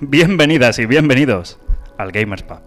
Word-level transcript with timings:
Bienvenidas 0.00 0.78
y 0.78 0.86
bienvenidos 0.86 1.58
al 1.96 2.12
Gamers 2.12 2.42
Pub. 2.42 2.60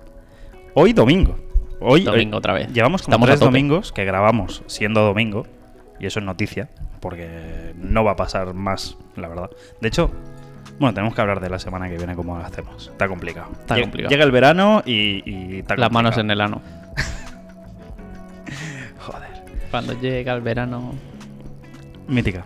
Hoy 0.73 0.93
domingo. 0.93 1.37
Hoy 1.79 2.03
Domingo 2.03 2.35
eh, 2.35 2.37
otra 2.37 2.53
vez. 2.53 2.71
Llevamos 2.73 3.01
como 3.01 3.13
Estamos 3.15 3.27
tres 3.29 3.39
domingos 3.39 3.91
que 3.91 4.05
grabamos 4.05 4.63
siendo 4.67 5.01
domingo 5.01 5.47
y 5.99 6.05
eso 6.05 6.19
es 6.19 6.25
noticia 6.25 6.69
porque 6.99 7.73
no 7.77 8.03
va 8.03 8.11
a 8.11 8.15
pasar 8.15 8.53
más, 8.53 8.97
la 9.15 9.27
verdad. 9.27 9.49
De 9.79 9.87
hecho, 9.87 10.11
bueno, 10.79 10.93
tenemos 10.93 11.15
que 11.15 11.21
hablar 11.21 11.39
de 11.39 11.49
la 11.49 11.57
semana 11.57 11.89
que 11.89 11.97
viene 11.97 12.15
cómo 12.15 12.37
lo 12.37 12.45
hacemos. 12.45 12.89
Está 12.89 13.07
complicado. 13.07 13.49
Está 13.53 13.77
Lle- 13.77 13.81
complicado. 13.81 14.09
Llega 14.11 14.23
el 14.23 14.31
verano 14.31 14.83
y, 14.85 15.23
y 15.25 15.59
está 15.59 15.75
Las 15.75 15.91
manos 15.91 16.17
en 16.17 16.29
el 16.29 16.41
ano. 16.41 16.61
Joder. 18.99 19.29
Cuando 19.71 19.99
llega 19.99 20.33
el 20.33 20.41
verano. 20.41 20.93
Mítica. 22.07 22.43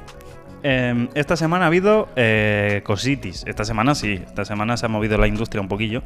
Eh, 0.67 1.09
esta 1.13 1.37
semana 1.37 1.65
ha 1.65 1.67
habido 1.67 2.09
eh, 2.15 2.81
cositis. 2.83 3.43
Esta 3.45 3.65
semana 3.65 3.93
sí. 3.93 4.13
Esta 4.25 4.45
semana 4.45 4.77
se 4.77 4.87
ha 4.87 4.89
movido 4.89 5.15
la 5.19 5.27
industria 5.27 5.61
un 5.61 5.67
poquillo. 5.67 6.01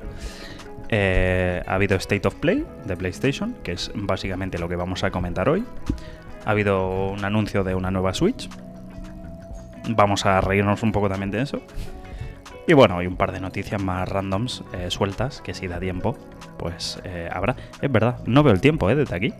Eh, 0.89 1.63
ha 1.65 1.75
habido 1.75 1.95
State 1.95 2.27
of 2.27 2.35
Play 2.35 2.65
de 2.83 2.97
PlayStation, 2.97 3.55
que 3.63 3.71
es 3.71 3.89
básicamente 3.95 4.59
lo 4.59 4.67
que 4.67 4.75
vamos 4.75 5.05
a 5.05 5.11
comentar 5.11 5.47
hoy. 5.47 5.63
Ha 6.45 6.51
habido 6.51 7.07
un 7.07 7.23
anuncio 7.23 7.63
de 7.63 7.73
una 7.73 7.89
nueva 7.89 8.13
Switch. 8.13 8.49
Vamos 9.87 10.25
a 10.25 10.41
reírnos 10.41 10.83
un 10.83 10.91
poco 10.91 11.07
también 11.07 11.31
de 11.31 11.41
eso. 11.41 11.61
Y 12.67 12.73
bueno, 12.73 12.97
hay 12.97 13.07
un 13.07 13.15
par 13.15 13.31
de 13.31 13.39
noticias 13.39 13.81
más 13.81 14.09
randoms 14.09 14.65
eh, 14.73 14.91
sueltas, 14.91 15.39
que 15.39 15.53
si 15.53 15.69
da 15.69 15.79
tiempo, 15.79 16.17
pues 16.57 16.99
eh, 17.05 17.29
habrá. 17.31 17.55
Es 17.81 17.89
verdad, 17.89 18.19
no 18.25 18.43
veo 18.43 18.51
el 18.51 18.59
tiempo, 18.59 18.89
¿eh? 18.89 18.95
Desde 18.95 19.15
aquí. 19.15 19.33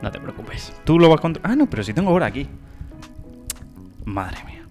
No 0.00 0.10
te 0.10 0.18
preocupes. 0.18 0.72
Tú 0.84 0.98
lo 0.98 1.10
vas 1.10 1.20
con... 1.20 1.38
Ah, 1.42 1.54
no, 1.56 1.68
pero 1.68 1.82
si 1.82 1.92
tengo 1.92 2.10
hora 2.10 2.24
aquí. 2.24 2.48
Madre 4.08 4.38
mía. 4.44 4.62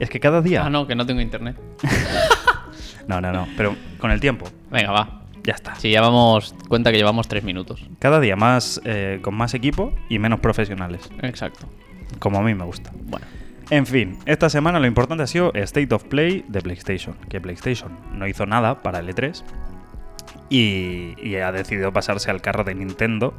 Es 0.00 0.10
que 0.10 0.18
cada 0.18 0.42
día... 0.42 0.64
Ah, 0.64 0.70
no, 0.70 0.86
que 0.86 0.94
no 0.94 1.06
tengo 1.06 1.20
internet. 1.20 1.56
no, 3.06 3.20
no, 3.20 3.32
no. 3.32 3.46
Pero 3.56 3.76
con 3.98 4.10
el 4.10 4.18
tiempo, 4.20 4.46
Venga, 4.70 4.90
va. 4.90 5.22
ya 5.44 5.54
está. 5.54 5.74
Si 5.76 5.90
ya 5.90 6.00
vamos. 6.00 6.54
Cuenta 6.68 6.90
que 6.90 6.98
llevamos 6.98 7.28
tres 7.28 7.44
minutos. 7.44 7.86
Cada 7.98 8.18
día 8.18 8.34
más 8.34 8.80
eh, 8.84 9.20
con 9.22 9.34
más 9.34 9.54
equipo 9.54 9.94
y 10.08 10.18
menos 10.18 10.40
profesionales. 10.40 11.08
Exacto. 11.22 11.68
Como 12.18 12.38
a 12.38 12.42
mí 12.42 12.54
me 12.54 12.64
gusta. 12.64 12.90
Bueno. 13.04 13.26
En 13.70 13.86
fin, 13.86 14.18
esta 14.26 14.50
semana 14.50 14.80
lo 14.80 14.86
importante 14.86 15.22
ha 15.22 15.28
sido 15.28 15.52
State 15.54 15.94
of 15.94 16.02
Play 16.04 16.44
de 16.48 16.60
PlayStation. 16.60 17.14
Que 17.28 17.40
PlayStation 17.40 17.96
no 18.12 18.26
hizo 18.26 18.44
nada 18.44 18.82
para 18.82 18.98
el 18.98 19.08
E3. 19.08 19.44
Y, 20.48 21.14
y 21.22 21.36
ha 21.36 21.52
decidido 21.52 21.92
pasarse 21.92 22.28
al 22.30 22.40
carro 22.40 22.64
de 22.64 22.74
Nintendo 22.74 23.34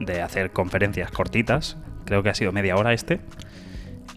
de 0.00 0.22
hacer 0.22 0.50
conferencias 0.50 1.12
cortitas. 1.12 1.76
Creo 2.04 2.24
que 2.24 2.30
ha 2.30 2.34
sido 2.34 2.50
media 2.50 2.76
hora 2.76 2.92
este. 2.92 3.20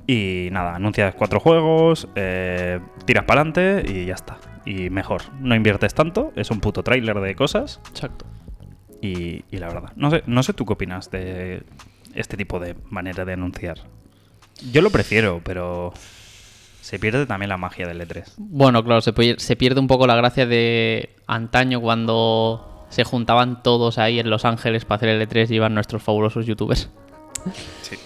Y 0.07 0.49
nada, 0.51 0.75
anuncias 0.75 1.15
cuatro 1.15 1.39
juegos, 1.39 2.07
eh, 2.15 2.79
tiras 3.05 3.25
para 3.25 3.41
adelante 3.41 3.83
y 3.87 4.05
ya 4.05 4.13
está. 4.13 4.37
Y 4.65 4.89
mejor, 4.89 5.21
no 5.39 5.55
inviertes 5.55 5.93
tanto, 5.93 6.31
es 6.35 6.51
un 6.51 6.59
puto 6.59 6.83
tráiler 6.83 7.19
de 7.19 7.35
cosas 7.35 7.79
Exacto. 7.89 8.25
y, 9.01 9.43
y 9.51 9.57
la 9.57 9.67
verdad. 9.67 9.91
No 9.95 10.11
sé, 10.11 10.23
no 10.27 10.43
sé 10.43 10.53
tú 10.53 10.65
qué 10.65 10.73
opinas 10.73 11.09
de 11.11 11.63
este 12.13 12.37
tipo 12.37 12.59
de 12.59 12.75
manera 12.89 13.25
de 13.25 13.33
anunciar. 13.33 13.79
Yo 14.71 14.81
lo 14.81 14.89
prefiero, 14.89 15.41
pero 15.43 15.93
se 16.81 16.99
pierde 16.99 17.25
también 17.25 17.49
la 17.49 17.57
magia 17.57 17.87
del 17.87 17.99
E 18.01 18.07
E3. 18.07 18.33
Bueno, 18.37 18.83
claro, 18.83 19.01
se, 19.01 19.13
se 19.37 19.55
pierde 19.55 19.79
un 19.79 19.87
poco 19.87 20.05
la 20.07 20.15
gracia 20.15 20.45
de 20.45 21.09
antaño 21.25 21.81
cuando 21.81 22.85
se 22.89 23.03
juntaban 23.03 23.63
todos 23.63 23.97
ahí 23.97 24.19
en 24.19 24.29
Los 24.29 24.45
Ángeles 24.45 24.85
para 24.85 24.97
hacer 24.97 25.09
el 25.09 25.27
E3 25.27 25.49
y 25.49 25.55
iban 25.55 25.73
nuestros 25.73 26.03
fabulosos 26.03 26.45
youtubers. 26.45 26.89
Sí. 27.81 27.97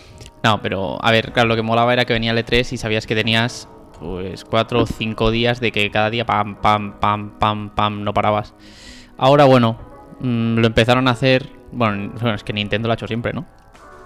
No, 0.44 0.62
pero 0.62 0.98
a 1.04 1.12
ver, 1.12 1.32
claro, 1.34 1.50
lo 1.50 1.56
que 1.56 1.62
molaba 1.62 1.92
era 1.94 2.06
que 2.06 2.14
venía 2.14 2.32
el 2.32 2.38
E3 2.38 2.74
y 2.74 2.78
sabías 2.78 3.06
que 3.06 3.16
tenías 3.16 3.68
pues 4.00 4.46
cuatro 4.46 4.84
o 4.84 4.86
cinco 4.86 5.30
días 5.32 5.60
de 5.60 5.72
que 5.74 5.92
cada 5.92 6.10
día 6.10 6.26
pam, 6.26 6.56
pam, 6.56 6.94
pam, 7.00 7.32
pam, 7.38 7.70
pam, 7.72 8.04
no 8.04 8.14
parabas. 8.14 8.54
Ahora, 9.18 9.44
bueno, 9.44 9.78
mm, 10.22 10.58
lo 10.60 10.68
empezaron 10.68 11.08
a 11.10 11.12
hacer. 11.12 11.50
Bueno, 11.74 12.14
bueno, 12.14 12.34
es 12.36 12.44
que 12.44 12.54
Nintendo 12.54 12.88
lo 12.88 12.94
ha 12.94 12.96
hecho 12.96 13.08
siempre, 13.08 13.34
¿no? 13.34 13.46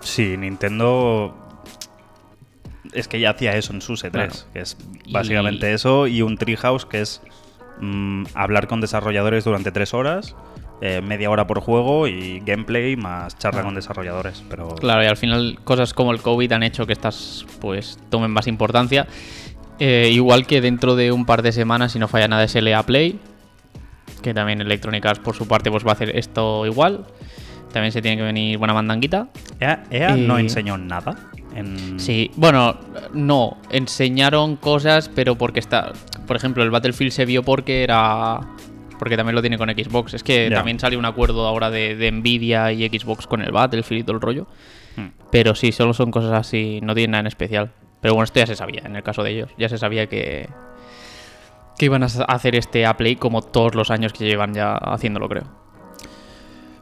Sí, 0.02 0.36
Nintendo 0.36 1.36
es 2.94 3.08
que 3.08 3.20
ya 3.20 3.30
hacía 3.32 3.56
eso 3.56 3.72
en 3.74 3.82
sus 3.82 4.04
E3, 4.04 4.12
Claro. 4.12 4.34
que 4.54 4.60
es 4.62 4.78
Y- 5.06 5.14
básicamente 5.14 5.74
eso, 5.74 6.08
y 6.08 6.22
un 6.24 6.38
Treehouse 6.38 6.86
que 6.86 7.02
es 7.02 7.22
mm, 7.80 8.26
hablar 8.34 8.68
con 8.68 8.82
desarrolladores 8.82 9.44
durante 9.46 9.72
tres 9.72 9.94
horas, 9.94 10.36
eh, 10.82 11.02
media 11.02 11.30
hora 11.30 11.48
por 11.48 11.62
juego 11.62 12.08
y 12.08 12.42
gameplay 12.46 12.96
más 12.96 13.38
charla 13.38 13.64
con 13.64 13.76
desarrolladores. 13.76 14.44
Pero 14.50 14.76
Claro, 14.76 15.04
y 15.04 15.08
al 15.08 15.18
final 15.18 15.60
cosas 15.64 15.94
como 15.94 16.12
el 16.12 16.22
COVID 16.22 16.52
han 16.52 16.64
hecho 16.64 16.86
que 16.86 16.94
estas 16.94 17.46
pues 17.62 17.98
tomen 18.10 18.32
más 18.32 18.48
importancia. 18.48 19.08
Eh, 19.80 20.10
igual 20.12 20.46
que 20.46 20.62
dentro 20.62 20.96
de 20.96 21.12
un 21.12 21.26
par 21.26 21.42
de 21.42 21.52
semanas, 21.52 21.94
si 21.94 22.00
no 22.00 22.08
falla 22.08 22.28
nada, 22.28 22.44
es 22.44 22.56
LA 22.56 22.84
Play. 22.84 23.20
Que 24.22 24.34
también 24.34 24.62
Electronic 24.62 25.06
Arts 25.06 25.20
por 25.20 25.36
su 25.36 25.48
parte 25.48 25.72
pues 25.72 25.86
va 25.86 25.92
a 25.92 25.94
hacer 25.94 26.16
esto 26.18 26.66
igual. 26.66 27.06
También 27.72 27.92
se 27.92 28.02
tiene 28.02 28.18
que 28.18 28.24
venir 28.24 28.58
buena 28.58 28.74
mandanguita. 28.74 29.30
EA, 29.60 29.84
EA 29.90 30.16
no 30.16 30.38
enseñó 30.38 30.78
nada. 30.78 31.16
En... 31.56 32.00
Sí, 32.00 32.32
bueno, 32.36 32.78
no, 33.14 33.58
enseñaron 33.70 34.56
cosas, 34.56 35.10
pero 35.10 35.36
porque 35.36 35.60
está, 35.60 35.94
por 36.28 36.36
ejemplo, 36.36 36.64
el 36.64 36.72
Battlefield 36.72 37.12
se 37.12 37.26
vio 37.26 37.44
porque 37.44 37.84
era, 37.84 38.42
porque 39.04 39.18
también 39.18 39.36
lo 39.36 39.42
tiene 39.42 39.58
con 39.58 39.68
Xbox. 39.70 40.14
Es 40.14 40.24
que 40.24 40.50
también 40.50 40.80
salió 40.80 40.98
un 40.98 41.04
acuerdo 41.04 41.46
ahora 41.46 41.70
de, 41.70 41.98
de 41.98 42.10
Nvidia 42.10 42.72
y 42.72 42.88
Xbox 42.88 43.28
con 43.28 43.42
el 43.42 43.52
Battlefield 43.52 44.00
y 44.00 44.04
todo 44.06 44.16
el 44.16 44.22
rollo. 44.22 44.48
Hmm. 44.96 45.08
Pero 45.30 45.56
sí, 45.56 45.74
solo 45.74 45.94
son 45.94 46.10
cosas 46.10 46.32
así, 46.32 46.80
no 46.82 46.96
tienen 46.96 47.12
nada 47.12 47.20
en 47.20 47.28
especial. 47.28 47.72
Pero 48.00 48.14
bueno, 48.14 48.24
esto 48.24 48.40
ya 48.40 48.48
se 48.48 48.56
sabía, 48.56 48.84
en 48.86 48.96
el 48.96 49.04
caso 49.04 49.22
de 49.22 49.32
ellos. 49.32 49.50
Ya 49.58 49.68
se 49.68 49.78
sabía 49.78 50.08
que, 50.08 50.48
que 51.78 51.84
iban 51.84 52.02
a 52.02 52.06
hacer 52.06 52.56
este 52.56 52.86
A-Play 52.86 53.18
como 53.18 53.42
todos 53.42 53.76
los 53.76 53.92
años 53.92 54.14
que 54.14 54.24
llevan 54.24 54.54
ya 54.54 54.76
haciéndolo, 54.76 55.28
creo. 55.28 55.44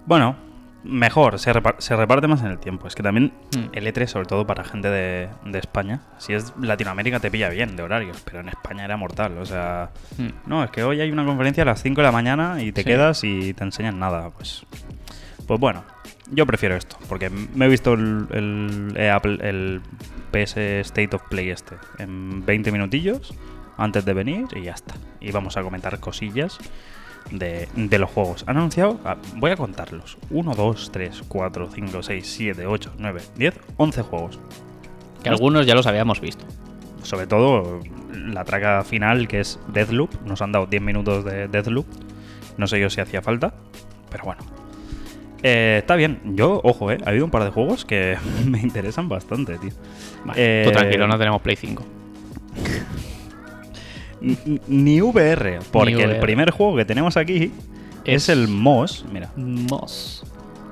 Bueno, 0.05 0.35
mejor, 0.83 1.37
se, 1.39 1.53
repar- 1.53 1.75
se 1.79 1.95
reparte 1.95 2.27
más 2.27 2.41
en 2.41 2.47
el 2.47 2.57
tiempo. 2.59 2.87
Es 2.87 2.95
que 2.95 3.03
también 3.03 3.33
Hmm. 3.55 3.69
el 3.73 3.85
E3, 3.87 4.07
sobre 4.07 4.25
todo 4.25 4.45
para 4.47 4.63
gente 4.63 4.89
de, 4.89 5.29
de 5.45 5.59
España, 5.59 6.01
si 6.17 6.33
es 6.33 6.53
Latinoamérica 6.59 7.19
te 7.19 7.29
pilla 7.29 7.49
bien 7.49 7.75
de 7.75 7.83
horarios, 7.83 8.21
pero 8.25 8.39
en 8.39 8.49
España 8.49 8.85
era 8.85 8.97
mortal. 8.97 9.37
O 9.37 9.45
sea, 9.45 9.91
Hmm. 10.17 10.29
no, 10.47 10.63
es 10.63 10.71
que 10.71 10.83
hoy 10.83 10.99
hay 11.01 11.11
una 11.11 11.25
conferencia 11.25 11.63
a 11.63 11.65
las 11.67 11.81
5 11.81 12.01
de 12.01 12.05
la 12.07 12.11
mañana 12.11 12.61
y 12.63 12.71
te 12.71 12.81
Sí. 12.81 12.85
quedas 12.87 13.23
y 13.23 13.53
te 13.53 13.63
enseñan 13.63 13.99
nada. 13.99 14.29
Pues, 14.31 14.65
pues 15.47 15.59
bueno, 15.59 15.83
yo 16.31 16.45
prefiero 16.45 16.75
esto, 16.75 16.97
porque 17.09 17.29
me 17.29 17.65
he 17.65 17.69
visto 17.69 17.93
el 17.93 19.81
PS 20.31 20.79
State 20.81 21.15
of 21.15 21.23
Play 21.29 21.49
este 21.49 21.75
en 21.99 22.45
20 22.45 22.71
minutillos 22.71 23.33
antes 23.77 24.05
de 24.05 24.13
venir 24.13 24.45
y 24.55 24.63
ya 24.63 24.73
está. 24.73 24.95
Y 25.19 25.31
vamos 25.31 25.57
a 25.57 25.61
comentar 25.63 25.99
cosillas 25.99 26.57
de, 27.29 27.67
de 27.75 27.99
los 27.99 28.09
juegos. 28.09 28.43
Han 28.47 28.57
anunciado, 28.57 28.99
ah, 29.05 29.17
voy 29.35 29.51
a 29.51 29.55
contarlos: 29.55 30.17
1, 30.29 30.53
2, 30.55 30.91
3, 30.91 31.23
4, 31.27 31.69
5, 31.73 32.03
6, 32.03 32.27
7, 32.27 32.65
8, 32.65 32.93
9, 32.97 33.21
10, 33.35 33.59
11 33.77 34.01
juegos. 34.01 34.39
Que 35.23 35.29
algunos 35.29 35.65
ya 35.65 35.75
los 35.75 35.85
habíamos 35.87 36.19
visto. 36.19 36.45
Sobre 37.03 37.27
todo 37.27 37.79
la 38.13 38.43
traca 38.43 38.83
final 38.83 39.27
que 39.27 39.39
es 39.39 39.59
Deathloop. 39.67 40.09
Nos 40.25 40.41
han 40.41 40.51
dado 40.51 40.65
10 40.65 40.81
minutos 40.81 41.23
de 41.25 41.47
Deathloop. 41.47 41.85
No 42.57 42.67
sé 42.67 42.79
yo 42.79 42.89
si 42.89 43.01
hacía 43.01 43.21
falta, 43.21 43.53
pero 44.09 44.23
bueno. 44.25 44.41
Eh, 45.43 45.77
está 45.79 45.95
bien. 45.95 46.19
Yo, 46.35 46.61
ojo, 46.63 46.91
eh, 46.91 46.97
ha 47.05 47.09
habido 47.09 47.25
un 47.25 47.31
par 47.31 47.43
de 47.43 47.49
juegos 47.49 47.85
que 47.85 48.17
me 48.45 48.59
interesan 48.59 49.09
bastante, 49.09 49.57
tío. 49.57 49.71
Vale, 50.25 50.61
Eh, 50.61 50.63
tú 50.65 50.71
tranquilo, 50.71 51.07
no 51.07 51.17
tenemos 51.17 51.41
Play 51.41 51.55
5. 51.55 51.83
Ni 54.67 55.01
VR, 55.01 55.59
porque 55.71 55.93
el 56.03 56.09
VR. 56.11 56.19
primer 56.19 56.51
juego 56.51 56.75
que 56.75 56.85
tenemos 56.85 57.17
aquí 57.17 57.51
es, 58.05 58.23
Es- 58.23 58.29
el 58.29 58.47
MOS. 58.47 59.05
Mira, 59.11 59.31
Mos. 59.35 60.23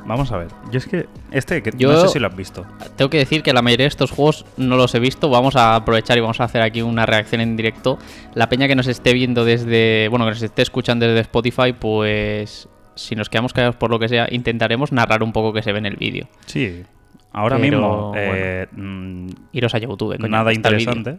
vamos 0.05 0.31
a 0.31 0.37
ver. 0.37 0.47
Yo 0.71 0.77
es 0.77 0.85
que 0.87 1.07
este, 1.31 1.61
que 1.63 1.71
Yo- 1.77 1.91
no 1.91 2.01
sé 2.01 2.07
si 2.09 2.19
lo 2.19 2.27
has 2.27 2.35
visto. 2.35 2.65
Tengo 2.95 3.09
que 3.09 3.17
decir 3.17 3.41
que 3.43 3.51
la 3.53 3.61
mayoría 3.61 3.85
de 3.85 3.89
estos 3.89 4.11
juegos 4.11 4.45
no 4.57 4.75
los 4.77 4.93
he 4.95 4.99
visto. 4.99 5.29
Vamos 5.29 5.55
a 5.55 5.75
aprovechar 5.75 6.17
y 6.17 6.21
vamos 6.21 6.39
a 6.39 6.43
hacer 6.45 6.61
aquí 6.61 6.81
una 6.81 7.05
reacción 7.05 7.41
en 7.41 7.55
directo. 7.57 7.97
La 8.35 8.49
peña 8.49 8.67
que 8.67 8.75
nos 8.75 8.87
esté 8.87 9.13
viendo 9.13 9.45
desde. 9.45 10.07
Bueno, 10.09 10.25
que 10.25 10.31
nos 10.31 10.41
esté 10.41 10.61
escuchando 10.61 11.05
desde 11.07 11.21
Spotify, 11.21 11.73
pues. 11.77 12.67
Si 12.95 13.15
nos 13.15 13.29
quedamos 13.29 13.53
callados 13.53 13.77
por 13.77 13.89
lo 13.91 13.97
que 13.97 14.09
sea, 14.09 14.27
intentaremos 14.29 14.91
narrar 14.91 15.23
un 15.23 15.31
poco 15.31 15.53
que 15.53 15.63
se 15.63 15.71
ve 15.71 15.79
en 15.79 15.85
el 15.85 15.95
vídeo. 15.95 16.27
Sí. 16.47 16.83
Ahora 17.31 17.57
Pero, 17.57 17.77
mismo, 17.77 18.13
eh, 18.17 18.67
mm, 18.71 19.27
Iros 19.53 19.73
a 19.75 19.77
YouTube, 19.77 20.17
coño, 20.17 20.27
nada 20.29 20.51
interesante. 20.51 21.17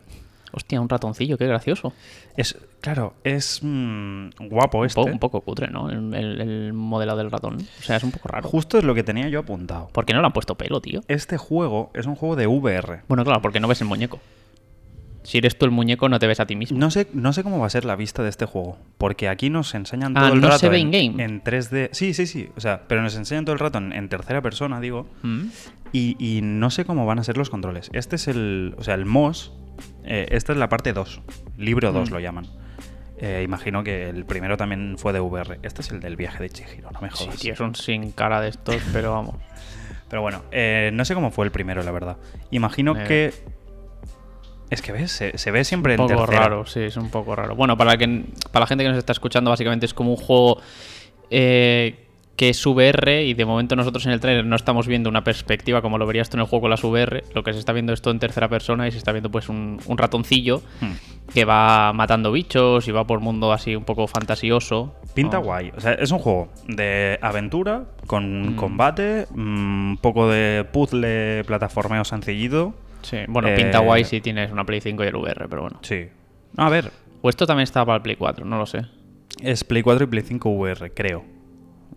Hostia, 0.53 0.81
un 0.81 0.89
ratoncillo, 0.89 1.39
qué 1.39 1.47
gracioso. 1.47 1.93
Es, 2.37 2.57
claro, 2.81 3.15
es 3.25 3.61
mm, 3.63 4.31
guapo 4.49 4.79
Un, 4.81 4.87
este. 4.87 5.01
po- 5.01 5.07
un 5.11 5.19
poco 5.19 5.41
cutre, 5.43 5.69
¿no? 5.69 5.89
El, 5.91 6.15
el- 6.15 6.41
el 6.41 6.73
modelado 6.73 7.19
del 7.19 7.31
ratón. 7.31 7.59
O 7.79 7.83
sea, 7.83 7.97
es 7.97 8.03
un 8.03 8.11
poco 8.11 8.29
raro. 8.29 8.49
Justo 8.49 8.79
es 8.79 8.85
lo 8.85 8.95
que 8.95 9.03
tenía 9.03 9.29
yo 9.29 9.41
apuntado. 9.41 9.89
¿Por 9.93 10.05
qué 10.07 10.15
no 10.15 10.21
le 10.21 10.27
han 10.27 10.33
puesto 10.33 10.55
pelo, 10.57 10.81
tío? 10.81 11.01
Este 11.09 11.37
juego 11.37 11.91
es 11.95 12.07
un 12.07 12.15
juego 12.15 12.37
de 12.37 12.47
VR. 12.47 13.03
Bueno, 13.09 13.25
claro, 13.25 13.41
porque 13.43 13.61
no 13.61 13.69
ves 13.69 13.81
el 13.81 13.87
muñeco. 13.89 14.19
Si 15.23 15.37
eres 15.39 15.59
tú 15.59 15.67
el 15.67 15.71
muñeco, 15.71 16.09
no 16.09 16.19
te 16.19 16.27
ves 16.27 16.41
a 16.41 16.47
ti 16.47 16.57
mismo. 16.57 16.79
No 16.79 16.91
sé, 16.91 17.07
no 17.13 17.33
sé 17.35 17.43
cómo 17.43 17.59
va 17.59 17.67
a 17.67 17.71
ser 17.71 17.85
la 17.85 17.95
vista 17.95 18.23
de 18.23 18.31
este 18.31 18.47
juego, 18.47 18.79
porque 18.97 19.29
aquí 19.29 19.51
nos 19.51 19.75
enseñan 19.75 20.17
Ah, 20.17 20.21
todo 20.23 20.33
el 20.35 20.41
¿no 20.41 20.47
rato 20.49 20.61
se 20.61 20.69
ve 20.71 20.79
en, 20.79 20.95
in-game? 20.95 21.23
en 21.23 21.43
3D. 21.45 21.91
Sí, 21.93 22.15
sí, 22.15 22.27
sí. 22.27 22.49
O 22.57 22.61
sea, 22.61 22.83
pero 22.89 23.03
nos 23.03 23.15
enseñan 23.17 23.45
todo 23.45 23.53
el 23.53 23.59
rato 23.59 23.79
en, 23.79 23.93
en 23.93 24.09
tercera 24.09 24.41
persona, 24.41 24.81
digo. 24.81 25.07
Mm. 25.23 25.43
Y, 25.93 26.17
y 26.19 26.41
no 26.43 26.71
sé 26.71 26.85
cómo 26.85 27.05
van 27.05 27.19
a 27.19 27.25
ser 27.25 27.37
los 27.37 27.51
controles. 27.51 27.91
Este 27.93 28.17
es 28.17 28.29
el. 28.29 28.75
O 28.79 28.83
sea, 28.83 28.95
el 28.95 29.05
MOS. 29.05 29.53
eh, 30.05 30.27
esta 30.31 30.53
es 30.53 30.59
la 30.59 30.69
parte 30.69 30.93
2. 30.93 31.21
Libro 31.59 31.93
2 31.93 32.09
Mm. 32.11 32.13
lo 32.15 32.21
llaman. 32.21 32.47
Eh, 33.19 33.43
imagino 33.45 33.85
que 33.85 34.09
el 34.09 34.25
primero 34.25 34.57
también 34.57 34.97
fue 34.97 35.13
de 35.13 35.21
VR. 35.21 35.59
Este 35.63 35.83
es 35.83 35.91
el 35.91 36.01
del 36.01 36.17
viaje 36.17 36.43
de 36.43 36.49
Chihiro, 36.49 36.91
no 36.91 37.01
me 37.03 37.11
Sí, 37.11 37.25
jodas. 37.27 37.39
tío, 37.41 37.53
es 37.53 37.61
un 37.61 37.75
sin 37.75 38.13
cara 38.13 38.41
de 38.41 38.49
estos, 38.49 38.77
pero 38.95 39.13
vamos. 39.13 39.35
Pero 40.09 40.23
bueno, 40.23 40.43
eh, 40.51 40.91
no 40.93 41.05
sé 41.05 41.15
cómo 41.15 41.31
fue 41.31 41.45
el 41.45 41.53
primero, 41.53 41.85
la 41.85 41.93
verdad. 41.93 42.17
Imagino 42.51 42.95
que. 42.95 43.33
Es 44.71 44.83
que 44.83 44.93
ves, 44.93 45.11
se, 45.11 45.37
se 45.37 45.51
ve 45.51 45.65
siempre 45.65 45.95
un 45.97 46.01
en 46.03 46.07
poco 46.17 46.27
raro, 46.27 46.65
sí, 46.67 46.81
es 46.81 46.97
un 46.97 47.11
poco 47.11 47.35
raro. 47.37 47.57
Bueno, 47.57 47.77
para, 47.77 47.97
que, 47.99 48.25
para 48.53 48.63
la 48.65 48.67
gente 48.69 48.85
que 48.85 48.91
nos 48.91 48.99
está 48.99 49.13
escuchando, 49.13 49.51
básicamente 49.51 49.85
es 49.87 49.95
como 49.95 50.11
un 50.11 50.17
juego 50.17 50.61
eh, 51.31 52.07
que 52.37 52.49
es 52.51 52.67
VR 52.67 53.25
y 53.27 53.35
de 53.35 53.45
momento 53.45 53.77
nosotros 53.77 54.07
en 54.07 54.13
el 54.13 54.21
trailer 54.21 54.47
no 54.47 54.57
estamos 54.57 54.87
viendo 54.87 55.11
una 55.11 55.23
perspectiva 55.25 55.83
como 55.83 55.99
lo 55.99 56.07
verías 56.07 56.31
tú 56.31 56.37
en 56.39 56.41
el 56.43 56.47
juego 56.47 56.63
con 56.63 56.71
las 56.71 56.83
VR. 56.83 57.25
Lo 57.35 57.43
que 57.45 57.53
se 57.53 57.59
está 57.59 57.73
viendo 57.73 57.93
es 57.93 58.01
todo 58.01 58.13
en 58.15 58.21
tercera 58.21 58.49
persona 58.49 58.89
y 58.89 58.93
se 58.93 58.99
está 58.99 59.13
viendo 59.13 59.31
pues 59.31 59.49
un, 59.49 59.79
un 59.87 59.99
ratoncillo 59.99 60.63
Hmm. 60.81 60.93
que 61.35 61.45
va 61.45 61.93
matando 61.93 62.33
bichos 62.33 62.89
y 62.89 62.93
va 62.93 63.05
por 63.07 63.21
mundo 63.21 63.53
así 63.53 63.77
un 63.77 63.85
poco 63.85 64.07
fantasioso. 64.07 64.95
Pinta 65.15 65.37
¿no? 65.39 65.43
guay. 65.45 65.73
O 65.77 65.81
sea, 65.81 65.93
es 65.93 66.11
un 66.13 66.19
juego 66.21 66.49
de 66.67 67.19
aventura, 67.21 67.85
con 68.07 68.53
Mm. 68.53 68.57
combate, 68.57 69.27
mm, 69.31 69.91
un 69.91 69.99
poco 70.01 70.29
de 70.29 70.65
puzzle, 70.73 71.45
plataformeo 71.45 72.05
sencillito. 72.05 72.73
Sí, 73.03 73.19
bueno, 73.29 73.49
Eh, 73.49 73.57
pinta 73.57 73.79
guay 73.81 74.05
si 74.05 74.21
tienes 74.21 74.51
una 74.53 74.65
Play 74.65 74.81
5 74.81 75.05
y 75.05 75.07
el 75.07 75.17
VR, 75.17 75.49
pero 75.49 75.63
bueno. 75.63 75.79
Sí. 75.83 76.09
A 76.57 76.69
ver, 76.69 76.91
O 77.23 77.29
esto 77.29 77.47
también 77.47 77.65
está 77.65 77.85
para 77.85 77.97
el 77.97 78.03
Play 78.03 78.17
4, 78.17 78.45
no 78.45 78.57
lo 78.59 78.67
sé. 78.67 78.87
es 79.43 79.63
Play 79.65 79.83
4 79.83 80.05
y 80.05 80.07
Play 80.09 80.23
5 80.23 80.49
VR, 80.51 80.93
creo. 80.95 81.25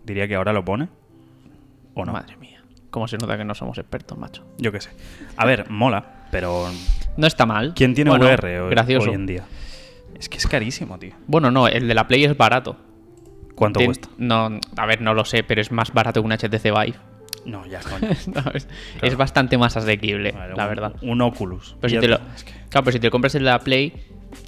Diría 0.04 0.28
que 0.28 0.34
ahora 0.34 0.52
lo 0.52 0.64
pone. 0.64 0.88
¿O 1.94 2.04
no? 2.04 2.12
Madre 2.12 2.36
mía. 2.36 2.62
Cómo 2.90 3.08
se 3.08 3.16
nota 3.16 3.36
que 3.36 3.44
no 3.44 3.54
somos 3.54 3.78
expertos, 3.78 4.16
macho. 4.18 4.44
Yo 4.58 4.70
qué 4.70 4.80
sé. 4.80 4.90
A 5.36 5.46
ver, 5.46 5.70
mola, 5.70 6.26
pero 6.30 6.66
No 7.16 7.26
está 7.26 7.46
mal. 7.46 7.72
¿quién 7.74 7.94
tiene 7.94 8.10
Bueno, 8.10 8.26
VR 8.26 8.60
hoy, 8.60 8.70
Gracioso. 8.70 9.08
hoy 9.10 9.14
en 9.14 9.26
día? 9.26 9.44
Es 10.18 10.28
que 10.28 10.36
es 10.38 10.46
carísimo, 10.46 10.98
tío. 10.98 11.14
Bueno, 11.26 11.50
no, 11.50 11.66
el 11.68 11.88
de 11.88 11.94
la 11.94 12.06
Play 12.06 12.24
es 12.24 12.36
barato. 12.36 12.76
¿Cuánto 13.54 13.78
Ten- 13.78 13.86
cuesta? 13.86 14.08
No, 14.18 14.58
a 14.76 14.86
ver, 14.86 15.00
no 15.00 15.14
lo 15.14 15.24
sé, 15.24 15.42
pero 15.42 15.60
es 15.60 15.72
más 15.72 15.92
barato 15.92 16.20
que 16.20 16.26
un 16.26 16.32
HTC 16.32 16.64
Vive. 16.70 16.98
No, 17.46 17.66
ya 17.66 17.80
coño. 17.80 18.08
No, 18.34 18.50
es, 18.54 18.68
es 19.02 19.16
bastante 19.16 19.58
más 19.58 19.76
asequible, 19.76 20.32
Vale, 20.32 20.54
la 20.54 20.62
un- 20.64 20.68
verdad. 20.68 20.94
Un 21.02 21.20
Oculus. 21.22 21.76
Pero 21.80 21.90
si 21.94 21.98
te 22.00 22.08
lo, 22.08 22.14
está. 22.16 22.34
Es 22.34 22.44
que- 22.44 22.52
Claro, 22.70 22.84
pero 22.84 22.92
si 22.92 23.00
te 23.00 23.10
compras 23.10 23.34
el 23.34 23.44
de 23.44 23.50
la 23.50 23.58
Play, 23.60 23.92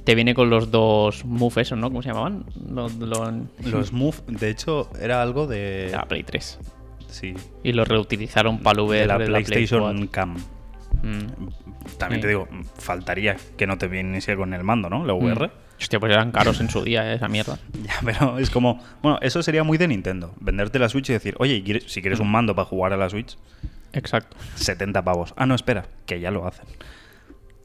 te 0.03 0.15
viene 0.15 0.33
con 0.33 0.49
los 0.49 0.69
dos 0.71 1.23
Move 1.25 1.61
esos, 1.61 1.77
¿no? 1.77 1.87
¿Cómo 1.89 2.01
se 2.01 2.09
llamaban? 2.09 2.45
Los, 2.69 2.95
los- 2.95 3.31
Los 3.65 3.91
Move, 3.93 4.17
de 4.27 4.49
hecho, 4.49 4.89
era 4.99 5.21
algo 5.21 5.47
de. 5.47 5.89
la 5.91 6.05
Play 6.05 6.23
3. 6.23 6.59
Sí. 7.07 7.33
Y 7.63 7.71
lo 7.71 7.85
reutilizaron 7.85 8.59
para 8.59 8.81
el 8.81 8.85
VR 8.87 8.99
de 9.01 9.07
la 9.07 9.17
de 9.17 9.19
la 9.19 9.25
Play 9.39 9.43
PlayStation 9.45 9.81
4. 10.07 10.11
Cam. 10.11 10.35
Mm. 11.03 11.47
También 11.97 12.19
Sí. 12.19 12.21
te 12.23 12.27
digo, 12.27 12.47
faltaría 12.77 13.37
que 13.57 13.65
no 13.67 13.77
te 13.77 13.87
viniese 13.87 14.35
con 14.35 14.53
el 14.53 14.63
mando, 14.63 14.89
¿no? 14.89 15.05
La 15.05 15.13
VR. 15.13 15.49
Hostia, 15.79 15.99
pues 15.99 16.11
eran 16.11 16.31
caros 16.31 16.59
en 16.59 16.69
su 16.69 16.83
día, 16.83 17.11
eh, 17.11 17.15
esa 17.15 17.27
mierda. 17.27 17.59
Ya, 17.83 17.93
pero 18.03 18.39
es 18.39 18.49
como. 18.49 18.83
Bueno, 19.01 19.19
eso 19.21 19.43
sería 19.43 19.63
muy 19.63 19.77
de 19.77 19.87
Nintendo. 19.87 20.33
Venderte 20.39 20.79
la 20.79 20.89
Switch 20.89 21.09
y 21.09 21.13
decir, 21.13 21.35
oye, 21.39 21.63
¿quieres- 21.63 21.85
si 21.91 22.01
quieres 22.01 22.19
un 22.19 22.29
mando 22.31 22.55
para 22.55 22.65
jugar 22.65 22.93
a 22.93 22.97
la 22.97 23.09
Switch, 23.09 23.37
Exacto. 23.93 24.35
70 24.55 25.01
pavos. 25.03 25.33
Ah, 25.37 25.45
no, 25.45 25.55
espera, 25.55 25.85
que 26.05 26.19
ya 26.19 26.29
lo 26.31 26.45
hacen. 26.47 26.65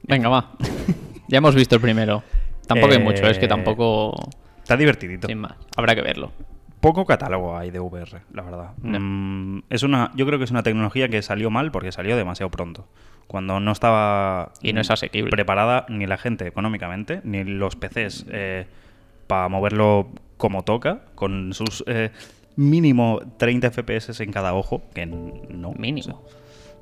Venga, 0.04 0.28
va. 0.28 0.52
ya 1.28 1.38
hemos 1.38 1.54
visto 1.54 1.74
el 1.74 1.80
primero. 1.80 2.22
Tampoco 2.66 2.92
hay 2.92 2.98
Eh, 2.98 3.02
mucho, 3.04 3.26
es 3.26 3.38
que 3.38 3.48
tampoco. 3.48 4.14
Está 4.58 4.76
divertidito. 4.76 5.26
Sin 5.28 5.38
más. 5.38 5.54
Habrá 5.76 5.94
que 5.94 6.02
verlo. 6.02 6.32
Poco 6.82 7.06
catálogo 7.06 7.56
hay 7.56 7.70
de 7.70 7.80
VR, 7.80 8.22
la 8.34 8.42
verdad. 8.42 8.72
Mm, 8.82 9.60
es 9.70 9.82
una, 9.82 10.10
yo 10.14 10.26
creo 10.26 10.38
que 10.38 10.44
es 10.44 10.50
una 10.50 10.62
tecnología 10.62 11.08
que 11.08 11.22
salió 11.22 11.48
mal 11.48 11.70
porque 11.70 11.92
salió 11.92 12.16
demasiado 12.16 12.50
pronto. 12.50 12.86
Cuando 13.26 13.60
no 13.60 13.72
estaba 13.72 14.52
Y 14.60 14.74
no 14.74 14.82
es 14.82 14.90
asequible. 14.90 15.30
preparada 15.30 15.86
ni 15.88 16.06
la 16.06 16.18
gente 16.18 16.46
económicamente, 16.46 17.20
ni 17.24 17.44
los 17.44 17.76
PCs 17.76 18.26
para 19.26 19.48
moverlo 19.48 20.10
como 20.36 20.62
toca, 20.62 21.02
con 21.14 21.54
sus 21.54 21.84
eh, 21.86 22.10
mínimo 22.56 23.20
30 23.38 23.70
FPS 23.70 24.20
en 24.22 24.32
cada 24.32 24.52
ojo, 24.54 24.82
que 24.92 25.06
no. 25.06 25.72
Mínimo. 25.78 26.22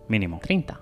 Mínimo. 0.08 0.40
30. 0.42 0.80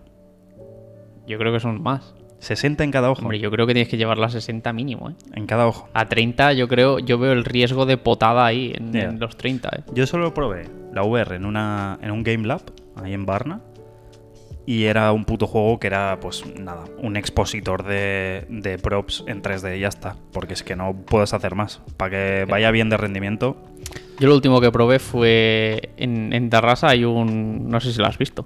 Yo 1.26 1.38
creo 1.38 1.52
que 1.52 1.60
son 1.60 1.82
más. 1.82 2.14
60 2.40 2.84
en 2.84 2.90
cada 2.90 3.10
ojo. 3.10 3.22
Hombre, 3.22 3.38
yo 3.38 3.50
creo 3.50 3.66
que 3.66 3.74
tienes 3.74 3.88
que 3.88 3.96
llevarla 3.96 4.26
a 4.26 4.30
60 4.30 4.72
mínimo, 4.72 5.10
¿eh? 5.10 5.14
En 5.34 5.46
cada 5.46 5.66
ojo. 5.66 5.88
A 5.92 6.08
30 6.08 6.52
yo 6.52 6.68
creo, 6.68 6.98
yo 6.98 7.18
veo 7.18 7.32
el 7.32 7.44
riesgo 7.44 7.86
de 7.86 7.96
potada 7.96 8.46
ahí 8.46 8.72
en, 8.76 9.18
los 9.18 9.36
30, 9.36 9.68
¿eh? 9.68 9.80
Yo 9.92 10.06
solo 10.06 10.32
probé 10.34 10.68
la 10.92 11.02
VR 11.02 11.36
en, 11.36 11.44
una, 11.44 11.98
en 12.02 12.10
un 12.10 12.22
Game 12.22 12.46
Lab, 12.46 12.62
ahí 12.96 13.12
en 13.12 13.26
Varna. 13.26 13.60
Y 14.66 14.84
era 14.84 15.12
un 15.12 15.24
puto 15.24 15.46
juego 15.46 15.80
que 15.80 15.86
era, 15.86 16.18
pues 16.20 16.44
nada, 16.58 16.84
un 16.98 17.16
expositor 17.16 17.84
de, 17.84 18.44
de 18.50 18.76
props 18.76 19.24
en 19.26 19.40
3D 19.40 19.78
y 19.78 19.80
ya 19.80 19.88
está. 19.88 20.16
Porque 20.30 20.52
es 20.52 20.62
que 20.62 20.76
no 20.76 20.94
puedes 20.94 21.32
hacer 21.32 21.54
más. 21.54 21.80
Para 21.96 22.10
que 22.10 22.46
vaya 22.46 22.70
bien 22.70 22.90
de 22.90 22.98
rendimiento. 22.98 23.56
Yo 24.20 24.28
lo 24.28 24.34
último 24.34 24.60
que 24.60 24.72
probé 24.72 24.98
fue 24.98 25.90
en, 25.96 26.32
en 26.32 26.50
Tarrasa 26.50 26.88
hay 26.88 27.04
un, 27.04 27.68
no 27.68 27.80
sé 27.80 27.92
si 27.92 27.98
lo 27.98 28.06
has 28.06 28.18
visto. 28.18 28.44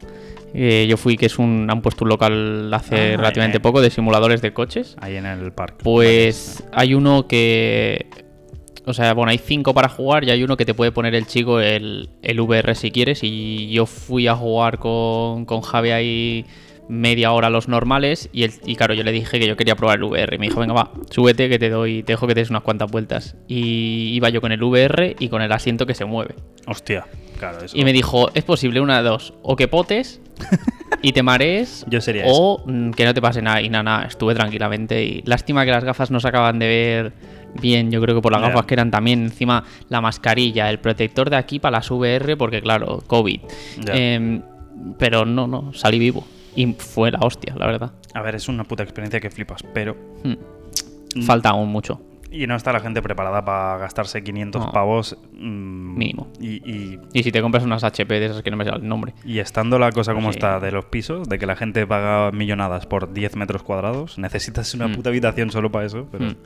Eh, 0.54 0.86
yo 0.88 0.96
fui 0.98 1.16
que 1.16 1.26
es 1.26 1.38
un, 1.38 1.66
han 1.70 1.80
puesto 1.80 2.04
un 2.04 2.10
local 2.10 2.72
hace 2.74 3.14
Ah, 3.14 3.16
relativamente 3.16 3.56
eh. 3.56 3.60
poco 3.60 3.80
de 3.80 3.90
simuladores 3.90 4.42
de 4.42 4.52
coches. 4.52 4.96
Ahí 5.00 5.16
en 5.16 5.24
el 5.26 5.52
parque. 5.52 5.82
Pues 5.82 6.62
hay 6.72 6.94
uno 6.94 7.26
que. 7.26 8.06
O 8.84 8.92
sea, 8.92 9.14
bueno, 9.14 9.30
hay 9.30 9.38
cinco 9.38 9.72
para 9.74 9.88
jugar 9.88 10.24
y 10.24 10.30
hay 10.30 10.42
uno 10.42 10.56
que 10.56 10.64
te 10.64 10.74
puede 10.74 10.90
poner 10.90 11.14
el 11.14 11.26
chico 11.26 11.60
el, 11.60 12.10
el 12.20 12.40
VR 12.40 12.74
si 12.74 12.90
quieres. 12.90 13.20
Y 13.22 13.70
yo 13.70 13.86
fui 13.86 14.26
a 14.26 14.34
jugar 14.34 14.78
con, 14.78 15.44
con 15.46 15.62
Javi 15.62 15.90
ahí 15.90 16.46
media 16.92 17.32
hora 17.32 17.48
los 17.50 17.68
normales. 17.68 18.28
Y, 18.32 18.42
el- 18.44 18.52
y 18.66 18.76
claro, 18.76 18.94
yo 18.94 19.02
le 19.02 19.12
dije 19.12 19.40
que 19.40 19.46
yo 19.46 19.56
quería 19.56 19.74
probar 19.76 19.98
el 19.98 20.04
VR. 20.04 20.36
Y 20.36 20.38
me 20.38 20.46
dijo, 20.48 20.60
venga, 20.60 20.74
va, 20.74 20.90
súbete 21.10 21.48
que 21.48 21.58
te 21.58 21.70
doy, 21.70 22.02
te 22.02 22.12
dejo 22.12 22.26
que 22.26 22.34
te 22.34 22.40
des 22.40 22.50
unas 22.50 22.62
cuantas 22.62 22.90
vueltas. 22.90 23.34
Y 23.48 24.10
iba 24.14 24.28
yo 24.28 24.40
con 24.40 24.52
el 24.52 24.62
VR 24.62 25.16
y 25.18 25.28
con 25.28 25.42
el 25.42 25.50
asiento 25.52 25.86
que 25.86 25.94
se 25.94 26.04
mueve. 26.04 26.34
Hostia, 26.66 27.06
claro, 27.38 27.64
eso. 27.64 27.76
Y 27.76 27.84
me 27.84 27.92
dijo, 27.92 28.30
es 28.34 28.44
posible 28.44 28.80
una 28.80 28.98
de 29.02 29.08
dos. 29.08 29.32
O 29.42 29.56
que 29.56 29.68
potes 29.68 30.20
y 31.02 31.12
te 31.12 31.22
marees. 31.22 31.84
Yo 31.88 32.00
sería 32.00 32.24
O 32.26 32.62
mm, 32.66 32.90
que 32.90 33.04
no 33.04 33.14
te 33.14 33.22
pase 33.22 33.40
nada. 33.42 33.62
Y 33.62 33.68
nada, 33.68 33.82
nada, 33.84 34.04
estuve 34.04 34.34
tranquilamente. 34.34 35.02
Y 35.02 35.22
lástima 35.24 35.64
que 35.64 35.70
las 35.70 35.84
gafas 35.84 36.10
no 36.10 36.20
se 36.20 36.28
acaban 36.28 36.58
de 36.58 36.66
ver 36.68 37.12
bien. 37.60 37.90
Yo 37.90 38.00
creo 38.02 38.14
que 38.16 38.20
por 38.22 38.32
las 38.32 38.40
gafas 38.50 38.66
que 38.66 38.74
eran 38.74 38.90
también 38.90 39.22
encima 39.24 39.64
la 39.88 40.00
mascarilla, 40.02 40.68
el 40.68 40.78
protector 40.78 41.30
de 41.30 41.36
aquí 41.36 41.58
para 41.58 41.78
las 41.78 41.90
VR, 41.90 42.36
porque 42.36 42.60
claro, 42.60 43.02
COVID. 43.06 43.40
Em, 43.94 44.42
pero 44.98 45.24
no, 45.24 45.46
no, 45.46 45.72
salí 45.72 45.98
vivo. 45.98 46.26
Y 46.54 46.72
fue 46.74 47.10
la 47.10 47.18
hostia, 47.20 47.54
la 47.56 47.66
verdad. 47.66 47.92
A 48.14 48.20
ver, 48.22 48.34
es 48.34 48.48
una 48.48 48.64
puta 48.64 48.82
experiencia 48.82 49.20
que 49.20 49.30
flipas, 49.30 49.62
pero. 49.74 49.96
Mm. 50.24 51.22
Falta 51.22 51.50
aún 51.50 51.68
mucho. 51.70 52.00
Y 52.30 52.46
no 52.46 52.56
está 52.56 52.72
la 52.72 52.80
gente 52.80 53.02
preparada 53.02 53.44
para 53.44 53.76
gastarse 53.76 54.22
500 54.24 54.64
No. 54.66 54.72
pavos. 54.72 55.18
mm, 55.34 55.98
Mínimo. 55.98 56.28
Y, 56.40 56.48
y, 56.70 56.98
Y 57.12 57.22
si 57.22 57.30
te 57.30 57.42
compras 57.42 57.64
unas 57.64 57.84
HP 57.84 58.18
de 58.20 58.26
esas 58.26 58.42
que 58.42 58.50
no 58.50 58.56
me 58.56 58.64
sale 58.64 58.78
el 58.78 58.88
nombre. 58.88 59.12
y 59.24 59.38
estando 59.38 59.78
la 59.78 59.92
cosa 59.92 60.14
como 60.14 60.32
Sí. 60.32 60.38
está 60.38 60.58
de 60.58 60.72
los 60.72 60.86
pisos, 60.86 61.28
de 61.28 61.38
que 61.38 61.44
la 61.46 61.56
gente 61.56 61.86
paga 61.86 62.30
millonadas 62.32 62.86
por 62.86 63.12
10 63.12 63.36
metros 63.36 63.62
cuadrados, 63.62 64.16
necesitas 64.18 64.72
una 64.74 64.88
Mm. 64.88 64.92
puta 64.94 65.10
habitación 65.10 65.50
solo 65.50 65.70
para 65.70 65.84
eso. 65.86 66.08
Pero... 66.10 66.24
Mm. 66.24 66.36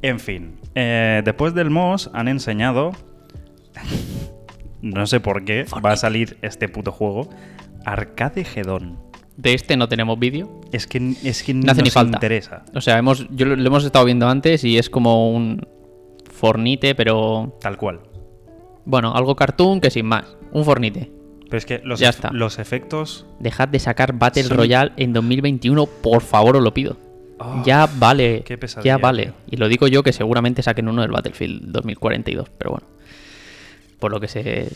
En 0.00 0.18
fin, 0.18 0.56
eh, 0.74 1.20
después 1.24 1.54
del 1.54 1.68
MOS 1.70 2.10
han 2.14 2.28
enseñado. 2.28 2.92
no 4.82 5.06
sé 5.06 5.20
por 5.20 5.44
qué 5.44 5.64
va 5.84 5.92
a 5.92 5.96
salir 5.96 6.38
este 6.42 6.68
puto 6.68 6.90
juego. 6.92 7.28
Arcade 7.84 8.44
Gedón. 8.44 8.98
De 9.36 9.54
este 9.54 9.76
no 9.76 9.88
tenemos 9.88 10.18
vídeo. 10.18 10.60
Es 10.72 10.86
que, 10.86 11.14
es 11.24 11.42
que 11.42 11.54
No 11.54 11.72
hace 11.72 11.82
ni 11.82 11.90
falta. 11.90 12.16
interesa. 12.16 12.64
O 12.74 12.80
sea, 12.80 12.98
hemos, 12.98 13.26
yo 13.30 13.46
lo, 13.46 13.56
lo 13.56 13.66
hemos 13.66 13.84
estado 13.84 14.04
viendo 14.04 14.28
antes 14.28 14.62
y 14.64 14.78
es 14.78 14.90
como 14.90 15.30
un 15.34 15.66
fornite, 16.30 16.94
pero 16.94 17.56
Tal 17.60 17.76
cual. 17.76 18.00
bueno, 18.84 19.12
algo 19.14 19.34
cartoon 19.36 19.80
que 19.80 19.90
sin 19.90 20.06
más. 20.06 20.36
Un 20.52 20.64
fornite. 20.64 21.10
Pero 21.44 21.58
es 21.58 21.66
que 21.66 21.80
los, 21.84 22.00
Ya 22.00 22.08
está. 22.10 22.30
los 22.32 22.58
efectos. 22.58 23.26
Dejad 23.40 23.68
de 23.68 23.78
sacar 23.78 24.14
Battle 24.18 24.44
Son- 24.44 24.56
Royale 24.56 24.92
en 24.96 25.12
2021, 25.12 25.86
por 25.86 26.22
favor, 26.22 26.56
os 26.56 26.62
lo 26.62 26.72
pido. 26.74 26.96
Oh, 27.38 27.62
ya 27.64 27.88
vale. 27.98 28.42
qué 28.46 28.56
pesadilla, 28.56 28.96
ya 28.96 28.98
vale. 28.98 29.24
tío. 29.24 29.32
Y 29.50 29.56
lo 29.56 29.68
digo 29.68 29.86
yo 29.88 30.02
que 30.02 30.12
seguramente 30.12 30.62
saquen 30.62 30.88
uno 30.88 31.02
del 31.02 31.10
Battlefield 31.10 31.72
2042, 31.72 32.48
pero 32.56 32.70
bueno. 32.72 32.86
Por 33.98 34.12
lo 34.12 34.20
que 34.20 34.28
se, 34.28 34.68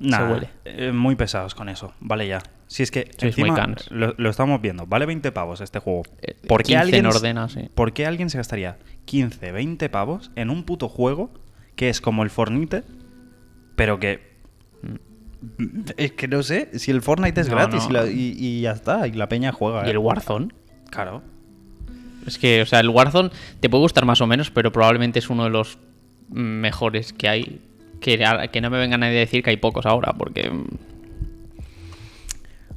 Nah, 0.00 0.16
se 0.18 0.32
huele. 0.32 0.48
eh, 0.64 0.92
muy 0.92 1.16
pesados 1.16 1.54
con 1.54 1.68
eso. 1.68 1.92
Vale, 2.00 2.26
ya. 2.28 2.40
Si 2.66 2.82
es 2.82 2.90
que 2.90 3.10
Sois 3.18 3.36
muy 3.38 3.48
encima 3.48 3.54
cans. 3.54 3.90
lo, 3.90 4.14
lo 4.16 4.30
estamos 4.30 4.60
viendo. 4.60 4.86
Vale 4.86 5.06
20 5.06 5.32
pavos 5.32 5.60
este 5.60 5.78
juego. 5.78 6.02
Eh, 6.22 6.34
¿Por 6.46 6.62
qué 6.62 6.68
15 6.74 6.76
alguien, 6.78 7.04
en 7.06 7.10
ordena, 7.10 7.48
sí. 7.48 7.68
¿Por 7.74 7.92
qué 7.92 8.06
alguien 8.06 8.30
se 8.30 8.38
gastaría 8.38 8.78
15, 9.06 9.52
20 9.52 9.88
pavos 9.88 10.30
en 10.36 10.50
un 10.50 10.64
puto 10.64 10.88
juego 10.88 11.32
que 11.76 11.88
es 11.88 12.00
como 12.00 12.22
el 12.24 12.30
Fortnite, 12.30 12.82
pero 13.76 13.98
que. 14.00 14.28
Es 15.96 16.12
que 16.12 16.26
no 16.28 16.42
sé, 16.42 16.68
si 16.78 16.90
el 16.90 17.00
Fortnite 17.00 17.40
es 17.40 17.48
No, 17.48 17.54
gratis 17.56 17.84
no. 17.84 17.90
Y, 17.90 17.92
la- 17.92 18.06
y- 18.10 18.36
y 18.36 18.60
ya 18.62 18.72
está, 18.72 19.06
y 19.06 19.12
la 19.12 19.28
peña 19.28 19.52
juega. 19.52 19.84
¿Y 19.84 19.88
¿eh? 19.88 19.90
el 19.92 19.98
Warzone? 19.98 20.48
Claro. 20.90 21.22
Es 22.26 22.38
que, 22.38 22.60
o 22.62 22.66
sea, 22.66 22.80
el 22.80 22.88
Warzone 22.88 23.30
te 23.60 23.70
puede 23.70 23.82
gustar 23.82 24.04
más 24.04 24.20
o 24.20 24.26
menos, 24.26 24.50
pero 24.50 24.72
probablemente 24.72 25.20
es 25.20 25.30
uno 25.30 25.44
de 25.44 25.50
los 25.50 25.78
mejores 26.28 27.12
que 27.12 27.28
hay. 27.28 27.60
Que, 28.00 28.48
que 28.52 28.60
no 28.60 28.70
me 28.70 28.78
venga 28.78 28.96
nadie 28.98 29.16
a 29.16 29.20
decir 29.20 29.42
que 29.42 29.50
hay 29.50 29.56
pocos 29.56 29.86
ahora, 29.86 30.12
porque. 30.12 30.50
mm, 30.50 30.64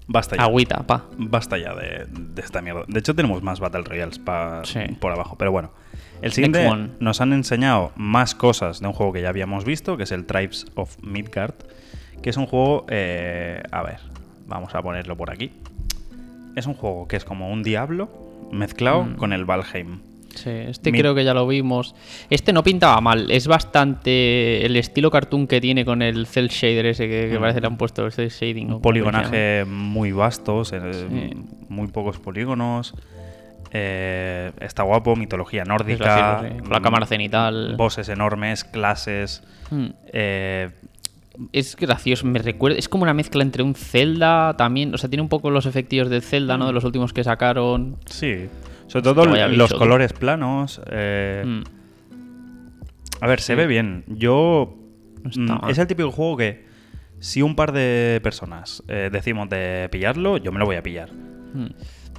Basta 0.08 0.36
ya. 0.36 0.44
Agüita, 0.44 0.84
pa. 0.86 1.06
Basta 1.18 1.58
ya 1.58 1.74
de, 1.74 2.06
de 2.10 2.42
esta 2.42 2.62
mierda. 2.62 2.84
De 2.88 3.00
hecho, 3.00 3.16
tenemos 3.16 3.42
más 3.44 3.60
Battle 3.60 3.84
Royales 3.84 4.20
pa- 4.20 4.62
Sí. 4.66 4.80
por 5.00 5.12
abajo, 5.12 5.38
pero 5.38 5.52
bueno. 5.52 5.72
El 6.22 6.34
siguiente 6.34 6.70
nos 7.00 7.22
han 7.22 7.34
enseñado 7.34 7.92
más 7.96 8.36
cosas 8.36 8.80
de 8.80 8.88
un 8.88 8.94
juego 8.94 9.14
que 9.14 9.22
ya 9.22 9.30
habíamos 9.30 9.64
visto, 9.66 9.98
que 9.98 10.04
es 10.04 10.12
el 10.12 10.26
Tribes 10.26 10.66
of 10.76 10.98
Midgard, 11.02 11.56
que 12.22 12.30
es 12.30 12.38
un 12.38 12.46
juego, 12.46 12.86
eh, 12.90 13.64
a 13.72 13.82
ver, 13.84 14.00
vamos 14.48 14.76
a 14.76 14.82
ponerlo 14.84 15.18
por 15.18 15.32
aquí. 15.32 15.52
Es 16.56 16.68
un 16.68 16.74
juego 16.76 17.08
que 17.08 17.16
es 17.16 17.24
como 17.26 17.50
un 17.50 17.64
Diablo 17.64 18.10
mezclado 18.52 19.04
Mm. 19.04 19.16
con 19.16 19.34
el 19.34 19.46
Valheim. 19.46 20.00
Sí, 20.36 20.50
este 20.50 20.92
Mi- 20.92 21.00
creo 21.00 21.14
que 21.14 21.24
ya 21.24 21.34
lo 21.34 21.46
vimos. 21.48 21.94
Este 22.30 22.54
no 22.54 22.64
pintaba 22.64 23.00
mal, 23.02 23.30
es 23.32 23.48
bastante 23.48 24.66
el 24.66 24.76
estilo 24.78 25.12
cartoon 25.12 25.46
que 25.48 25.60
tiene 25.62 25.84
con 25.86 26.02
el 26.02 26.26
cel 26.26 26.48
shader 26.48 26.86
ese 26.86 27.08
que, 27.08 27.28
que 27.30 27.38
Mm. 27.38 27.42
parece 27.42 27.56
que 27.58 27.62
le 27.62 27.68
han 27.68 27.78
puesto 27.78 28.06
el 28.06 28.12
cel 28.12 28.30
shading. 28.30 28.72
Un 28.74 28.82
poligonaje 28.82 29.66
muy 29.68 30.12
vasto, 30.12 30.64
Sí. 30.66 30.76
muy 31.70 31.88
pocos 31.88 32.20
polígonos. 32.20 32.94
eh, 33.74 34.52
está 34.60 34.84
guapo, 34.84 35.16
mitología 35.16 35.64
nórdica. 35.64 36.42
sí, 36.42 36.56
la 36.70 36.80
mm, 36.80 36.84
cámara 36.84 37.06
cenital. 37.06 37.76
Bosses 37.78 38.10
enormes, 38.10 38.64
clases. 38.66 39.44
Mm. 39.70 39.86
eh, 40.12 40.70
Es 41.54 41.78
gracioso, 41.78 42.26
me 42.28 42.40
recuerda, 42.40 42.78
es 42.78 42.90
como 42.90 43.04
una 43.04 43.14
mezcla 43.14 43.42
entre 43.42 43.64
un 43.64 43.74
Zelda 43.74 44.56
también, 44.58 44.94
o 44.94 44.98
sea, 44.98 45.10
tiene 45.10 45.22
un 45.24 45.30
poco 45.30 45.50
los 45.50 45.66
efectivos 45.66 46.10
del 46.10 46.22
Zelda, 46.22 46.58
¿no? 46.58 46.68
De 46.68 46.74
los 46.74 46.84
últimos 46.84 47.14
que 47.14 47.24
sacaron. 47.24 47.96
sí. 48.06 48.48
Sobre 48.92 49.04
todo 49.04 49.26
los 49.26 49.70
tú. 49.72 49.78
colores 49.78 50.14
planos. 50.14 50.82
eh, 50.88 51.44
Mm. 51.46 51.64
A 53.22 53.28
ver, 53.28 53.40
se 53.42 53.56
ve 53.56 53.68
bien. 53.68 54.04
Yo. 54.08 54.76
No 55.38 55.60
mm, 55.64 55.70
es 55.70 55.78
el 55.78 55.88
típico 55.88 56.12
juego 56.12 56.38
que. 56.38 56.66
Si 57.20 57.44
un 57.44 57.56
par 57.56 57.72
de 57.72 58.20
personas 58.24 58.82
eh, 58.88 59.10
decimos 59.12 59.48
de 59.48 59.88
pillarlo, 59.92 60.38
yo 60.38 60.52
me 60.52 60.58
lo 60.58 60.66
voy 60.66 60.76
a 60.76 60.82
pillar. 60.82 61.12
Mm. 61.14 61.68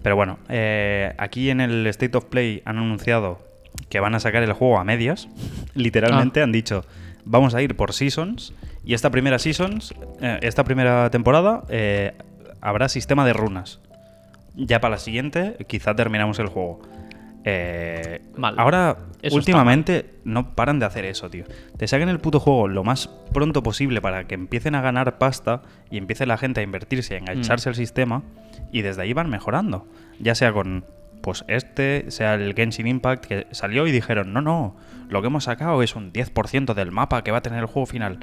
Pero 0.00 0.14
bueno, 0.14 0.38
eh, 0.48 1.12
aquí 1.18 1.50
en 1.50 1.60
el 1.60 1.86
State 1.88 2.16
of 2.16 2.26
Play 2.26 2.62
han 2.64 2.78
anunciado 2.78 3.40
que 3.88 3.98
van 3.98 4.14
a 4.14 4.20
sacar 4.20 4.44
el 4.44 4.52
juego 4.52 4.78
a 4.78 4.84
medias. 4.84 5.28
Literalmente 5.74 6.40
Ah. 6.40 6.44
han 6.44 6.52
dicho, 6.52 6.84
vamos 7.24 7.54
a 7.56 7.62
ir 7.62 7.76
por 7.76 7.92
seasons. 7.92 8.54
Y 8.84 8.94
esta 8.94 9.10
primera 9.10 9.40
seasons, 9.40 9.92
eh, 10.20 10.38
esta 10.42 10.62
primera 10.62 11.10
temporada, 11.10 11.64
eh, 11.68 12.12
habrá 12.60 12.88
sistema 12.88 13.26
de 13.26 13.32
runas. 13.32 13.80
Ya 14.54 14.80
para 14.80 14.92
la 14.92 14.98
siguiente, 14.98 15.56
quizá 15.66 15.94
terminamos 15.94 16.38
el 16.38 16.46
juego. 16.48 16.80
Eh, 17.44 18.20
Mal. 18.36 18.54
Ahora, 18.58 18.98
Eso 19.20 19.34
últimamente, 19.36 20.14
no 20.24 20.54
paran 20.54 20.78
de 20.78 20.86
hacer 20.86 21.04
eso, 21.04 21.28
tío. 21.28 21.44
Te 21.76 21.88
saquen 21.88 22.08
el 22.08 22.20
puto 22.20 22.38
juego 22.38 22.68
lo 22.68 22.84
más 22.84 23.08
pronto 23.32 23.62
posible 23.62 24.00
para 24.00 24.26
que 24.28 24.34
empiecen 24.34 24.74
a 24.74 24.80
ganar 24.80 25.18
pasta 25.18 25.62
y 25.90 25.98
empiece 25.98 26.26
la 26.26 26.38
gente 26.38 26.60
a 26.60 26.62
invertirse 26.62 27.14
y 27.14 27.16
a 27.16 27.20
Mm. 27.20 27.22
engancharse 27.22 27.68
al 27.68 27.74
sistema. 27.74 28.22
Y 28.70 28.82
desde 28.82 29.02
ahí 29.02 29.12
van 29.12 29.28
mejorando. 29.28 29.86
Ya 30.20 30.34
sea 30.34 30.52
con, 30.52 30.84
pues 31.22 31.44
este, 31.48 32.10
sea 32.10 32.34
el 32.34 32.54
Genshin 32.54 32.86
Impact, 32.86 33.24
que 33.26 33.46
salió 33.50 33.86
y 33.86 33.92
dijeron, 33.92 34.32
no, 34.32 34.40
no, 34.40 34.76
lo 35.08 35.20
que 35.20 35.26
hemos 35.26 35.44
sacado 35.44 35.82
es 35.82 35.96
un 35.96 36.12
10% 36.12 36.74
del 36.74 36.92
mapa 36.92 37.22
que 37.24 37.32
va 37.32 37.38
a 37.38 37.42
tener 37.42 37.58
el 37.60 37.66
juego 37.66 37.86
final. 37.86 38.20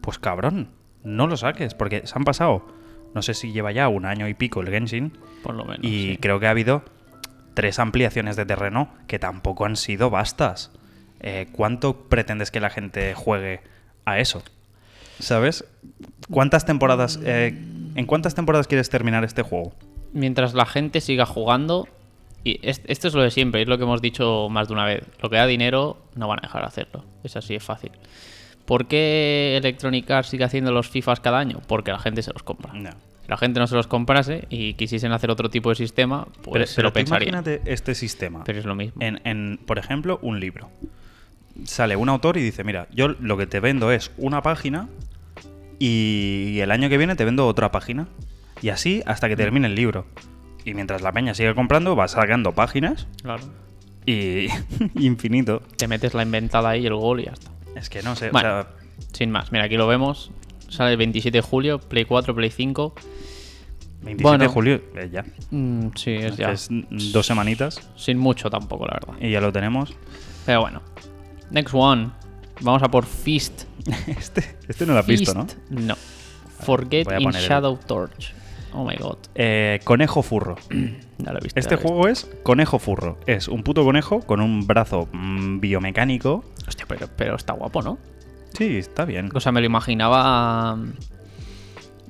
Pues 0.00 0.18
cabrón, 0.18 0.70
no 1.04 1.26
lo 1.26 1.36
saques, 1.36 1.74
porque 1.74 2.06
se 2.06 2.14
han 2.16 2.24
pasado, 2.24 2.66
no 3.14 3.22
sé 3.22 3.34
si 3.34 3.52
lleva 3.52 3.72
ya 3.72 3.88
un 3.88 4.04
año 4.06 4.28
y 4.28 4.34
pico 4.34 4.60
el 4.60 4.68
Genshin, 4.70 5.12
Por 5.42 5.54
lo 5.54 5.64
menos. 5.64 5.84
y 5.84 6.12
sí. 6.12 6.18
creo 6.20 6.40
que 6.40 6.46
ha 6.46 6.50
habido 6.50 6.82
tres 7.54 7.78
ampliaciones 7.78 8.36
de 8.36 8.46
terreno 8.46 8.88
que 9.06 9.18
tampoco 9.18 9.64
han 9.66 9.76
sido 9.76 10.08
bastas. 10.10 10.70
Eh, 11.20 11.48
¿Cuánto 11.52 12.08
pretendes 12.08 12.50
que 12.50 12.60
la 12.60 12.70
gente 12.70 13.14
juegue 13.14 13.60
a 14.04 14.18
eso? 14.18 14.42
¿Sabes? 15.18 15.64
¿Cuántas 16.30 16.64
temporadas... 16.64 17.20
eh, 17.24 17.54
¿En 17.94 18.06
cuántas 18.06 18.34
temporadas 18.34 18.66
quieres 18.66 18.88
terminar 18.88 19.22
este 19.22 19.42
juego? 19.42 19.72
Mientras 20.14 20.54
la 20.54 20.64
gente 20.66 21.00
siga 21.02 21.26
jugando, 21.26 21.86
y 22.42 22.58
es- 22.66 22.80
esto 22.86 23.06
es 23.08 23.14
lo 23.14 23.22
de 23.22 23.30
siempre, 23.30 23.60
es 23.62 23.68
lo 23.68 23.76
que 23.76 23.84
hemos 23.84 24.00
dicho 24.00 24.48
más 24.50 24.68
de 24.68 24.74
una 24.74 24.86
vez. 24.86 25.04
Lo 25.22 25.28
que 25.28 25.36
da 25.36 25.46
dinero, 25.46 25.98
no 26.16 26.26
van 26.26 26.38
a 26.38 26.42
dejar 26.42 26.62
de 26.62 26.68
hacerlo. 26.68 27.04
Es 27.22 27.36
así, 27.36 27.54
es 27.54 27.62
fácil. 27.62 27.92
¿Por 28.72 28.86
qué 28.86 29.54
Electronic 29.58 30.10
Arts 30.10 30.30
sigue 30.30 30.44
haciendo 30.44 30.72
los 30.72 30.88
FIFAs 30.88 31.20
cada 31.20 31.38
año? 31.38 31.60
Porque 31.68 31.90
la 31.92 31.98
gente 31.98 32.22
se 32.22 32.32
los 32.32 32.42
compra. 32.42 32.72
No. 32.72 32.88
Si 33.20 33.28
la 33.28 33.36
gente 33.36 33.60
no 33.60 33.66
se 33.66 33.74
los 33.74 33.86
comprase 33.86 34.46
y 34.48 34.72
quisiesen 34.72 35.12
hacer 35.12 35.30
otro 35.30 35.50
tipo 35.50 35.68
de 35.68 35.74
sistema, 35.74 36.24
pues 36.40 36.52
pero 36.54 36.66
se 36.66 36.76
pero 36.76 36.86
lo 36.86 36.92
tú 36.92 36.94
pensarían. 36.94 37.34
imagínate 37.34 37.70
este 37.70 37.94
sistema. 37.94 38.44
Pero 38.44 38.58
es 38.60 38.64
lo 38.64 38.74
mismo. 38.74 38.94
En, 39.02 39.20
en, 39.24 39.60
por 39.66 39.78
ejemplo, 39.78 40.18
un 40.22 40.40
libro. 40.40 40.70
Sale 41.64 41.96
un 41.96 42.08
autor 42.08 42.38
y 42.38 42.40
dice, 42.40 42.64
mira, 42.64 42.88
yo 42.94 43.08
lo 43.08 43.36
que 43.36 43.46
te 43.46 43.60
vendo 43.60 43.92
es 43.92 44.10
una 44.16 44.40
página 44.40 44.88
y 45.78 46.58
el 46.60 46.70
año 46.70 46.88
que 46.88 46.96
viene 46.96 47.14
te 47.14 47.26
vendo 47.26 47.46
otra 47.46 47.70
página. 47.72 48.08
Y 48.62 48.70
así 48.70 49.02
hasta 49.04 49.28
que 49.28 49.36
termine 49.36 49.66
el 49.66 49.74
libro. 49.74 50.06
Y 50.64 50.72
mientras 50.72 51.02
la 51.02 51.12
peña 51.12 51.34
sigue 51.34 51.54
comprando, 51.54 51.94
va 51.94 52.08
sacando 52.08 52.52
páginas 52.52 53.06
Claro. 53.22 53.42
y 54.06 54.46
infinito. 54.98 55.60
Te 55.76 55.88
metes 55.88 56.14
la 56.14 56.22
inventada 56.22 56.70
ahí, 56.70 56.86
el 56.86 56.94
gol 56.94 57.20
y 57.20 57.24
ya 57.26 57.32
está. 57.32 57.50
Es 57.76 57.88
que 57.88 58.02
no 58.02 58.14
sé, 58.16 58.30
Bueno. 58.30 58.60
o 58.60 58.62
sea, 58.62 58.70
Sin 59.12 59.30
más, 59.30 59.50
mira, 59.52 59.64
aquí 59.64 59.76
lo 59.76 59.86
vemos. 59.86 60.30
Sale 60.68 60.92
el 60.92 60.96
27 60.96 61.38
de 61.38 61.42
julio, 61.42 61.78
Play 61.78 62.04
4, 62.04 62.34
Play 62.34 62.50
5. 62.50 62.94
27 64.02 64.22
Bueno. 64.22 64.38
de 64.44 64.48
julio, 64.48 64.82
eh, 64.96 65.08
ya. 65.12 65.24
Mm, 65.50 65.90
sí, 65.94 66.12
es 66.14 66.36
ya. 66.36 66.50
Es 66.52 66.68
dos 66.70 67.26
semanitas 67.26 67.80
Sin 67.96 68.18
mucho 68.18 68.50
tampoco, 68.50 68.86
la 68.86 68.94
verdad. 68.94 69.14
y 69.20 69.30
ya 69.30 69.40
lo 69.40 69.52
tenemos. 69.52 69.94
Pero 70.46 70.60
bueno. 70.62 70.82
Next 71.50 71.74
one. 71.74 72.10
Vamos 72.60 72.82
a 72.82 72.90
por 72.90 73.04
Fist. 73.06 73.64
Este, 74.06 74.56
este 74.68 74.86
no 74.86 74.92
lo 74.94 75.00
has 75.00 75.06
visto, 75.06 75.34
¿no? 75.34 75.46
No. 75.70 75.94
Forget 76.60 77.08
in 77.20 77.28
el- 77.28 77.32
Shadow 77.34 77.76
Torch. 77.76 78.34
Oh 78.74 78.84
my 78.84 78.96
god. 78.96 79.18
Eh, 79.34 79.80
conejo 79.84 80.22
furro. 80.22 80.56
Ya 81.18 81.32
lo 81.32 81.38
he 81.38 81.42
visto. 81.42 81.60
Este 81.60 81.76
lo 81.76 81.80
juego 81.82 82.08
es 82.08 82.28
conejo 82.42 82.80
furro. 82.80 83.16
Es 83.26 83.46
un 83.46 83.62
puto 83.62 83.84
conejo 83.84 84.22
con 84.22 84.40
un 84.40 84.66
brazo 84.66 85.08
mm, 85.12 85.60
biomecánico. 85.60 86.44
Hostia, 86.66 86.84
pero, 86.88 87.06
pero 87.16 87.36
está 87.36 87.52
guapo, 87.52 87.80
¿no? 87.80 87.98
Sí, 88.54 88.76
está 88.78 89.04
bien. 89.04 89.30
O 89.32 89.38
sea, 89.38 89.52
me 89.52 89.60
lo 89.60 89.66
imaginaba. 89.66 90.74
mm, 90.74 90.92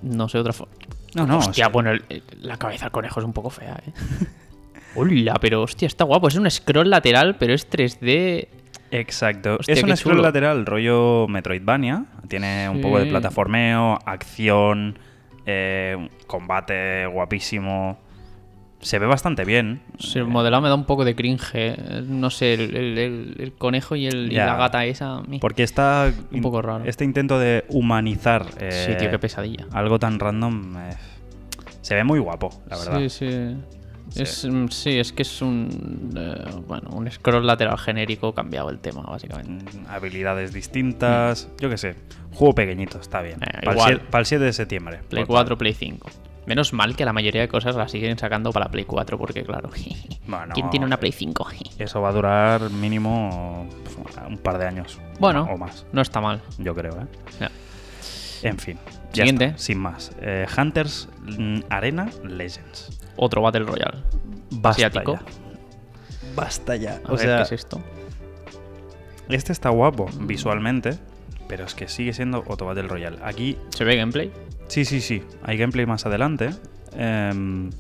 No 0.03 0.29
sé, 0.31 0.39
otra 0.39 0.55
forma. 0.55 0.73
No, 1.15 1.27
no. 1.27 1.39
Hostia, 1.39 1.69
bueno, 1.69 1.91
el- 1.91 2.05
el- 2.09 2.23
la 2.41 2.57
cabeza 2.57 2.87
del 2.87 2.93
conejo 2.93 3.21
es 3.21 3.27
un 3.27 3.35
poco 3.35 3.51
fea, 3.51 3.79
¿eh? 3.87 3.93
Hola, 4.95 5.35
pero 5.41 5.63
hostia, 5.63 5.87
está 5.87 6.05
guapo. 6.05 6.29
Es 6.29 6.37
un 6.37 6.51
scroll 6.51 6.89
lateral, 6.89 7.37
pero 7.39 7.53
es 7.55 7.69
3D. 7.71 8.49
Exacto. 8.91 9.57
Hostia, 9.61 9.75
es 9.75 9.83
un 9.83 9.95
scroll 9.97 10.23
lateral 10.23 10.65
rollo 10.67 11.27
Metroidvania. 11.29 12.07
Tiene 12.29 12.69
un 12.71 12.81
poco 12.81 12.99
de 12.99 13.07
plataformeo, 13.07 13.99
acción, 14.07 14.99
eh, 15.47 16.09
combate 16.27 17.07
guapísimo. 17.07 17.99
Se 18.81 18.99
ve 18.99 19.07
bastante 19.07 19.45
bien. 19.45 19.81
Sí, 20.01 20.19
el 20.19 20.25
modelado 20.27 20.61
me 20.61 20.69
da 20.69 20.75
un 20.75 20.87
poco 20.87 21.05
de 21.05 21.15
cringe. 21.15 21.51
eh. 21.55 22.03
No 22.05 22.31
sé, 22.31 22.55
el, 22.55 22.75
el- 22.77 22.99
el- 22.99 23.37
el 23.39 23.53
conejo 23.53 23.95
y, 23.95 24.11
la 24.11 24.57
gata 24.57 24.85
esa. 24.85 25.23
Porque 25.41 25.63
está. 25.63 26.13
Un 26.33 26.41
poco 26.43 26.63
raro. 26.63 26.85
Este 26.85 27.05
intento 27.05 27.39
de 27.39 27.65
humanizar. 27.69 28.45
Sí, 28.71 28.91
eh, 28.91 28.97
tío, 28.99 29.11
qué 29.11 29.19
pesadilla. 29.21 29.67
Algo 29.73 29.99
tan 30.01 30.19
random. 30.19 30.77
eh, 30.79 30.97
se 31.81 31.95
ve 31.95 32.03
muy 32.05 32.19
guapo, 32.19 32.51
la 32.69 32.77
verdad. 32.77 32.99
Sí, 32.99 33.09
sí. 33.09 33.57
Sí. 34.13 34.23
Es, 34.23 34.45
mm, 34.45 34.69
sí, 34.69 34.99
es 34.99 35.13
que 35.13 35.23
es 35.23 35.43
un. 35.43 36.13
eh, 36.17 36.45
bueno, 36.67 36.91
un 36.91 37.11
scroll 37.11 37.47
lateral 37.47 37.79
genérico 37.79 38.35
cambiado 38.35 38.69
el 38.71 38.79
tema, 38.79 39.03
básicamente. 39.03 39.79
Mm, 39.79 39.87
habilidades 39.89 40.53
distintas. 40.53 41.49
Yo 41.59 41.71
qué 41.71 41.79
sé. 41.79 41.97
Juego 42.35 42.55
pequeñito, 42.55 42.99
está 43.01 43.23
bien. 43.23 43.43
Eh, 43.43 43.61
para, 43.65 43.73
igual. 43.73 44.03
el 44.13 44.27
7, 44.27 44.45
de 44.45 44.53
septiembre. 44.53 45.01
Play 45.09 45.25
Por 45.25 45.35
4, 45.35 45.59
Play 45.59 45.75
5. 45.75 46.11
Menos 46.45 46.73
mal 46.73 46.97
que 46.97 47.05
la 47.05 47.13
mayoría 47.13 47.41
de 47.41 47.49
cosas 47.49 47.77
las 47.77 47.91
siguen 47.91 48.19
sacando 48.19 48.53
para 48.53 48.69
Play 48.71 48.85
4, 48.85 49.17
porque 49.17 49.45
claro. 49.45 49.71
Bueno, 50.27 50.55
¿Quién 50.55 50.71
tiene 50.71 50.87
una 50.87 50.99
Play 50.99 51.13
5? 51.13 51.49
Eso 51.79 52.01
va 52.01 52.11
a 52.11 52.13
durar 52.13 52.71
mínimo 52.71 53.67
un 54.29 54.39
par 54.39 54.59
de 54.59 54.67
años. 54.67 55.01
Bueno, 55.19 55.49
O 55.51 55.57
más, 55.57 55.87
no 55.93 56.03
está 56.03 56.21
mal. 56.21 56.43
yo 56.59 56.75
creo, 56.75 56.93
¿eh? 56.93 57.49
En 58.43 58.59
fin. 58.59 58.79
Siguiente. 59.13 59.45
está, 59.47 59.59
sin 59.59 59.79
más. 59.79 60.13
Eh, 60.21 60.47
Hunters 60.57 61.09
mm, 61.39 61.61
Arena 61.69 62.11
Legends. 62.25 63.02
Otro 63.17 63.43
Battle 63.43 63.65
Royale. 63.65 63.99
Basta 64.51 64.87
Asiático. 64.87 65.15
ya. 65.15 65.23
Basta 66.35 66.77
ya. 66.77 67.01
A 67.05 67.09
o 67.09 67.17
ver 67.17 67.19
sea, 67.21 67.37
qué 67.39 67.43
es 67.43 67.53
esto. 67.53 67.81
este 69.29 69.53
está 69.53 69.71
guapo 69.71 70.09
visualmente, 70.21 70.99
pero 71.49 71.65
es 71.65 71.75
que 71.75 71.89
sigue 71.89 72.13
siendo 72.13 72.43
Otto 72.47 72.67
Battle 72.67 72.89
Royale. 72.89 73.19
Aquí 73.23 73.59
¿Se 73.71 73.85
ve 73.85 73.97
gameplay? 73.97 74.33
Sí, 74.69 74.85
sí, 74.85 75.01
sí. 75.01 75.23
Hay 75.43 75.57
gameplay 75.59 75.85
más 75.87 76.07
adelante. 76.07 76.51
Em, 76.97 77.71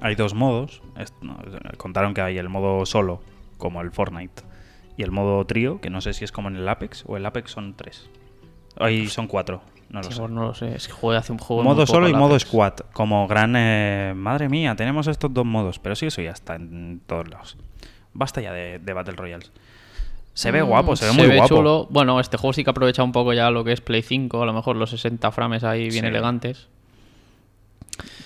hay 0.00 0.14
dos 0.14 0.34
modos. 0.34 0.82
Contaron 1.76 2.14
que 2.14 2.20
hay 2.20 2.38
el 2.38 2.48
modo 2.48 2.86
solo, 2.86 3.20
como 3.58 3.80
el 3.80 3.90
Fortnite, 3.90 4.42
y 4.96 5.02
el 5.02 5.10
modo 5.10 5.44
trío, 5.46 5.80
que 5.80 5.90
no 5.90 6.00
sé 6.00 6.12
si 6.12 6.24
es 6.24 6.32
como 6.32 6.48
en 6.48 6.56
el 6.56 6.68
Apex, 6.68 7.04
o 7.06 7.16
el 7.16 7.26
Apex 7.26 7.50
son 7.50 7.74
tres. 7.74 8.08
Ahí 8.78 9.08
son 9.08 9.26
cuatro, 9.26 9.62
no 9.92 10.00
lo 10.00 10.04
Sí, 10.08 10.14
sé. 10.14 10.18
pues 10.20 10.30
no 10.32 10.42
lo 10.42 10.54
sé. 10.54 10.74
Es 10.74 10.86
que 10.88 10.92
jugué 10.92 11.16
hace 11.16 11.30
un 11.32 11.38
juego. 11.38 11.62
Modo 11.62 11.86
solo 11.86 12.08
y 12.08 12.14
modo 12.14 12.38
squad, 12.40 12.72
como 12.92 13.28
gran... 13.28 13.54
eh, 13.56 14.12
madre 14.16 14.48
mía, 14.48 14.74
tenemos 14.74 15.06
estos 15.06 15.32
dos 15.32 15.44
modos, 15.46 15.78
pero 15.78 15.94
sí, 15.94 16.06
eso 16.06 16.20
ya 16.22 16.30
está 16.32 16.56
en 16.56 17.00
todos 17.06 17.28
lados. 17.28 17.56
Basta 18.14 18.40
ya 18.40 18.52
de, 18.52 18.78
de 18.78 18.92
Battle 18.92 19.14
Royales. 19.14 19.52
Se 20.34 20.50
ve 20.50 20.62
Mm, 20.62 20.66
guapo, 20.66 20.96
se 20.96 21.04
ve 21.06 21.12
muy 21.12 21.36
guapo. 21.36 21.56
chulo. 21.56 21.86
Bueno, 21.90 22.18
este 22.18 22.38
juego 22.38 22.52
sí 22.54 22.64
que 22.64 22.70
aprovecha 22.70 23.02
un 23.02 23.12
poco 23.12 23.32
ya 23.34 23.50
lo 23.50 23.64
que 23.64 23.72
es 23.72 23.80
Play 23.82 24.00
5. 24.02 24.42
A 24.42 24.46
lo 24.46 24.52
mejor 24.54 24.76
los 24.76 24.88
60 24.90 25.30
frames 25.30 25.62
ahí 25.62 25.90
bien 25.90 26.04
Sí. 26.04 26.06
elegantes. 26.06 26.68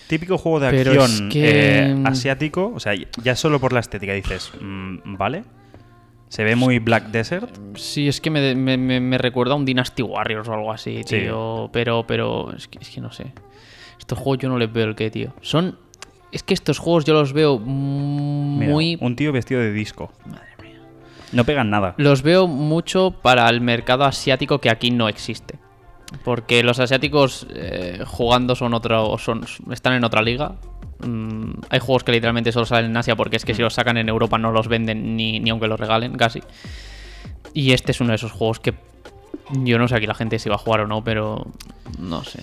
Típico 0.07 0.39
juego 0.39 0.61
de 0.61 0.71
Pero 0.71 1.03
acción 1.03 1.27
es 1.29 1.33
que- 1.33 1.79
eh, 1.91 2.03
asiático, 2.05 2.73
o 2.75 2.79
sea, 2.79 2.93
ya 3.23 3.35
solo 3.35 3.59
por 3.59 3.73
la 3.73 3.81
estética 3.81 4.13
dices, 4.13 4.53
mm, 4.61 5.17
¿vale? 5.17 5.43
Se 6.29 6.43
ve 6.45 6.57
muy 6.57 6.79
Black 6.81 7.07
Desert. 7.09 7.51
Sí, 7.77 8.09
es 8.09 8.21
que 8.21 8.31
me, 8.31 8.55
me- 8.55 8.77
me- 8.77 9.01
me 9.01 9.19
recuerda 9.19 9.53
a 9.53 9.57
un 9.57 9.65
Dynasty 9.65 10.03
Warriors 10.03 10.49
o 10.49 10.53
algo 10.55 10.73
así, 10.73 11.03
Sí. 11.07 11.21
tío. 11.21 11.71
Pero, 11.73 12.05
pero, 12.07 12.53
es 12.53 12.67
que, 12.69 12.79
es 12.81 12.89
que 12.91 13.01
no 13.01 13.13
sé. 13.13 13.33
Estos 13.99 14.19
juegos 14.19 14.39
yo 14.39 14.49
no 14.49 14.59
les 14.59 14.73
veo 14.73 14.87
el 14.87 14.95
qué, 14.97 15.11
tío. 15.11 15.33
Son. 15.41 15.79
Es 16.33 16.43
que 16.43 16.53
estos 16.55 16.79
juegos 16.79 17.05
yo 17.05 17.15
los 17.15 17.33
veo 17.33 17.59
mm, 17.59 18.59
Mira, 18.59 18.73
muy. 18.73 18.99
Un 19.01 19.15
tío 19.17 19.33
vestido 19.33 19.61
de 19.61 19.73
disco. 19.73 20.13
Madre 20.27 20.47
mía. 20.63 20.81
No 21.33 21.45
pegan 21.45 21.71
nada. 21.71 21.95
Los 21.97 22.23
veo 22.23 22.47
mucho 22.49 23.13
para 23.23 23.49
el 23.49 23.61
mercado 23.61 24.05
asiático 24.05 24.61
que 24.61 24.69
aquí 24.71 24.91
no 24.91 25.09
existe. 25.09 25.59
Porque 26.25 26.63
los 26.63 26.79
asiáticos 26.79 27.47
eh, 27.55 28.03
jugando 28.07 28.55
son 28.55 28.75
otro, 28.75 29.17
son, 29.19 29.45
están 29.71 29.95
en 29.95 30.05
otra 30.05 30.23
liga. 30.23 30.55
Mm, 31.01 31.51
hay 31.69 31.79
juegos 31.79 32.05
que 32.05 32.13
literalmente 32.13 32.53
solo 32.53 32.67
salen 32.67 32.91
en 32.91 32.97
Asia 32.97 33.17
porque 33.17 33.37
es 33.37 33.45
que 33.45 33.55
si 33.55 33.63
los 33.63 33.75
sacan 33.75 33.97
en 33.97 34.09
Europa 34.09 34.39
no 34.39 34.53
los 34.53 34.69
venden 34.69 35.17
ni, 35.17 35.41
ni 35.41 35.51
aunque 35.51 35.69
los 35.69 35.79
regalen, 35.79 36.17
casi. 36.17 36.43
Y 37.53 37.73
este 37.73 37.93
es 37.93 38.01
uno 38.01 38.11
de 38.11 38.17
esos 38.17 38.33
juegos 38.33 38.61
que 38.61 38.75
yo 39.63 39.79
no 39.79 39.89
sé 39.89 39.97
aquí 39.97 40.07
la 40.07 40.15
gente 40.15 40.39
si 40.39 40.49
va 40.49 40.57
a 40.57 40.59
jugar 40.59 40.81
o 40.81 40.87
no, 40.87 41.05
pero 41.05 41.47
no 41.99 42.25
sé. 42.25 42.43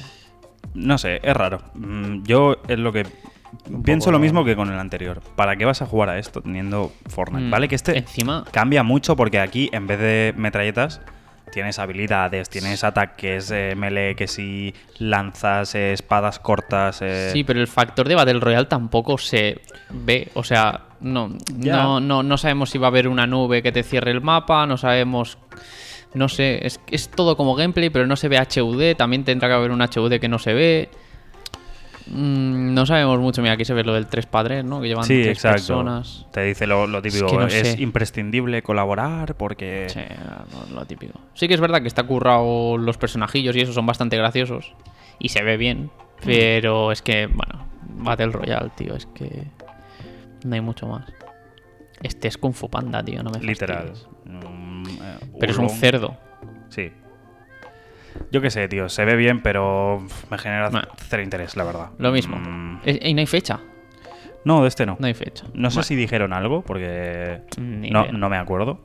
No 0.73 0.97
sé, 0.97 1.19
es 1.21 1.35
raro. 1.35 1.61
Mm, 1.75 2.23
Yo 2.23 2.57
es 2.67 2.79
lo 2.79 2.91
que. 2.91 3.05
Pienso 3.83 4.11
lo 4.11 4.17
mismo 4.17 4.43
que 4.43 4.55
con 4.55 4.71
el 4.71 4.79
anterior. 4.79 5.21
¿Para 5.35 5.55
qué 5.55 5.65
vas 5.65 5.83
a 5.83 5.85
jugar 5.85 6.09
a 6.09 6.17
esto 6.17 6.41
teniendo 6.41 6.91
Fortnite? 7.07 7.45
Mm, 7.45 7.51
Vale, 7.51 7.67
que 7.67 7.75
este 7.75 7.97
Encima, 7.97 8.45
cambia 8.51 8.81
mucho 8.81 9.15
porque 9.15 9.39
aquí 9.39 9.69
en 9.73 9.85
vez 9.85 9.99
de 9.99 10.33
metralletas 10.35 11.01
tienes 11.53 11.79
habilidades, 11.79 12.49
tienes 12.49 12.83
ataques, 12.83 13.49
eh, 13.51 13.73
melee, 13.77 14.15
que 14.15 14.27
si 14.27 14.73
lanzas, 14.99 15.75
eh, 15.75 15.93
espadas 15.93 16.39
cortas. 16.39 17.01
eh, 17.01 17.29
Sí, 17.31 17.43
pero 17.43 17.61
el 17.61 17.67
factor 17.67 18.07
de 18.07 18.15
Battle 18.15 18.39
Royale 18.39 18.65
tampoco 18.65 19.17
se 19.17 19.61
ve. 19.89 20.29
O 20.33 20.43
sea, 20.43 20.81
no, 20.99 21.99
no, 21.99 22.23
no 22.23 22.37
sabemos 22.37 22.69
si 22.71 22.77
va 22.77 22.87
a 22.87 22.89
haber 22.89 23.07
una 23.07 23.27
nube 23.27 23.61
que 23.61 23.71
te 23.71 23.83
cierre 23.83 24.11
el 24.11 24.21
mapa, 24.21 24.65
no 24.65 24.77
sabemos. 24.77 25.37
No 26.13 26.29
sé, 26.29 26.65
es, 26.65 26.79
es 26.91 27.09
todo 27.09 27.35
como 27.37 27.55
gameplay, 27.55 27.89
pero 27.89 28.05
no 28.05 28.15
se 28.15 28.27
ve 28.27 28.37
HUD. 28.39 28.95
También 28.95 29.23
tendrá 29.23 29.47
que 29.47 29.55
haber 29.55 29.71
un 29.71 29.81
HUD 29.81 30.19
que 30.19 30.27
no 30.27 30.37
se 30.39 30.53
ve. 30.53 30.89
Mm, 32.07 32.73
no 32.73 32.85
sabemos 32.85 33.19
mucho. 33.19 33.41
Mira, 33.41 33.53
aquí 33.53 33.65
se 33.65 33.73
ve 33.73 33.83
lo 33.83 33.93
del 33.93 34.07
3 34.07 34.25
padres, 34.25 34.65
¿no? 34.65 34.81
Que 34.81 34.87
llevan 34.89 35.05
Sí, 35.05 35.21
tres 35.23 35.37
exacto. 35.37 35.55
personas. 35.57 36.27
Te 36.31 36.41
dice 36.43 36.67
lo, 36.67 36.85
lo 36.87 37.01
típico, 37.01 37.27
que 37.27 37.37
no 37.37 37.47
es 37.47 37.53
sé. 37.53 37.81
imprescindible 37.81 38.61
colaborar 38.61 39.35
porque... 39.35 39.87
Sí, 39.89 40.01
lo, 40.69 40.75
lo 40.75 40.85
típico. 40.85 41.19
Sí 41.33 41.47
que 41.47 41.53
es 41.53 41.61
verdad 41.61 41.81
que 41.81 41.87
está 41.87 42.03
currado 42.03 42.77
los 42.77 42.97
personajillos 42.97 43.55
y 43.55 43.61
eso 43.61 43.73
son 43.73 43.85
bastante 43.85 44.17
graciosos. 44.17 44.73
Y 45.19 45.29
se 45.29 45.43
ve 45.43 45.57
bien. 45.57 45.91
Pero 46.25 46.91
es 46.91 47.01
que, 47.01 47.27
bueno, 47.27 47.67
Battle 47.97 48.27
Royale, 48.31 48.71
tío, 48.75 48.95
es 48.95 49.05
que 49.07 49.47
no 50.45 50.55
hay 50.55 50.61
mucho 50.61 50.87
más. 50.87 51.05
Este 52.01 52.27
es 52.27 52.37
Kung 52.37 52.53
Fu 52.53 52.69
Panda, 52.69 53.03
tío, 53.03 53.23
no 53.23 53.29
me 53.29 53.39
Literal. 53.39 53.93
Mm, 54.25 54.83
eh, 55.01 55.17
Pero 55.39 55.51
es 55.51 55.57
un 55.57 55.69
cerdo. 55.69 56.17
Sí. 56.69 56.91
Yo 58.31 58.41
qué 58.41 58.49
sé, 58.49 58.67
tío. 58.67 58.89
Se 58.89 59.05
ve 59.05 59.15
bien, 59.15 59.41
pero 59.41 60.03
me 60.29 60.37
genera 60.37 60.69
Bueno. 60.69 60.87
cero 61.09 61.23
interés, 61.23 61.55
la 61.55 61.63
verdad. 61.63 61.89
Lo 61.97 62.11
mismo. 62.11 62.37
Mm, 62.37 62.81
Y 62.85 63.13
no 63.13 63.19
hay 63.19 63.27
fecha. 63.27 63.59
no, 64.45 64.61
de 64.61 64.67
este 64.67 64.85
no. 64.85 64.97
No 64.99 65.07
hay 65.07 65.13
fecha. 65.13 65.45
No 65.53 65.69
sé 65.71 65.83
si 65.83 65.95
dijeron 65.95 66.33
algo, 66.33 66.61
porque 66.63 67.41
no, 67.57 68.11
no 68.11 68.29
me 68.29 68.37
acuerdo. 68.37 68.79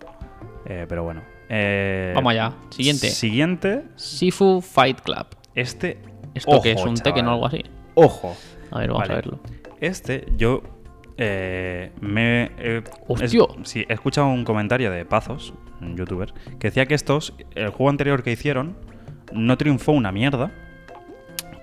Eh, 0.66 0.86
pero 0.88 1.02
bueno. 1.04 1.22
Eh, 1.48 2.12
Vamos 2.14 2.30
allá. 2.32 2.52
Siguiente. 2.70 3.08
Siguiente. 3.08 3.84
Sifu 3.96 4.60
Fight 4.60 5.00
Club. 5.00 5.26
Este. 5.54 5.98
¿Esto 6.34 6.50
ojo, 6.52 6.62
que 6.62 6.72
es 6.72 6.84
un 6.84 6.94
Tekken 6.94 7.24
chaval. 7.24 7.28
o 7.28 7.32
algo 7.34 7.46
así? 7.46 7.64
Ojo. 7.94 8.36
A 8.70 8.78
ver, 8.80 8.88
vamos 8.88 9.00
Vale. 9.02 9.12
a 9.12 9.16
verlo. 9.16 9.40
Este, 9.80 10.26
yo 10.36 10.62
eh, 11.16 11.90
me. 12.00 12.50
eh, 12.58 12.82
¡Hostia! 13.08 13.26
es- 13.62 13.68
sí, 13.70 13.84
he 13.88 13.94
escuchado 13.94 14.28
un 14.28 14.44
comentario 14.44 14.90
de 14.90 15.04
Pazos, 15.04 15.54
un 15.80 15.96
youtuber, 15.96 16.32
que 16.60 16.68
decía 16.68 16.86
que 16.86 16.94
estos, 16.94 17.34
el 17.54 17.70
juego 17.70 17.88
anterior 17.90 18.22
que 18.22 18.30
hicieron, 18.30 18.76
no 19.32 19.56
triunfó 19.58 19.92
una 19.92 20.12
mierda, 20.12 20.50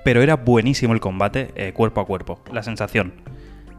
pero 0.03 0.21
era 0.21 0.35
buenísimo 0.35 0.93
el 0.93 0.99
combate 0.99 1.51
eh, 1.55 1.73
cuerpo 1.73 2.01
a 2.01 2.05
cuerpo, 2.05 2.39
la 2.51 2.63
sensación 2.63 3.13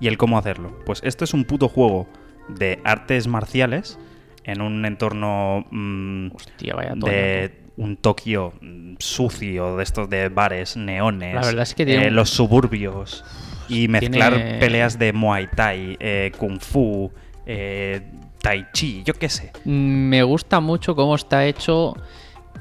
y 0.01 0.09
el 0.09 0.18
cómo 0.18 0.38
hacerlo. 0.38 0.79
Pues 0.85 1.01
esto 1.05 1.25
es 1.25 1.35
un 1.35 1.44
puto 1.44 1.68
juego 1.68 2.07
de 2.49 2.81
artes 2.85 3.27
marciales 3.29 3.99
en 4.44 4.61
un 4.61 4.85
entorno 4.85 5.64
mm, 5.70 6.29
Hostia, 6.35 6.75
vaya 6.75 6.94
de 6.94 7.53
un 7.77 7.96
Tokio 7.96 8.53
mm, 8.61 8.94
sucio, 8.99 9.77
de 9.77 9.83
estos 9.83 10.09
de 10.09 10.29
bares, 10.29 10.77
neones, 10.77 11.35
La 11.35 11.42
verdad 11.42 11.62
es 11.62 11.75
que 11.75 11.85
tiene 11.87 12.05
eh, 12.07 12.09
un- 12.09 12.16
los 12.16 12.31
suburbios 12.31 13.25
y 13.68 13.88
mezclar 13.88 14.35
tiene- 14.35 14.59
peleas 14.59 14.99
de 14.99 15.12
Muay 15.12 15.49
Thai, 15.55 15.96
eh, 16.01 16.33
Kung 16.38 16.61
Fu, 16.61 17.11
eh, 17.46 18.01
Tai 18.40 18.66
Chi, 18.72 19.03
yo 19.05 19.14
qué 19.14 19.29
sé. 19.29 19.53
Me 19.64 20.22
gusta 20.22 20.61
mucho 20.61 20.94
cómo 20.94 21.14
está 21.16 21.44
hecho 21.46 21.96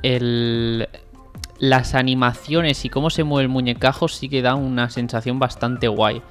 el, 0.02 0.88
las 1.60 1.96
animaciones 1.96 2.84
y 2.86 2.90
cómo 2.90 3.10
se 3.10 3.24
mueve 3.24 3.44
el 3.44 3.50
muñecajo 3.50 4.08
sí 4.08 4.30
que 4.30 4.42
da 4.42 4.56
una 4.56 4.90
sensación 4.90 5.40
bastante 5.40 5.88
guay. 5.88 6.22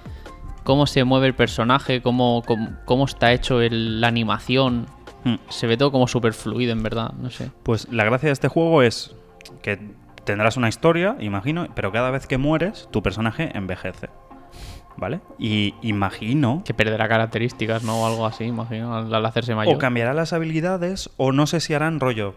Cómo 0.65 0.87
se 0.87 1.05
mueve 1.05 1.27
el 1.27 1.35
personaje, 1.35 2.01
cómo, 2.03 2.43
cómo, 2.47 2.71
cómo 2.85 3.05
está 3.05 3.33
hecho 3.33 3.61
el- 3.61 4.01
la 4.01 4.09
animación. 4.09 4.87
Hmm. 5.25 5.35
Se 5.49 5.67
ve 5.67 5.77
todo 5.77 5.91
como 5.93 6.07
súper 6.07 6.33
fluido, 6.35 6.73
en 6.73 6.83
verdad. 6.83 7.13
No 7.19 7.31
sé. 7.31 7.51
Pues 7.63 7.89
la 7.91 8.05
gracia 8.05 8.29
de 8.29 8.33
este 8.35 8.49
juego 8.49 8.83
es 8.83 9.15
que 9.63 9.79
tendrás 10.25 10.57
una 10.57 10.69
historia, 10.69 11.17
imagino, 11.21 11.67
pero 11.75 11.93
cada 11.93 12.11
vez 12.11 12.27
que 12.27 12.39
mueres, 12.39 12.89
tu 12.91 13.03
personaje 13.03 13.51
envejece. 13.57 14.09
¿Vale? 14.97 15.21
Y 15.41 15.75
imagino 15.83 16.63
Que 16.65 16.73
perderá 16.73 17.09
características, 17.09 17.83
¿no? 17.83 18.03
O 18.03 18.07
algo 18.07 18.27
así, 18.27 18.45
imagino, 18.45 18.95
al, 18.97 19.13
al 19.13 19.27
hacerse 19.27 19.55
mayor. 19.57 19.75
O 19.75 19.79
cambiará 19.79 20.15
las 20.15 20.33
habilidades, 20.33 21.11
o 21.17 21.33
no 21.33 21.47
sé 21.49 21.59
si 21.61 21.75
harán 21.75 21.99
rollo. 21.99 22.37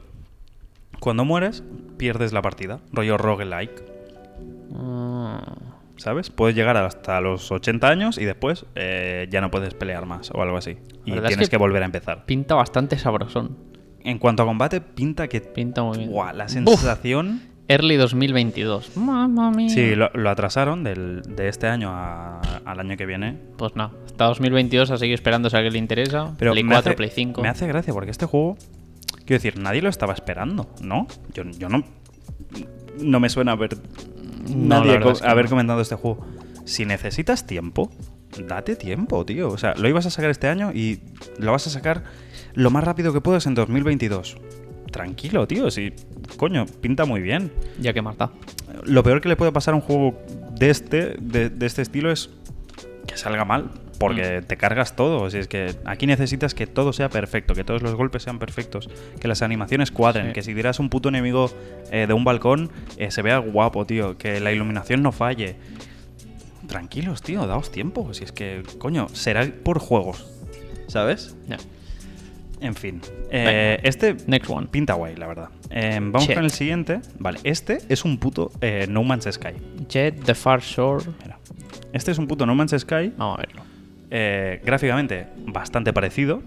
Cuando 1.08 1.24
mueres, 1.24 1.64
pierdes 1.96 2.34
la 2.34 2.42
partida. 2.42 2.82
Rollo 2.92 3.18
roguelike. 3.18 3.82
Ah. 4.76 5.42
¿Sabes? 5.96 6.30
Puedes 6.32 6.54
llegar 6.54 6.76
hasta 6.76 7.22
los 7.22 7.50
80 7.50 7.88
años 7.88 8.18
y 8.18 8.26
después 8.26 8.66
eh, 8.76 9.26
ya 9.32 9.40
no 9.40 9.50
puedes 9.50 9.74
pelear 9.74 10.06
más 10.06 10.32
o 10.32 10.42
algo 10.42 10.58
así. 10.58 10.72
Y 11.06 11.14
es 11.14 11.24
tienes 11.24 11.48
que- 11.48 11.52
que... 11.52 11.58
volver 11.58 11.82
a 11.84 11.86
empezar. 11.86 12.26
Pinta 12.26 12.56
bastante 12.56 12.98
sabrosón. 13.00 13.56
En 14.04 14.20
cuanto 14.20 14.44
a 14.44 14.46
combate, 14.48 14.82
pinta 14.82 15.30
que. 15.30 15.40
Pinta 15.40 15.82
muy 15.82 16.00
bien. 16.00 16.12
La 16.34 16.50
sensación. 16.50 17.40
Early 17.70 17.96
2022. 17.96 18.98
Mamma 18.98 19.50
mía. 19.52 19.70
Sí, 19.70 19.96
lo, 19.96 20.10
lo 20.14 20.30
atrasaron 20.30 20.84
del- 20.84 21.22
de 21.22 21.48
este 21.48 21.68
año 21.68 21.90
a- 21.90 22.42
al 22.66 22.80
año 22.82 22.98
que 22.98 23.06
viene. 23.06 23.38
Pues 23.58 23.78
nada, 23.78 23.92
hasta 24.08 24.26
2022 24.26 24.92
a 24.92 24.98
seguir 24.98 25.14
esperando 25.14 25.50
si 25.50 25.56
a 25.56 25.60
alguien 25.60 25.72
le 25.72 25.80
interesa. 25.80 26.34
Pero 26.38 26.52
Play 26.52 26.66
me 26.66 26.74
4, 26.76 26.90
hace, 26.92 26.98
Play 26.98 27.12
5. 27.16 27.42
me 27.42 27.48
hace 27.48 27.66
gracia 27.66 27.94
porque 27.94 28.12
este 28.12 28.26
juego, 28.26 28.58
quiero 29.28 29.42
decir, 29.44 29.60
nadie 29.60 29.82
lo 29.84 29.90
estaba 29.90 30.14
esperando, 30.14 30.74
¿no? 30.82 31.06
Yo, 31.34 31.44
yo 31.44 31.70
no, 31.70 31.84
no 33.02 33.20
me 33.20 33.30
suena 33.30 33.52
haber 33.52 33.78
No, 34.50 34.80
nadie 34.80 34.94
verdad 34.94 35.06
co- 35.06 35.12
es 35.12 35.22
que 35.22 35.28
haber 35.28 35.46
no. 35.46 35.50
comentado 35.52 35.82
este 35.82 35.96
juego. 35.96 36.26
Si 36.66 36.86
necesitas 36.86 37.46
tiempo, 37.46 37.92
date 38.48 38.76
tiempo, 38.76 39.26
tío. 39.26 39.50
O 39.50 39.58
sea, 39.58 39.74
lo 39.76 39.88
ibas 39.88 40.06
a 40.06 40.10
sacar 40.10 40.30
este 40.32 40.48
año 40.48 40.72
y 40.74 41.00
lo 41.38 41.52
vas 41.52 41.68
a 41.68 41.70
sacar 41.70 42.04
lo 42.54 42.70
más 42.72 42.84
rápido 42.84 43.14
que 43.14 43.22
puedas 43.22 43.46
en 43.46 43.54
2022. 43.56 44.38
Tranquilo, 44.92 45.48
tío. 45.48 45.70
Si, 45.70 45.94
coño, 46.38 46.66
pinta 46.66 47.06
muy 47.06 47.22
bien. 47.22 47.52
Ya 47.80 47.94
que 47.94 48.02
Marta. 48.02 48.32
Lo 48.84 49.04
peor 49.04 49.22
que 49.22 49.30
le 49.30 49.36
puede 49.36 49.52
pasar 49.52 49.74
a 49.74 49.78
un 49.78 49.82
juego 49.82 50.20
de 50.58 50.70
este, 50.70 51.16
de, 51.22 51.50
de 51.50 51.66
este 51.66 51.82
estilo 51.82 52.12
es 52.12 52.30
que 53.06 53.16
salga 53.18 53.46
mal, 53.46 53.72
porque 54.00 54.42
te 54.46 54.58
cargas 54.58 54.96
todo. 54.96 55.30
Si 55.30 55.38
es 55.38 55.48
que 55.48 55.76
aquí 55.86 56.06
necesitas 56.08 56.54
que 56.54 56.68
todo 56.68 56.94
sea 56.94 57.10
perfecto, 57.10 57.54
que 57.54 57.64
todos 57.64 57.82
los 57.82 57.96
golpes 57.96 58.24
sean 58.24 58.40
perfectos, 58.40 58.90
que 59.20 59.28
las 59.28 59.42
animaciones 59.42 59.92
cuadren, 59.92 60.28
Sí. 60.28 60.34
que 60.34 60.42
si 60.42 60.54
dirás 60.54 60.80
un 60.80 60.90
puto 60.90 61.10
enemigo 61.10 61.50
eh, 61.92 62.06
de 62.08 62.14
un 62.14 62.24
balcón 62.24 62.70
eh, 62.98 63.12
se 63.12 63.22
vea 63.22 63.38
guapo, 63.40 63.86
tío, 63.86 64.18
que 64.18 64.40
la 64.40 64.52
iluminación 64.52 65.02
no 65.02 65.12
falle. 65.12 65.56
Tranquilos, 66.68 67.22
tío, 67.22 67.48
daos 67.48 67.72
tiempo. 67.72 68.14
Si 68.14 68.24
es 68.26 68.32
que, 68.32 68.64
coño, 68.78 69.08
será 69.10 69.48
por 69.64 69.80
juegos, 69.80 70.28
¿sabes? 70.88 71.36
Ya. 71.48 71.58
En 72.60 72.74
fin, 72.74 73.02
eh, 73.30 73.80
este 73.84 74.18
Next 74.26 74.50
one. 74.50 74.68
pinta 74.68 74.94
guay, 74.96 75.16
la 75.16 75.28
verdad. 75.28 75.50
Eh, 75.70 76.00
vamos 76.02 76.28
con 76.28 76.44
el 76.44 76.50
siguiente. 76.52 77.02
Vale, 77.20 77.40
este 77.44 77.78
es 77.88 78.04
un 78.04 78.18
puto 78.18 78.52
eh, 78.62 78.88
No 78.90 79.04
Man's 79.04 79.28
Sky. 79.32 79.54
Jet, 79.88 80.24
The 80.26 80.34
Far 80.34 80.62
Shore. 80.62 81.06
Mira. 81.22 81.38
Este 81.94 82.12
es 82.12 82.18
un 82.18 82.26
puto 82.28 82.46
No 82.48 82.56
Man's 82.56 82.74
Sky. 82.78 83.14
Vamos 83.16 83.38
a 83.38 83.42
verlo. 83.42 83.62
Eh, 84.12 84.62
gráficamente 84.66 85.28
bastante 85.46 85.94
parecido. 85.94 86.42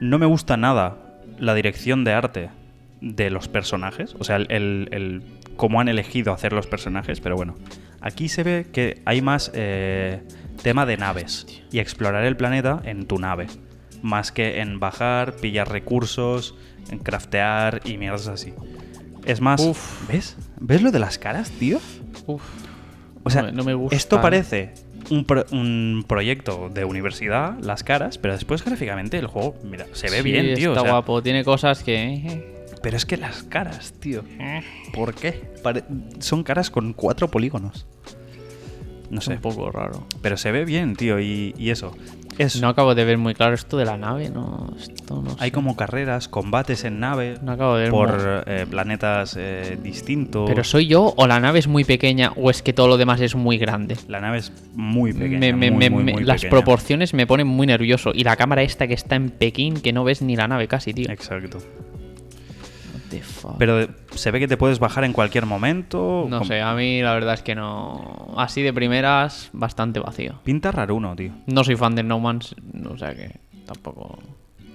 No 0.00 0.18
me 0.18 0.26
gusta 0.26 0.56
nada 0.56 0.98
la 1.38 1.54
dirección 1.54 2.04
de 2.04 2.12
arte 2.12 2.50
de 3.00 3.30
los 3.30 3.48
personajes. 3.48 4.14
O 4.18 4.24
sea, 4.24 4.36
el, 4.36 4.46
el- 4.50 4.88
el- 4.92 5.22
cómo 5.56 5.80
han 5.80 5.88
elegido 5.88 6.32
hacer 6.32 6.52
los 6.52 6.66
personajes. 6.66 7.20
Pero 7.20 7.36
bueno, 7.36 7.56
aquí 8.00 8.28
se 8.28 8.42
ve 8.42 8.66
que 8.72 9.00
hay 9.06 9.22
más 9.22 9.50
eh, 9.54 10.20
tema 10.62 10.84
de 10.86 10.96
naves 10.98 11.46
y 11.72 11.78
explorar 11.78 12.24
el 12.24 12.36
planeta 12.36 12.80
en 12.84 13.06
tu 13.06 13.18
nave. 13.18 13.46
Más 14.02 14.32
que 14.32 14.60
en 14.60 14.78
bajar, 14.80 15.36
pillar 15.36 15.70
recursos, 15.70 16.54
en 16.90 16.98
craftear 16.98 17.80
y 17.84 17.96
mierdas 17.96 18.28
así. 18.28 18.52
Es 19.24 19.40
más, 19.40 19.60
Uf. 19.60 20.08
¿ves? 20.08 20.36
¿Ves 20.60 20.82
lo 20.82 20.90
de 20.92 20.98
las 20.98 21.18
caras, 21.18 21.50
tío? 21.50 21.78
Uf. 22.26 22.42
O 23.26 23.30
sea, 23.30 23.42
no, 23.42 23.48
me- 23.48 23.52
no 23.54 23.64
me 23.64 23.74
gusta. 23.74 23.96
esto 23.96 24.20
parece 24.20 24.72
un, 25.10 25.24
pro- 25.24 25.44
un 25.52 26.04
proyecto 26.06 26.70
de 26.72 26.84
universidad, 26.84 27.58
las 27.60 27.82
caras, 27.82 28.18
pero 28.18 28.34
después 28.34 28.64
gráficamente 28.64 29.18
el 29.18 29.26
juego, 29.26 29.54
mira, 29.64 29.86
se 29.92 30.08
ve 30.10 30.18
Sí, 30.22 30.30
bien, 30.30 30.54
tío. 30.54 30.70
Está 30.70 30.80
o 30.80 30.84
sea, 30.84 30.92
guapo, 30.92 31.22
tiene 31.22 31.44
cosas 31.44 31.82
que. 31.82 31.94
eh, 32.14 32.66
Pero 32.82 32.96
es 32.96 33.04
que 33.04 33.16
las 33.16 33.42
caras, 33.42 33.92
tío. 34.00 34.22
¿Por 34.94 35.14
qué? 35.14 35.32
Pare- 35.62 35.84
son 36.20 36.42
caras 36.44 36.70
con 36.70 36.92
cuatro 36.92 37.28
polígonos. 37.28 37.86
No 39.10 39.20
sé. 39.20 39.34
un 39.34 39.40
poco 39.40 39.70
raro. 39.70 40.06
Pero 40.22 40.36
se 40.36 40.50
ve 40.50 40.64
bien, 40.64 40.96
tío, 40.96 41.20
y, 41.20 41.54
y 41.56 41.70
eso. 41.70 41.96
No 42.60 42.68
acabo 42.68 42.94
de 42.94 43.04
ver 43.04 43.18
muy 43.18 43.34
claro 43.34 43.54
esto 43.54 43.76
de 43.76 43.84
la 43.84 43.96
nave, 43.96 44.28
no. 44.30 44.68
Esto 44.78 45.22
no 45.22 45.36
hay 45.38 45.48
sé. 45.50 45.52
como 45.52 45.76
carreras, 45.76 46.28
combates 46.28 46.84
en 46.84 47.00
nave 47.00 47.38
No 47.42 47.52
acabo 47.52 47.76
de 47.76 47.82
ver 47.84 47.90
por 47.90 48.44
eh, 48.46 48.66
planetas 48.70 49.36
eh, 49.38 49.78
distintos. 49.82 50.48
Pero 50.48 50.62
soy 50.64 50.86
yo 50.86 51.14
o 51.16 51.26
la 51.26 51.40
nave 51.40 51.58
es 51.58 51.66
muy 51.68 51.84
pequeña 51.84 52.32
o 52.36 52.50
es 52.50 52.62
que 52.62 52.72
todo 52.72 52.88
lo 52.88 52.96
demás 52.96 53.20
es 53.20 53.34
muy 53.34 53.58
grande. 53.58 53.96
La 54.08 54.20
nave 54.20 54.38
es 54.38 54.52
muy 54.74 55.12
pequeña. 55.12 55.38
Me- 55.38 55.52
me- 55.52 55.70
muy, 55.70 55.78
me- 55.78 55.90
muy, 55.90 56.04
me- 56.04 56.12
muy 56.14 56.24
las 56.24 56.42
pequeña. 56.42 56.50
proporciones 56.50 57.14
me 57.14 57.26
ponen 57.26 57.46
muy 57.46 57.66
nervioso. 57.66 58.10
Y 58.14 58.24
la 58.24 58.36
cámara 58.36 58.62
esta 58.62 58.86
que 58.86 58.94
está 58.94 59.16
en 59.16 59.30
Pekín, 59.30 59.80
que 59.80 59.92
no 59.92 60.04
ves 60.04 60.20
ni 60.22 60.36
la 60.36 60.46
nave 60.48 60.68
casi, 60.68 60.92
tío. 60.92 61.10
Exacto. 61.10 61.58
What 63.06 63.10
the 63.10 63.22
fuck. 63.22 63.56
Pero 63.58 63.86
se 64.12 64.30
ve 64.30 64.38
que 64.40 64.48
te 64.48 64.56
puedes 64.56 64.78
bajar 64.78 65.04
en 65.04 65.12
cualquier 65.12 65.46
momento. 65.46 66.26
no 66.28 66.44
sé, 66.44 66.60
a 66.60 66.74
mí 66.74 67.00
la 67.02 67.14
verdad 67.14 67.34
es 67.34 67.42
que 67.42 67.54
no. 67.54 68.34
Así 68.36 68.62
de 68.62 68.72
primeras, 68.72 69.50
bastante 69.52 70.00
vacío. 70.00 70.40
Pinta 70.44 70.72
raruno, 70.72 71.14
tío. 71.16 71.32
No 71.46 71.64
soy 71.64 71.76
fan 71.76 71.94
de 71.94 72.02
No 72.02 72.18
Man's, 72.20 72.54
o 72.88 72.96
sea 72.98 73.14
que 73.14 73.30
tampoco. 73.66 74.18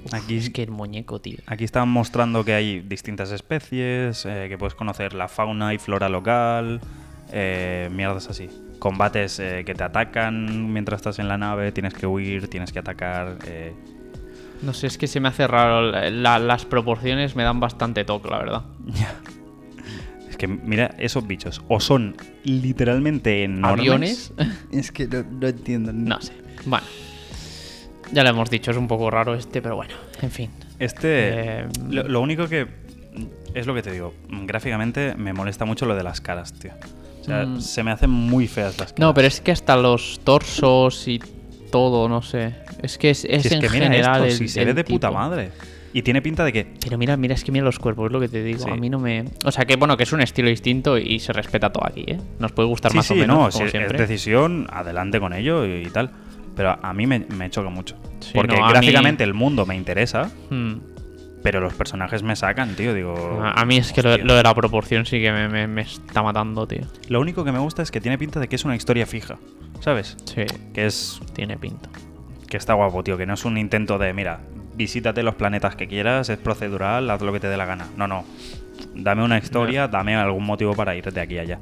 Uf, 0.06 0.14
Aquí- 0.14 0.38
Es 0.38 0.50
que 0.50 0.64
el 0.64 0.72
muñeco, 0.72 1.20
tío. 1.22 1.38
Aquí 1.46 1.64
están 1.64 1.88
mostrando 1.90 2.44
que 2.44 2.54
hay 2.56 2.80
distintas 2.80 3.32
especies, 3.32 4.26
eh, 4.26 4.48
que 4.50 4.58
puedes 4.58 4.74
conocer 4.76 5.14
la 5.14 5.28
fauna 5.28 5.74
y 5.74 5.78
flora 5.78 6.10
local, 6.10 6.82
eh, 7.32 7.88
mierdas 7.92 8.28
así. 8.30 8.50
Combates 8.80 9.40
eh, 9.40 9.64
que 9.64 9.76
te 9.76 9.84
atacan 9.84 10.74
mientras 10.74 10.98
estás 11.02 11.20
en 11.20 11.28
la 11.28 11.38
nave, 11.38 11.72
tienes 11.72 11.94
que 11.94 12.08
huir, 12.08 12.48
tienes 12.48 12.72
que 12.72 12.80
atacar. 12.80 13.38
No 14.62 14.74
sé, 14.74 14.88
es 14.88 14.98
que 14.98 15.08
se 15.08 15.20
me 15.20 15.28
hace 15.30 15.48
raro. 15.48 15.82
la- 15.92 16.40
las 16.40 16.66
proporciones 16.66 17.36
me 17.36 17.44
dan 17.44 17.60
bastante 17.60 18.04
toque, 18.06 18.30
la 18.30 18.38
verdad. 18.40 18.64
Es 20.30 20.38
que 20.38 20.48
mira 20.48 20.96
esos 20.98 21.26
bichos, 21.28 21.62
o 21.68 21.80
son 21.80 22.16
literalmente 22.44 23.44
enormes. 23.44 23.80
¿Aviones? 23.80 24.34
Es 24.72 24.92
que 24.92 25.08
no, 25.08 25.24
no 25.24 25.48
entiendo. 25.48 25.92
no 25.94 26.22
sé. 26.22 26.34
Bueno. 26.66 26.86
Ya 28.14 28.24
lo 28.24 28.30
hemos 28.30 28.50
dicho, 28.50 28.72
es 28.72 28.78
un 28.78 28.88
poco 28.88 29.10
raro 29.10 29.36
este, 29.36 29.62
pero 29.62 29.76
bueno, 29.78 29.94
en 30.22 30.32
fin. 30.32 30.50
Este. 30.80 31.62
Eh, 31.62 31.68
lo, 31.90 32.04
lo 32.04 32.22
único 32.22 32.48
que. 32.48 32.68
Es 33.54 33.68
lo 33.68 33.74
que 33.74 33.82
te 33.82 33.92
digo. 33.92 34.14
Gráficamente 34.30 35.16
me 35.16 35.34
molesta 35.34 35.66
mucho 35.66 35.86
lo 35.86 35.96
de 35.96 36.04
las 36.04 36.22
caras, 36.22 36.54
tío. 36.54 36.72
O 37.22 37.24
sea, 37.24 37.46
Mm. 37.46 37.62
se 37.62 37.84
me 37.84 37.92
hacen 37.92 38.10
muy 38.10 38.48
feas 38.48 38.78
las 38.80 38.94
caras. 38.94 39.00
No, 39.00 39.14
pero 39.14 39.28
es 39.28 39.42
que 39.42 39.52
hasta 39.52 39.76
los 39.78 40.20
torsos 40.24 41.08
y 41.08 41.20
todo, 41.72 42.10
no 42.10 42.22
sé. 42.22 42.56
Es 42.82 42.98
que 42.98 43.10
es, 43.12 43.26
es 43.26 43.42
Si 43.44 43.48
es 43.50 43.54
en 43.54 43.62
que 43.62 43.70
mira 43.70 43.86
general 43.88 44.24
esto, 44.26 44.26
el- 44.26 44.32
si 44.38 44.48
se 44.48 44.62
el 44.62 44.68
ve 44.68 44.74
de 44.74 44.84
puta 44.84 45.12
madre. 45.12 45.52
Y 45.94 46.04
tiene 46.04 46.22
pinta 46.22 46.46
de 46.46 46.54
que. 46.54 46.68
Pero 46.84 46.98
mira, 46.98 47.18
mira, 47.18 47.34
es 47.36 47.44
que 47.44 47.52
mira 47.52 47.66
los 47.66 47.78
cuerpos, 47.78 48.06
es 48.08 48.12
lo 48.14 48.20
que 48.22 48.30
te 48.30 48.42
digo. 48.44 48.60
Sí. 48.64 48.70
A 48.72 48.76
mí 48.76 48.90
no 48.90 48.98
me. 48.98 49.26
O 49.44 49.52
sea 49.52 49.66
que 49.66 49.76
bueno, 49.76 49.98
que 49.98 50.04
es 50.04 50.14
un 50.14 50.22
estilo 50.22 50.48
distinto 50.48 50.98
y 50.98 51.20
se 51.20 51.34
respeta 51.34 51.70
todo 51.72 51.86
aquí, 51.86 52.06
¿eh? 52.08 52.18
Nos 52.40 52.54
puede 52.54 52.70
gustar 52.70 52.92
Sí, 52.92 52.98
más 52.98 53.06
sí, 53.08 53.14
o 53.14 53.18
menos, 53.18 53.36
no, 53.38 53.50
como 53.60 53.70
si 53.70 53.78
es 53.78 53.90
decisión, 53.92 54.68
adelante 54.72 55.20
con 55.20 55.34
ello 55.34 55.66
y, 55.66 55.84
tal. 55.88 56.10
Pero 56.56 56.78
a 56.82 56.94
mí 56.94 57.08
me, 57.08 57.20
me 57.36 57.50
choca 57.50 57.70
mucho. 57.70 57.98
Porque 58.34 58.56
no, 58.58 58.68
gráficamente 58.70 59.24
el 59.26 59.34
mundo 59.34 59.66
me 59.66 59.76
interesa, 59.76 60.32
Hmm. 60.50 60.76
pero 61.44 61.60
los 61.60 61.74
personajes 61.74 62.24
me 62.24 62.36
sacan, 62.38 62.74
tío. 62.76 62.94
Digo. 62.94 63.42
A 63.44 63.52
a 63.62 63.66
mí 63.66 63.76
es 63.76 63.92
que 63.92 64.02
lo, 64.02 64.18
lo 64.18 64.36
de 64.36 64.44
la 64.44 64.54
proporción 64.56 65.06
sí 65.06 65.20
que 65.22 65.32
me, 65.34 65.50
me- 65.50 65.68
me 65.68 65.82
está 65.82 66.24
matando, 66.24 66.68
tío. 66.68 66.82
Lo 67.10 67.20
único 67.20 67.44
que 67.44 67.52
me 67.52 67.60
gusta 67.60 67.82
es 67.82 67.92
que 67.92 68.00
tiene 68.00 68.18
pinta 68.18 68.40
de 68.40 68.48
que 68.48 68.56
es 68.56 68.64
una 68.64 68.78
historia 68.78 69.06
fija. 69.06 69.38
¿Sabes? 69.82 70.16
Sí, 70.26 70.44
Que 70.74 70.86
es. 70.86 71.20
tiene 71.34 71.58
pinta. 71.58 71.90
Que 72.52 72.58
está 72.58 72.74
guapo, 72.74 73.02
tío. 73.02 73.18
Que 73.18 73.26
no 73.26 73.36
es 73.36 73.46
un 73.46 73.58
intento 73.58 73.98
de, 73.98 74.12
mira, 74.14 74.42
visítate 74.76 75.24
los 75.24 75.36
planetas 75.36 75.78
que 75.78 75.88
quieras, 75.88 76.28
es 76.28 76.38
procedural, 76.38 77.10
haz 77.10 77.22
lo 77.22 77.32
que 77.32 77.40
te 77.40 77.48
dé 77.48 77.56
la 77.56 77.64
gana. 77.66 77.88
No, 77.96 78.10
no. 78.10 78.26
Dame 78.94 79.24
una 79.24 79.38
historia, 79.38 79.88
dame 79.88 80.18
algún 80.18 80.46
motivo 80.46 80.74
para 80.76 80.94
ir 80.94 81.14
de 81.14 81.22
aquí 81.22 81.38
a 81.38 81.44
allá. 81.44 81.60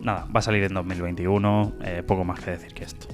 Nada, 0.00 0.26
va 0.34 0.38
a 0.40 0.42
salir 0.42 0.64
en 0.64 0.72
2021. 0.72 1.74
eh, 1.82 2.02
poco 2.06 2.24
más 2.24 2.40
que 2.40 2.52
decir 2.52 2.72
que 2.72 2.84
esto. 2.84 3.06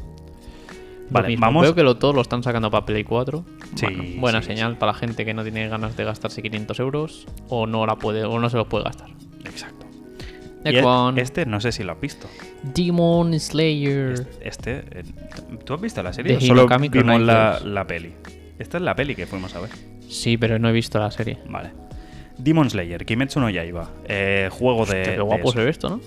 Vale, 1.10 1.26
mismo, 1.26 1.46
vamos. 1.46 1.62
Veo 1.62 1.74
que 1.74 1.82
lo, 1.82 1.96
todo 1.96 2.12
lo 2.12 2.20
están 2.20 2.44
sacando 2.44 2.70
para 2.70 2.86
Play 2.86 3.02
4. 3.02 3.44
Sí, 3.74 3.86
Bueno, 3.86 4.20
buena 4.20 4.40
sí, 4.40 4.46
señal 4.46 4.78
para 4.78 4.92
la 4.92 4.98
gente 4.98 5.24
que 5.24 5.34
no 5.34 5.42
tiene 5.42 5.66
ganas 5.66 5.96
de 5.96 6.04
gastarse 6.04 6.42
500 6.42 6.78
euros 6.78 7.26
o 7.48 7.66
no 7.66 7.86
la 7.86 7.96
puede 7.96 8.22
o 8.24 8.38
no 8.38 8.48
se 8.48 8.56
los 8.56 8.68
puede 8.68 8.84
gastar. 8.84 9.10
Exacto. 9.44 9.84
E- 10.64 11.22
este 11.22 11.46
no 11.46 11.60
sé 11.60 11.72
si 11.72 11.82
lo 11.82 11.92
has 11.92 12.00
visto. 12.00 12.28
Demon 12.62 13.38
Slayer. 13.38 14.26
Este, 14.40 14.84
eh, 14.90 15.02
¿tú 15.64 15.74
has 15.74 15.80
visto 15.80 16.02
la 16.02 16.12
serie? 16.12 16.36
O 16.36 16.40
Solo 16.40 16.66
vimos 16.78 17.20
la, 17.20 17.60
la 17.64 17.86
peli. 17.86 18.12
Esta 18.58 18.76
es 18.78 18.82
la 18.82 18.94
peli 18.94 19.14
que 19.14 19.26
fuimos 19.26 19.54
a 19.54 19.60
ver. 19.60 19.70
Sí, 20.08 20.36
pero 20.36 20.58
no 20.58 20.68
he 20.68 20.72
visto 20.72 20.98
la 20.98 21.10
serie. 21.10 21.38
Vale. 21.48 21.70
Demon 22.38 22.70
Slayer, 22.70 23.04
Kimetsu 23.04 23.40
no 23.40 23.50
Yaiba. 23.50 23.90
eh, 24.06 24.48
juego 24.50 24.86
de. 24.86 25.02
Qué 25.02 25.20
guapo 25.20 25.52
se 25.52 25.64
ve 25.64 25.70
esto, 25.70 25.88
¿no? 25.90 26.00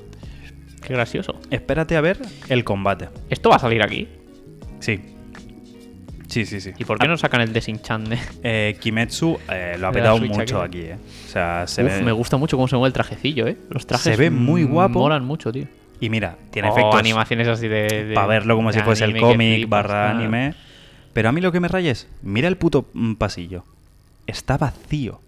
Qué 0.82 0.94
gracioso. 0.94 1.40
Espérate 1.50 1.98
a 1.98 2.02
ver 2.02 2.20
el 2.50 2.64
combate. 2.64 3.10
¿Esto 3.30 3.50
va 3.50 3.56
a 3.56 3.60
salir 3.60 3.82
aquí? 3.82 4.08
Sí. 4.80 5.00
Sí, 6.28 6.46
sí, 6.46 6.60
sí. 6.60 6.72
¿Y 6.78 6.86
por 6.86 6.98
qué 7.00 7.08
no 7.08 7.18
sacan 7.18 7.42
el 7.42 7.54
desinchante? 7.54 8.18
Eh, 8.44 8.78
Kimetsu 8.80 9.38
eh, 9.50 9.76
lo 9.80 9.88
ha 9.88 9.92
petado 9.92 10.18
mucho 10.20 10.62
aquí. 10.62 10.80
eh. 10.82 10.98
O 11.28 11.30
sea, 11.30 11.66
se 11.68 11.84
Uf, 11.84 11.92
ve. 11.92 12.02
me 12.04 12.12
gusta 12.12 12.38
mucho 12.38 12.58
cómo 12.58 12.68
se 12.68 12.76
mueve 12.76 12.88
el 12.88 12.94
trajecillo, 12.94 13.48
¿eh? 13.48 13.58
Los 13.70 13.86
trajes 13.88 14.04
Se 14.04 14.16
ve 14.18 14.30
muy 14.30 14.64
guapo. 14.64 15.00
Molan 15.00 15.24
mucho, 15.26 15.52
tío. 15.52 15.66
Y 16.00 16.10
mira, 16.10 16.36
tiene 16.52 16.70
Oh, 16.70 16.72
efectos. 16.74 17.00
animaciones 17.00 17.48
así 17.48 17.68
de... 17.68 18.06
de- 18.06 18.14
Para 18.16 18.28
verlo 18.28 18.56
como 18.56 18.72
si 18.74 18.80
fuese 18.82 19.06
el 19.06 19.18
cómic 19.18 19.68
barra 19.70 20.06
claro. 20.08 20.20
anime. 20.20 20.54
Pero 21.14 21.30
a 21.30 21.32
mí 21.32 21.40
lo 21.42 21.52
que 21.52 21.60
me 21.62 21.68
raya 21.70 21.92
es, 21.92 22.08
mira 22.22 22.48
el 22.50 22.58
puto 22.58 22.86
mm, 22.94 23.14
pasillo. 23.14 23.64
Está 24.28 24.58
vacío. 24.58 25.22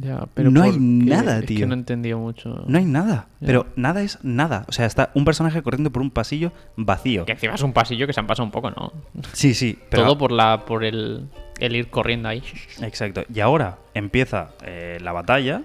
Ya, 0.00 0.26
pero 0.34 0.50
No 0.50 0.60
¿por 0.60 0.70
hay 0.70 0.78
nada, 0.78 1.36
Es 1.36 1.40
que 1.40 1.46
tío. 1.54 1.66
no 1.66 2.18
mucho. 2.18 2.64
No 2.66 2.78
hay 2.78 2.84
nada. 2.84 3.26
Ya. 3.40 3.46
Pero 3.46 3.66
nada 3.74 4.02
es 4.02 4.18
nada. 4.22 4.64
O 4.68 4.72
sea, 4.72 4.86
está 4.86 5.10
un 5.14 5.24
personaje 5.24 5.62
corriendo 5.62 5.90
por 5.90 6.02
un 6.02 6.10
pasillo 6.10 6.52
vacío. 6.76 7.24
Que 7.24 7.32
encima 7.32 7.54
es 7.54 7.62
un 7.62 7.72
pasillo 7.72 8.06
que 8.06 8.12
se 8.12 8.20
han 8.20 8.26
pasado 8.26 8.44
un 8.44 8.50
poco, 8.52 8.70
¿no? 8.70 8.92
Sí, 9.32 9.54
sí. 9.54 9.78
Pero 9.90 10.04
Todo 10.04 10.18
por 10.18 10.32
la 10.32 10.64
por 10.66 10.84
el, 10.84 11.28
el 11.58 11.76
ir 11.76 11.90
corriendo 11.90 12.28
ahí. 12.28 12.42
Exacto. 12.80 13.22
Y 13.32 13.40
ahora 13.40 13.78
empieza 13.94 14.50
eh, 14.64 14.98
la 15.00 15.12
batalla 15.12 15.62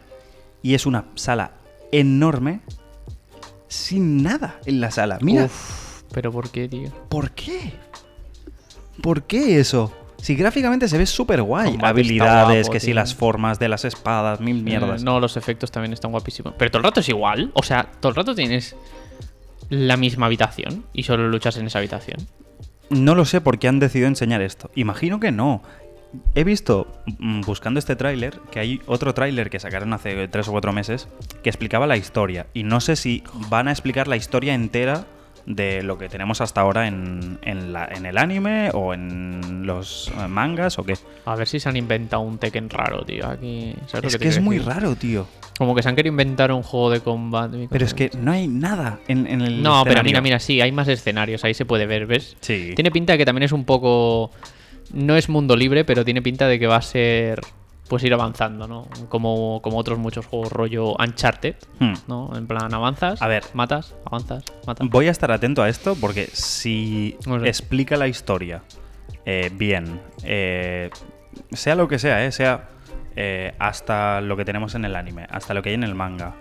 y 0.62 0.74
es 0.74 0.86
una 0.86 1.06
sala 1.16 1.52
enorme 1.92 2.62
sin 3.68 4.24
nada 4.24 4.60
en 4.66 4.82
la 4.82 4.90
sala. 4.92 5.20
Mira, 5.22 5.46
Uf, 5.46 6.04
pero 6.12 6.32
¿por 6.32 6.50
qué, 6.50 6.68
tío? 6.70 6.90
¿por 7.10 7.32
qué? 7.32 7.74
¿Por 9.02 9.24
qué 9.24 9.60
eso? 9.60 9.92
Si 10.24 10.36
gráficamente 10.36 10.88
se 10.88 10.98
ve 10.98 11.06
súper 11.06 11.42
guay. 11.42 11.78
Habilidades, 11.82 12.68
guapo, 12.68 12.72
que 12.72 12.80
si 12.80 12.94
las 12.94 13.14
formas 13.14 13.60
de 13.60 13.68
las 13.68 13.84
espadas, 13.84 14.40
mil 14.40 14.64
mierdas. 14.64 15.02
Eh, 15.02 15.04
no, 15.04 15.20
los 15.20 15.36
efectos 15.36 15.70
también 15.70 15.92
están 15.92 16.12
guapísimos. 16.12 16.54
Pero 16.58 16.72
todo 16.72 16.78
el 16.78 16.84
rato 16.86 17.02
es 17.02 17.10
igual. 17.10 17.52
O 17.56 17.62
sea, 17.62 17.90
todo 18.00 18.12
el 18.12 18.16
rato 18.16 18.34
tienes 18.34 18.74
la 19.68 19.98
misma 19.98 20.28
habitación 20.28 20.86
y 20.94 21.04
solo 21.04 21.28
luchas 21.28 21.58
en 21.58 21.68
esa 21.68 21.80
habitación. 21.80 22.26
No 22.90 23.16
lo 23.16 23.26
sé 23.26 23.42
por 23.42 23.60
qué 23.60 23.68
han 23.68 23.80
decidido 23.80 24.08
enseñar 24.08 24.42
esto. 24.42 24.72
Imagino 24.76 25.20
que 25.20 25.34
no. 25.34 25.62
He 26.36 26.46
visto, 26.46 26.88
mm, 27.20 27.42
buscando 27.42 27.80
este 27.80 27.98
tráiler, 27.98 28.40
que 28.50 28.62
hay 28.62 28.82
otro 28.86 29.14
tráiler 29.14 29.50
que 29.50 29.60
sacaron 29.60 29.92
hace 29.92 30.30
tres 30.30 30.48
o 30.48 30.52
cuatro 30.54 30.72
meses 30.72 31.10
que 31.44 31.50
explicaba 31.50 31.86
la 31.86 31.98
historia. 31.98 32.48
Y 32.54 32.64
no 32.64 32.80
sé 32.80 32.96
si 32.96 33.24
van 33.50 33.68
a 33.68 33.72
explicar 33.72 34.08
la 34.08 34.16
historia 34.16 34.54
entera 34.54 35.06
de 35.46 35.84
lo 35.84 35.98
que 35.98 36.08
tenemos 36.08 36.40
hasta 36.40 36.62
ahora 36.62 36.88
en, 36.88 37.38
en 37.42 37.74
la- 37.74 37.86
en 37.92 38.06
el 38.06 38.18
anime 38.18 38.70
o 38.74 38.94
en 38.94 39.66
los 39.66 40.10
eh, 40.18 40.28
mangas 40.28 40.80
o 40.80 40.84
qué. 40.84 40.96
A 41.26 41.36
ver 41.36 41.48
si 41.48 41.60
se 41.60 41.68
han 41.68 41.76
inventado 41.76 42.22
un 42.22 42.38
Tekken 42.38 42.70
raro, 42.70 43.04
tío. 43.04 43.28
Aquí. 43.28 43.76
¿sabes 43.88 44.04
lo 44.04 44.08
Es 44.10 44.18
que 44.18 44.28
es 44.30 44.40
muy 44.42 44.58
decir? 44.58 44.72
raro, 44.74 44.96
tío. 44.96 45.28
Como 45.58 45.76
que 45.76 45.84
se 45.84 45.90
han 45.90 45.96
querido 45.96 46.12
inventar 46.14 46.52
un 46.52 46.64
juego 46.64 46.90
de 46.90 47.02
combate. 47.02 47.68
Pero 47.70 47.86
es 47.86 47.94
que 47.94 48.10
no 48.18 48.32
hay 48.32 48.48
nada 48.48 49.00
en, 49.08 49.28
en 49.28 49.42
el 49.42 49.62
No, 49.62 49.84
pero 49.84 50.02
mira, 50.04 50.22
mira, 50.22 50.40
sí, 50.40 50.62
hay 50.62 50.72
más 50.72 50.88
escenarios. 50.88 51.44
Ahí 51.44 51.54
se 51.54 51.66
puede 51.66 51.86
ver, 51.86 52.06
¿ves? 52.06 52.36
Sí. 52.40 52.72
Tiene 52.76 52.90
pinta 52.92 53.14
de 53.14 53.20
que 53.20 53.26
también 53.26 53.44
es 53.44 53.52
un 53.52 53.66
poco. 53.66 54.32
No 54.94 55.16
es 55.16 55.30
mundo 55.30 55.56
libre, 55.56 55.86
pero 55.86 56.04
tiene 56.06 56.22
pinta 56.22 56.48
de 56.48 56.58
que 56.58 56.68
va 56.68 56.78
a 56.78 56.82
ser. 56.82 57.42
Pues 57.88 58.04
ir 58.04 58.14
avanzando, 58.14 58.68
¿no? 58.68 58.88
Como, 59.10 59.62
como 59.62 59.78
otros 59.78 60.00
muchos 60.00 60.26
juegos 60.26 60.52
rollo 60.52 60.96
Uncharted, 60.98 61.56
Hmm. 61.80 61.94
¿no? 62.08 62.32
En 62.36 62.48
plan, 62.48 62.74
avanzas, 62.74 63.22
A 63.22 63.28
ver. 63.28 63.44
matas, 63.54 63.94
avanzas, 64.06 64.44
matas. 64.66 64.88
Voy 64.90 65.08
a 65.08 65.12
estar 65.12 65.32
atento 65.32 65.62
a 65.62 65.70
esto 65.70 65.96
porque 66.00 66.28
si 66.28 67.18
No 67.28 67.40
sé. 67.40 67.48
explica 67.50 67.98
la 67.98 68.08
historia 68.08 68.64
eh, 69.26 69.52
bien, 69.54 70.02
eh, 70.24 70.90
sea 71.52 71.76
lo 71.76 71.88
que 71.88 72.00
sea, 72.00 72.26
eh, 72.26 72.32
sea 72.32 72.70
eh, 73.16 73.54
hasta 73.60 74.22
lo 74.22 74.36
que 74.38 74.46
tenemos 74.46 74.76
en 74.76 74.86
el 74.86 74.96
anime, 74.96 75.28
hasta 75.30 75.54
lo 75.54 75.62
que 75.62 75.70
hay 75.70 75.76
en 75.76 75.84
el 75.84 75.94
manga, 75.96 76.36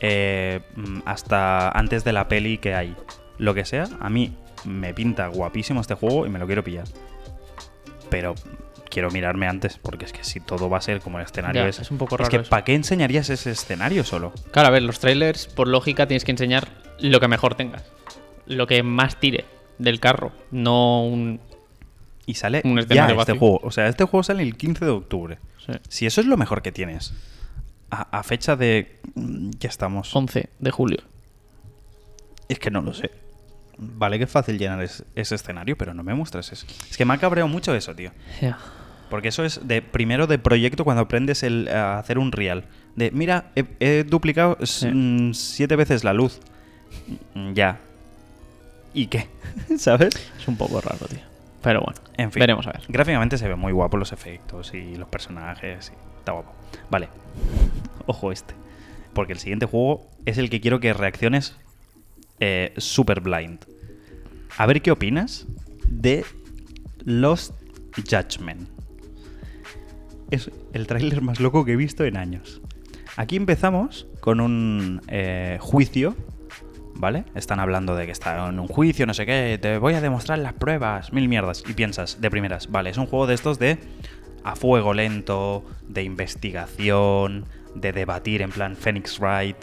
eh, 0.00 0.60
mm, 0.76 1.00
hasta 1.06 1.70
antes 1.70 2.04
de 2.04 2.12
la 2.12 2.28
peli 2.28 2.58
que 2.58 2.74
hay, 2.74 2.94
lo 3.38 3.54
que 3.54 3.64
sea, 3.64 3.84
a 4.00 4.10
mí 4.10 4.36
me 4.64 4.92
pinta 4.94 5.28
guapísimo 5.28 5.80
este 5.80 5.94
juego 5.94 6.26
y 6.26 6.28
me 6.28 6.38
lo 6.38 6.46
quiero 6.46 6.62
pillar. 6.62 6.84
Pero 8.10 8.34
quiero 8.88 9.10
mirarme 9.10 9.46
antes 9.46 9.78
porque 9.78 10.04
es 10.04 10.12
que 10.12 10.24
si 10.24 10.40
todo 10.40 10.68
va 10.70 10.78
a 10.78 10.80
ser 10.80 11.00
como 11.00 11.18
el 11.18 11.24
escenario 11.24 11.62
Ya, 11.62 11.68
ese- 11.68 11.82
es 11.82 11.90
un 11.90 11.98
poco 11.98 12.14
Es 12.16 12.20
raro 12.20 12.30
que 12.30 12.36
eso. 12.38 12.50
¿para 12.50 12.64
qué 12.64 12.74
enseñarías 12.74 13.28
ese 13.30 13.50
escenario 13.52 14.04
solo? 14.04 14.32
Claro, 14.50 14.68
a 14.68 14.70
ver, 14.70 14.82
los 14.82 14.98
trailers, 14.98 15.46
por 15.46 15.68
lógica, 15.68 16.06
tienes 16.06 16.24
que 16.24 16.30
enseñar 16.32 16.68
lo 17.00 17.20
que 17.20 17.28
mejor 17.28 17.54
tengas. 17.54 17.84
Lo 18.46 18.66
que 18.66 18.82
más 18.82 19.20
tire 19.20 19.44
del 19.78 20.00
carro. 20.00 20.32
No 20.50 21.04
un. 21.04 21.40
Y 22.26 22.34
sale 22.34 22.60
Un 22.64 22.76
ya 22.86 23.04
este 23.06 23.14
vacío. 23.14 23.36
juego. 23.38 23.60
O 23.62 23.70
sea, 23.70 23.88
este 23.88 24.04
juego 24.04 24.22
sale 24.22 24.42
el 24.42 24.56
15 24.56 24.84
de 24.84 24.90
octubre. 24.90 25.38
sí, 25.64 25.72
Si 25.88 26.06
eso 26.06 26.20
es 26.20 26.26
lo 26.26 26.36
mejor 26.36 26.60
que 26.62 26.72
tienes, 26.72 27.14
a, 27.90 28.02
a 28.18 28.22
fecha 28.22 28.56
de... 28.56 29.00
mm, 29.14 29.50
Ya 29.60 29.68
estamos. 29.68 30.14
11 30.14 30.48
de 30.58 30.70
julio. 30.70 30.98
Es 32.48 32.58
que 32.58 32.70
no 32.70 32.80
lo 32.82 32.92
sé. 32.94 33.10
Vale 33.78 34.18
que 34.18 34.24
es 34.24 34.30
fácil 34.30 34.58
llenar 34.58 34.82
es- 34.82 35.04
ese 35.14 35.34
escenario, 35.36 35.76
pero 35.78 35.94
no 35.94 36.02
me 36.02 36.12
muestras 36.14 36.50
eso. 36.52 36.66
Es 36.90 36.96
que 36.96 37.04
me 37.04 37.14
ha 37.14 37.18
cabreado 37.18 37.48
mucho 37.48 37.74
eso, 37.74 37.94
tío. 37.94 38.10
Ya. 38.40 38.58
Porque 39.08 39.28
eso 39.28 39.44
es 39.44 39.66
de 39.66 39.80
primero 39.82 40.26
de 40.26 40.38
proyecto 40.38 40.84
cuando 40.84 41.02
aprendes 41.02 41.42
el, 41.42 41.68
a 41.68 41.98
hacer 41.98 42.18
un 42.18 42.32
real. 42.32 42.64
De, 42.96 43.10
mira, 43.12 43.52
he, 43.56 43.64
he 43.80 44.04
duplicado 44.04 44.58
mm, 44.60 45.32
siete 45.32 45.76
veces 45.76 46.04
la 46.04 46.12
luz. 46.12 46.40
Mm, 47.34 47.52
Ya. 47.54 47.78
¿Y 48.94 49.06
qué? 49.06 49.28
¿Sabes? 49.78 50.14
Es 50.38 50.48
un 50.48 50.56
poco 50.56 50.80
raro, 50.80 51.06
tío. 51.06 51.20
Pero 51.62 51.80
bueno, 51.82 52.00
En 52.16 52.32
fin. 52.32 52.40
veremos 52.40 52.66
a 52.66 52.72
ver. 52.72 52.82
Gráficamente 52.88 53.38
se 53.38 53.46
ven 53.48 53.58
muy 53.58 53.72
guapos 53.72 53.98
los 53.98 54.12
efectos 54.12 54.72
y 54.74 54.96
los 54.96 55.08
personajes. 55.08 55.92
Y 55.94 56.18
está 56.18 56.32
guapo. 56.32 56.52
Vale. 56.90 57.08
Ojo 58.06 58.32
este. 58.32 58.54
Porque 59.12 59.32
el 59.32 59.38
siguiente 59.38 59.66
juego 59.66 60.08
es 60.26 60.38
el 60.38 60.50
que 60.50 60.60
quiero 60.60 60.80
que 60.80 60.92
reacciones 60.92 61.56
eh, 62.40 62.72
super 62.76 63.20
blind. 63.20 63.60
A 64.56 64.66
ver 64.66 64.82
qué 64.82 64.90
opinas 64.90 65.46
de 65.86 66.24
Lost 67.04 67.54
Judgment. 67.96 68.68
Es 70.30 70.50
el 70.72 70.86
tráiler 70.86 71.22
más 71.22 71.40
loco 71.40 71.64
que 71.64 71.72
he 71.72 71.76
visto 71.76 72.04
en 72.04 72.16
años. 72.16 72.60
Aquí 73.16 73.36
empezamos 73.36 74.06
con 74.20 74.40
un 74.40 75.00
eh, 75.08 75.58
juicio, 75.60 76.14
¿vale? 76.94 77.24
Están 77.34 77.60
hablando 77.60 77.96
de 77.96 78.06
que 78.06 78.12
está 78.12 78.48
en 78.48 78.58
un 78.60 78.68
juicio, 78.68 79.06
no 79.06 79.14
sé 79.14 79.26
qué, 79.26 79.58
te 79.60 79.78
voy 79.78 79.94
a 79.94 80.00
demostrar 80.00 80.38
las 80.38 80.52
pruebas, 80.52 81.12
mil 81.12 81.28
mierdas. 81.28 81.64
Y 81.68 81.72
piensas, 81.72 82.20
de 82.20 82.30
primeras, 82.30 82.70
vale, 82.70 82.90
es 82.90 82.98
un 82.98 83.06
juego 83.06 83.26
de 83.26 83.34
estos 83.34 83.58
de 83.58 83.78
a 84.44 84.54
fuego 84.54 84.94
lento, 84.94 85.64
de 85.88 86.02
investigación, 86.02 87.46
de 87.74 87.92
debatir 87.92 88.42
en 88.42 88.50
plan 88.50 88.76
Phoenix 88.76 89.18
Wright. 89.18 89.56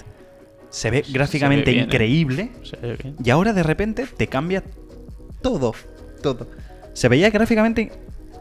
Se 0.70 0.90
ve 0.92 1.04
Se 1.04 1.12
gráficamente 1.14 1.66
ve 1.66 1.72
bien, 1.72 1.84
¿eh? 1.84 1.88
increíble. 1.88 2.52
Se 2.64 2.76
ve 2.78 2.98
bien. 3.02 3.16
Y 3.24 3.30
ahora 3.30 3.54
de 3.54 3.64
repente 3.64 4.06
te 4.18 4.28
cambia 4.28 4.64
todo, 5.42 5.74
todo. 6.22 6.48
Se 6.94 7.08
veía 7.10 7.30
gráficamente 7.30 7.92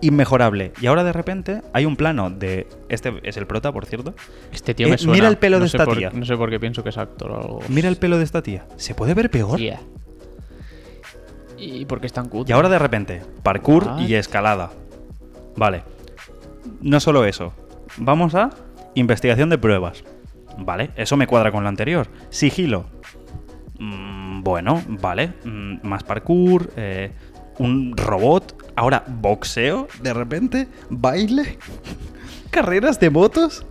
inmejorable. 0.01 0.73
Y 0.81 0.87
ahora 0.87 1.03
de 1.05 1.13
repente 1.13 1.63
hay 1.73 1.87
un 1.87 1.97
plano 1.97 2.29
de... 2.31 2.67
Este 2.89 3.13
es 3.23 3.37
el 3.37 3.47
prota, 3.47 3.73
por 3.73 3.87
cierto. 3.87 4.15
Este 4.53 4.75
tío 4.75 4.87
Eh, 4.87 4.91
me 4.91 4.99
suena. 4.99 5.13
mira 5.15 5.29
el 5.29 5.39
pelo 5.39 5.57
no 5.59 5.61
de 5.61 5.67
esta 5.67 5.85
por- 5.85 5.97
tía. 5.97 6.11
No 6.13 6.25
sé 6.27 6.37
por 6.37 6.51
qué 6.51 6.59
pienso 6.61 6.83
que 6.83 6.91
es 6.91 6.99
actor 6.99 7.31
o 7.31 7.37
algo. 7.41 7.61
Mira 7.69 7.89
el 7.89 7.97
pelo 7.97 8.19
de 8.19 8.25
esta 8.25 8.43
tía. 8.43 8.67
¿Se 8.77 8.95
puede 8.95 9.15
ver 9.15 9.31
peor? 9.31 9.59
Yeah. 9.59 9.81
¿Y 11.59 11.85
por 11.87 12.01
qué 12.01 12.07
es 12.07 12.13
tan 12.13 12.29
cutre? 12.29 12.51
Y 12.51 12.55
ahora 12.55 12.69
de 12.69 12.79
repente, 12.79 13.23
parkour 13.43 13.85
What? 13.87 14.01
y 14.01 14.15
escalada. 14.15 14.71
Vale. 15.57 15.83
No 16.81 17.01
solo 17.01 17.25
eso. 17.25 17.53
Vamos 17.97 18.35
a 18.35 18.51
investigación 18.95 19.49
de 19.51 19.59
pruebas. 19.59 20.05
Vale, 20.59 20.91
eso 20.97 21.17
me 21.17 21.27
cuadra 21.27 21.51
con 21.53 21.63
lo 21.63 21.69
anterior. 21.69 22.09
Sigilo. 22.31 22.87
Mm, 23.79 24.43
bueno, 24.43 24.83
vale. 24.89 25.33
Mm, 25.45 25.87
más 25.87 26.03
parkour. 26.05 26.71
eh, 26.77 27.11
un 27.59 27.97
robot. 27.97 28.73
Ahora 28.77 29.05
boxeo. 29.07 29.89
De 30.03 30.13
repente. 30.13 30.69
Baile. 30.91 31.59
Carreras 32.51 32.99
de 33.01 33.11
motos. 33.11 33.65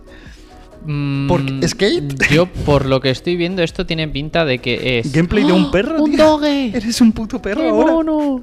Mm, 0.86 1.28
¿Por? 1.28 1.40
¿Skate? 1.66 2.28
Yo, 2.30 2.46
por 2.46 2.84
lo 2.86 3.00
que 3.00 3.08
estoy 3.10 3.36
viendo, 3.36 3.62
esto 3.62 3.86
tiene 3.86 4.06
pinta 4.08 4.44
de 4.44 4.58
que 4.58 4.98
es. 4.98 5.12
Gameplay 5.12 5.44
de 5.44 5.52
un 5.52 5.64
¡Oh! 5.64 5.70
perro. 5.70 6.02
¡Un 6.02 6.10
tío. 6.14 6.24
doge! 6.24 6.76
Eres 6.76 7.00
un 7.00 7.12
puto 7.12 7.40
perro 7.40 7.62
¡Qué 7.62 7.68
ahora. 7.68 7.92
mono! 7.92 8.40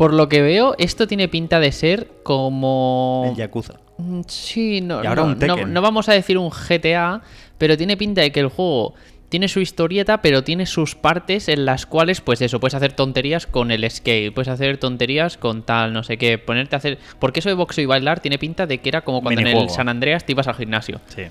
Por 0.00 0.14
lo 0.14 0.30
que 0.30 0.40
veo, 0.40 0.74
esto 0.78 1.06
tiene 1.06 1.28
pinta 1.28 1.60
de 1.60 1.72
ser 1.72 2.08
como. 2.22 3.26
El 3.28 3.36
Yakuza. 3.36 3.74
Mm, 3.98 4.22
Sí, 4.26 4.80
no, 4.80 5.04
Y 5.04 5.06
ahora 5.06 5.24
no, 5.24 5.32
un 5.32 5.38
no- 5.38 5.66
no 5.66 5.82
vamos 5.82 6.08
a 6.08 6.14
decir 6.14 6.38
un 6.38 6.48
GTA, 6.48 7.20
pero 7.58 7.76
tiene 7.76 7.98
pinta 7.98 8.22
de 8.22 8.32
que 8.32 8.40
el 8.40 8.48
juego 8.48 8.94
tiene 9.28 9.46
su 9.46 9.60
historieta, 9.60 10.22
pero 10.22 10.42
tiene 10.42 10.64
sus 10.64 10.94
partes 10.94 11.50
en 11.50 11.66
las 11.66 11.84
cuales, 11.84 12.22
pues 12.22 12.40
eso, 12.40 12.60
puedes 12.60 12.72
hacer 12.74 12.94
tonterías 12.94 13.46
con 13.46 13.70
el 13.70 13.88
skate, 13.90 14.32
puedes 14.32 14.48
hacer 14.48 14.78
tonterías 14.78 15.36
con 15.36 15.64
tal, 15.64 15.92
no 15.92 16.02
sé 16.02 16.16
qué, 16.16 16.38
ponerte 16.38 16.76
a 16.76 16.78
hacer... 16.78 16.98
Porque 17.18 17.40
eso 17.40 17.50
de 17.50 17.54
boxeo 17.54 17.82
y 17.82 17.86
bailar 17.86 18.20
tiene 18.20 18.38
pinta 18.38 18.66
de 18.66 18.78
que 18.78 18.88
era 18.88 19.02
como 19.02 19.20
cuando 19.22 19.42
en 19.42 19.48
el. 19.48 19.68
San 19.68 19.90
Andreas 19.90 20.24
te 20.24 20.32
ibas 20.32 20.48
al 20.48 20.54
gimnasio, 20.54 20.98
Sí. 21.14 21.24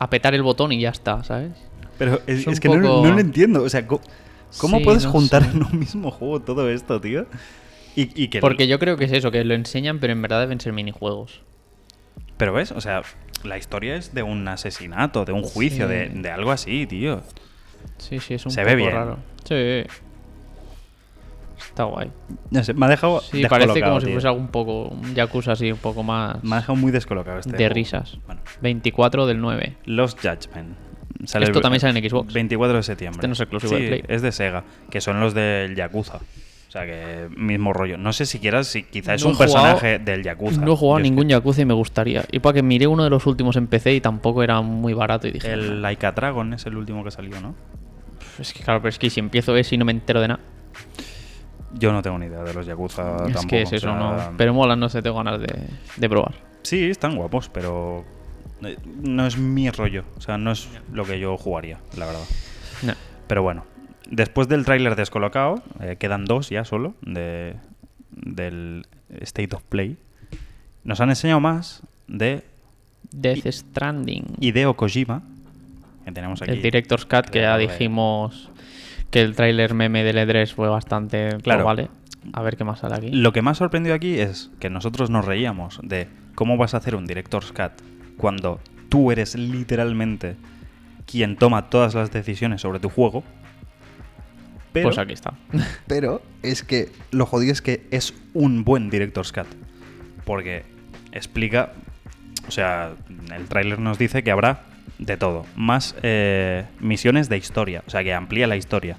a 0.00 0.10
petar 0.10 0.34
el 0.34 0.42
botón 0.42 0.72
y 0.72 0.80
ya 0.80 0.90
está, 0.90 1.22
¿sabes? 1.22 1.52
Pero 1.98 2.20
es, 2.26 2.40
Es 2.40 2.46
un 2.48 2.52
es 2.54 2.58
que 2.60 2.68
no- 2.68 2.82
poco- 2.82 3.06
no, 3.06 3.12
lo 3.14 3.20
entiendo. 3.20 3.62
O 3.62 3.68
sea, 3.68 3.86
¿cómo 3.86 4.00
Sí, 4.78 4.84
puedes 4.84 5.06
juntar 5.06 5.44
sé. 5.44 5.50
en 5.52 5.62
un 5.62 5.78
mismo 5.78 6.10
juego 6.10 6.40
todo 6.40 6.68
esto, 6.68 7.00
tío? 7.00 7.26
Y, 8.00 8.10
y 8.14 8.28
que 8.28 8.40
Porque 8.40 8.68
yo 8.68 8.78
creo 8.78 8.96
que 8.96 9.06
es 9.06 9.12
eso, 9.12 9.30
que 9.30 9.42
lo 9.44 9.54
enseñan, 9.54 9.98
pero 9.98 10.12
en 10.12 10.22
verdad 10.22 10.40
deben 10.40 10.60
ser 10.60 10.72
minijuegos. 10.72 11.42
Pero 12.36 12.52
ves, 12.52 12.70
o 12.72 12.80
sea, 12.80 13.02
la 13.44 13.58
historia 13.58 13.96
es 13.96 14.14
de 14.14 14.22
un 14.22 14.46
asesinato, 14.46 15.24
de 15.24 15.32
un 15.32 15.42
juicio, 15.42 15.86
Sí. 15.88 15.92
de, 15.92 16.08
de 16.10 16.30
algo 16.30 16.52
así, 16.52 16.86
tío. 16.86 17.22
Sí, 17.98 18.20
sí, 18.20 18.34
es 18.34 18.44
un 18.46 18.52
Se 18.52 18.60
poco 18.60 18.70
ve 18.70 18.76
bien. 18.76 18.92
raro. 18.92 19.18
Sí. 19.44 19.82
Está 21.58 21.84
guay. 21.84 22.10
No 22.50 22.62
sé, 22.62 22.72
me 22.74 22.86
ha 22.86 22.88
dejado 22.88 23.20
Sí, 23.20 23.42
parece 23.48 23.80
como 23.82 24.00
si 24.00 24.12
fuese 24.12 24.28
algo 24.28 24.38
un 24.40 24.48
poco, 24.48 24.88
un 24.88 25.14
Yakuza 25.14 25.52
así, 25.52 25.72
un 25.72 25.78
poco 25.78 26.02
más 26.04 26.42
Me 26.44 26.54
ha 26.54 26.58
dejado 26.60 26.76
muy 26.76 26.92
descolocado 26.92 27.38
este 27.40 27.50
de 27.50 27.56
juego. 27.58 27.74
risas. 27.74 28.18
Bueno, 28.26 28.40
24 28.62 29.26
del 29.26 29.40
9. 29.40 29.76
Lost 29.86 30.18
Judgment. 30.20 30.76
Sale 31.24 31.46
Esto 31.46 31.58
el- 31.58 31.62
también 31.62 31.80
sale 31.80 31.98
en 31.98 32.08
Xbox. 32.08 32.32
24 32.32 32.76
de 32.76 32.82
septiembre. 32.84 33.16
Este 33.18 33.26
no 33.26 33.32
es 33.32 33.40
exclusivo 33.40 33.76
Sí, 33.76 33.82
de 33.82 33.88
Play. 33.88 34.04
es 34.06 34.22
de 34.22 34.30
Sega, 34.30 34.62
que 34.88 35.00
son 35.00 35.18
los 35.18 35.34
del 35.34 35.74
Yakuza. 35.74 36.20
O 36.68 36.70
sea, 36.70 36.84
que 36.84 37.28
mismo 37.34 37.72
rollo. 37.72 37.96
No 37.96 38.12
sé 38.12 38.26
siquiera 38.26 38.62
si 38.62 38.82
quizá 38.82 39.14
es 39.14 39.22
No 39.24 39.30
un 39.30 39.34
jugado- 39.36 39.52
personaje 39.54 39.98
del 39.98 40.22
Yakuza. 40.22 40.60
No 40.60 40.74
he 40.74 40.76
jugado 40.76 40.98
es 40.98 41.02
ningún 41.04 41.26
Yakuza 41.28 41.62
y 41.62 41.64
me 41.64 41.72
gustaría. 41.72 42.24
Y 42.30 42.40
para 42.40 42.52
que 42.54 42.62
miré 42.62 42.86
uno 42.86 43.04
de 43.04 43.10
los 43.10 43.26
últimos 43.26 43.56
en 43.56 43.66
PC 43.68 43.94
y 43.94 44.00
tampoco 44.02 44.42
era 44.42 44.60
muy 44.60 44.92
barato 44.92 45.26
y 45.26 45.30
dije... 45.32 45.50
El 45.50 45.80
Laika 45.80 46.12
Dragon 46.12 46.52
es 46.52 46.66
el 46.66 46.76
último 46.76 47.02
que 47.02 47.10
salió, 47.10 47.40
¿no? 47.40 47.54
"Pff, 48.18 48.40
Es 48.40 48.52
que 48.52 48.62
claro, 48.62 48.80
pero 48.80 48.90
es 48.90 48.98
que 48.98 49.08
si 49.08 49.18
empiezo 49.18 49.56
ese 49.56 49.76
y 49.76 49.78
no 49.78 49.86
me 49.86 49.92
entero 49.92 50.20
de 50.20 50.28
nada. 50.28 50.40
Yo 51.74 51.92
no 51.92 52.02
tengo 52.02 52.18
ni 52.18 52.26
idea 52.26 52.42
de 52.42 52.52
los 52.54 52.66
Yakuza 52.66 53.16
es 53.16 53.22
tampoco. 53.32 53.48
que 53.48 53.62
es 53.62 53.72
o 53.72 53.76
eso, 53.76 53.86
sea, 53.88 53.94
no. 53.98 54.34
Pero 54.36 54.52
mola, 54.54 54.76
no 54.76 54.88
sé, 54.88 55.00
tengo 55.02 55.16
ganas 55.16 55.40
de, 55.40 55.54
de 55.96 56.08
probar. 56.08 56.34
Sí, 56.62 56.84
están 56.90 57.16
guapos, 57.16 57.48
pero 57.50 58.04
eh, 58.62 58.76
no 59.02 59.26
es 59.26 59.38
mi 59.38 59.70
rollo. 59.70 60.04
O 60.16 60.20
sea, 60.20 60.38
no 60.38 60.52
es 60.52 60.68
lo 60.92 61.04
que 61.04 61.18
yo 61.18 61.36
jugaría, 61.38 61.78
la 61.96 62.06
verdad. 62.06 62.24
No. 62.82 62.92
Pero 63.26 63.42
bueno, 63.42 63.64
después 64.08 64.48
del 64.48 64.64
tráiler 64.64 64.96
descolocado, 64.96 65.62
eh, 65.80 65.96
quedan 65.98 66.24
dos 66.24 66.50
ya 66.50 66.64
solo 66.64 66.94
de, 67.02 67.56
del 68.10 68.86
State 69.20 69.54
of 69.54 69.62
Play. 69.64 69.96
Nos 70.84 71.00
han 71.00 71.10
enseñado 71.10 71.40
más 71.40 71.82
de 72.06 72.44
Death 73.10 73.46
Stranding. 73.46 74.24
Hideo 74.40 74.74
Kojima, 74.74 75.22
que 76.04 76.12
tenemos 76.12 76.42
aquí. 76.42 76.50
el 76.52 76.62
Director's 76.62 77.04
Cut, 77.06 77.26
que 77.26 77.40
ya 77.42 77.56
de- 77.56 77.66
dijimos 77.68 78.50
que 79.10 79.20
el 79.22 79.34
tráiler 79.34 79.74
meme 79.74 80.04
del 80.04 80.16
E3 80.16 80.52
fue 80.54 80.68
bastante... 80.68 81.38
Claro. 81.42 81.64
vale. 81.64 81.88
A 82.32 82.42
ver 82.42 82.56
qué 82.56 82.64
más 82.64 82.80
sale 82.80 82.96
aquí. 82.96 83.10
Lo 83.10 83.32
que 83.32 83.40
más 83.42 83.56
sorprendió 83.58 83.94
aquí 83.94 84.18
es 84.18 84.50
que 84.60 84.68
nosotros 84.68 85.08
nos 85.08 85.24
reíamos 85.24 85.80
de 85.82 86.08
cómo 86.34 86.56
vas 86.58 86.74
a 86.74 86.78
hacer 86.78 86.94
un 86.94 87.06
Director's 87.06 87.52
Cut 87.52 87.72
cuando 88.18 88.60
tú 88.90 89.10
eres 89.12 89.34
literalmente 89.34 90.36
quien 91.06 91.36
toma 91.36 91.70
todas 91.70 91.94
las 91.94 92.10
decisiones 92.10 92.60
sobre 92.60 92.80
tu 92.80 92.90
juego. 92.90 93.24
Pero, 94.72 94.88
Pues 94.88 94.98
aquí 94.98 95.12
está. 95.12 95.34
pero 95.86 96.22
es 96.42 96.62
que 96.62 96.90
lo 97.10 97.26
jodido 97.26 97.52
es 97.52 97.62
que 97.62 97.86
es 97.90 98.14
un 98.34 98.64
buen 98.64 98.90
Director's 98.90 99.32
Cut. 99.32 99.46
Porque 100.24 100.64
explica, 101.12 101.72
o 102.46 102.50
sea, 102.50 102.92
el 103.34 103.46
tráiler 103.46 103.78
nos 103.78 103.98
dice 103.98 104.22
que 104.22 104.30
habrá 104.30 104.62
de 104.98 105.16
todo. 105.16 105.46
Más 105.56 105.94
eh, 106.02 106.64
misiones 106.80 107.28
de 107.28 107.38
historia, 107.38 107.82
o 107.86 107.90
sea, 107.90 108.02
que 108.02 108.12
amplía 108.12 108.46
la 108.46 108.56
historia. 108.56 108.96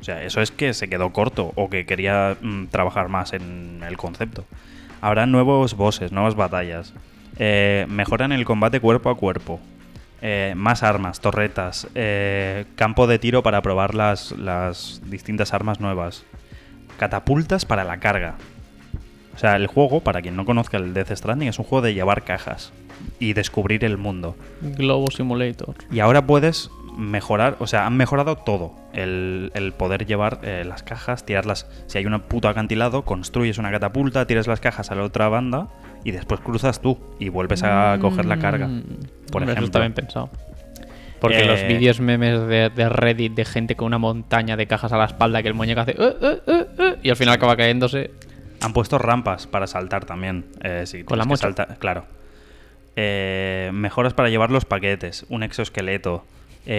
O 0.00 0.04
sea, 0.04 0.22
eso 0.22 0.42
es 0.42 0.50
que 0.50 0.74
se 0.74 0.88
quedó 0.88 1.12
corto 1.12 1.52
o 1.54 1.70
que 1.70 1.86
quería 1.86 2.36
mm, 2.40 2.66
trabajar 2.66 3.08
más 3.08 3.32
en 3.32 3.82
el 3.86 3.96
concepto. 3.96 4.44
Habrá 5.00 5.26
nuevos 5.26 5.76
bosses, 5.76 6.12
nuevas 6.12 6.34
batallas. 6.34 6.92
Eh, 7.38 7.86
mejoran 7.88 8.32
el 8.32 8.44
combate 8.44 8.80
cuerpo 8.80 9.10
a 9.10 9.16
cuerpo. 9.16 9.60
Eh, 10.26 10.54
más 10.56 10.82
armas, 10.82 11.20
torretas. 11.20 11.86
eh, 11.94 12.64
campo 12.76 13.06
de 13.06 13.18
tiro 13.18 13.42
para 13.42 13.60
probar 13.60 13.94
las, 13.94 14.32
las 14.32 15.02
distintas 15.04 15.52
armas 15.52 15.80
nuevas. 15.80 16.24
Catapultas 16.98 17.66
para 17.66 17.84
la 17.84 17.98
carga. 18.00 18.36
O 19.34 19.38
sea, 19.38 19.56
el 19.56 19.66
juego, 19.66 20.00
para 20.00 20.22
quien 20.22 20.34
no 20.34 20.46
conozca 20.46 20.78
el 20.78 20.94
Death 20.94 21.14
Stranding, 21.14 21.48
es 21.48 21.58
un 21.58 21.66
juego 21.66 21.84
de 21.84 21.92
llevar 21.92 22.22
cajas 22.24 22.72
y 23.18 23.34
descubrir 23.34 23.84
el 23.84 23.98
mundo. 23.98 24.34
Globo 24.62 25.10
Simulator. 25.10 25.74
Y 25.90 26.00
ahora 26.00 26.26
puedes 26.26 26.70
mejorar, 26.96 27.56
o 27.58 27.66
sea, 27.66 27.84
han 27.84 27.98
mejorado 27.98 28.36
todo. 28.36 28.72
El, 28.94 29.52
el 29.54 29.72
poder 29.72 30.06
llevar 30.06 30.38
eh, 30.42 30.64
las 30.66 30.82
cajas, 30.82 31.26
tirarlas. 31.26 31.66
Si 31.86 31.98
hay 31.98 32.06
un 32.06 32.18
puto 32.20 32.48
acantilado, 32.48 33.04
construyes 33.04 33.58
una 33.58 33.70
catapulta, 33.70 34.26
tiras 34.26 34.46
las 34.46 34.60
cajas 34.60 34.90
a 34.90 34.94
la 34.94 35.02
otra 35.02 35.28
banda 35.28 35.68
y 36.04 36.10
después 36.12 36.40
cruzas 36.40 36.80
tú 36.80 36.98
y 37.18 37.28
vuelves 37.30 37.62
a 37.64 37.96
coger 38.00 38.24
la 38.26 38.38
carga. 38.38 38.68
Mm, 38.68 38.82
Por 39.32 39.42
Eso 39.42 39.50
ejemplo. 39.52 39.64
está 39.66 39.80
bien 39.80 39.92
pensado. 39.94 40.30
Porque 41.20 41.44
los 41.46 41.58
Eh, 41.60 41.66
vídeos 41.68 42.00
memes 42.00 42.46
de, 42.46 42.70
de 42.70 42.88
Reddit 42.90 43.32
de 43.34 43.44
gente 43.46 43.74
con 43.76 43.86
una 43.86 43.98
montaña 43.98 44.56
de 44.56 44.66
cajas 44.66 44.92
a 44.92 44.98
la 44.98 45.06
espalda 45.06 45.42
que 45.42 45.48
el 45.48 45.54
muñeco 45.54 45.80
hace... 45.80 45.92
"Eh, 45.92 45.96
eh, 46.20 46.38
eh, 46.46 46.66
eh", 46.78 46.96
y 47.02 47.08
al 47.10 47.16
final 47.16 47.34
acaba 47.34 47.56
cayéndose. 47.56 48.10
Han 48.60 48.72
puesto 48.74 48.98
rampas 48.98 49.46
para 49.46 49.66
saltar 49.66 50.04
también. 50.04 50.44
eh, 50.62 50.82
si 50.86 51.02
¿Con 51.04 51.18
la 51.18 51.24
saltar- 51.24 51.78
claro. 51.78 52.04
Eh, 52.96 53.70
mejoras 53.72 54.12
para 54.14 54.28
llevar 54.28 54.50
los 54.50 54.64
paquetes, 54.64 55.24
un 55.28 55.42
exoesqueleto, 55.42 56.24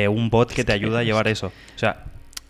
un 0.09 0.29
bot 0.29 0.51
que 0.53 0.63
te 0.63 0.73
ayuda 0.73 0.99
a 0.99 1.03
llevar 1.03 1.27
eso. 1.27 1.47
O 1.47 1.79
sea, 1.79 2.05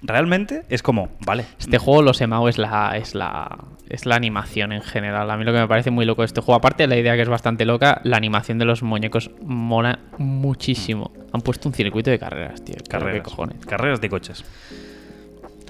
realmente 0.08 0.64
es 0.70 0.82
como, 0.82 1.10
vale, 1.26 1.46
Este 1.60 1.78
juego, 1.78 2.02
los 2.02 2.20
EMAO, 2.22 2.48
es 2.50 2.58
la, 2.58 2.96
es 2.98 3.16
la 3.16 3.66
es 3.88 4.08
la 4.08 4.16
animación 4.16 4.72
en 4.72 4.82
general. 4.82 5.30
A 5.30 5.38
mí 5.38 5.44
lo 5.44 5.54
que 5.54 5.60
me 5.60 5.68
parece 5.68 5.92
muy 5.92 6.06
loco 6.06 6.24
de 6.24 6.26
este 6.26 6.42
juego, 6.42 6.58
aparte 6.58 6.84
de 6.84 6.88
la 6.88 6.98
idea 6.98 7.16
que 7.16 7.22
es 7.22 7.30
bastante 7.30 7.66
loca, 7.66 8.02
la 8.04 8.18
animación 8.18 8.58
de 8.58 8.66
los 8.66 8.82
muñecos 8.82 9.30
mola 9.44 10.00
muchísimo. 10.18 11.12
Han 11.34 11.42
puesto 11.42 11.70
un 11.70 11.76
circuito 11.76 12.10
de 12.10 12.18
carreras, 12.18 12.64
tío. 12.66 12.76
Carreras, 12.90 13.16
¿Qué 13.18 13.22
cojones? 13.22 13.66
carreras 13.66 14.02
de 14.02 14.10
coches. 14.10 14.44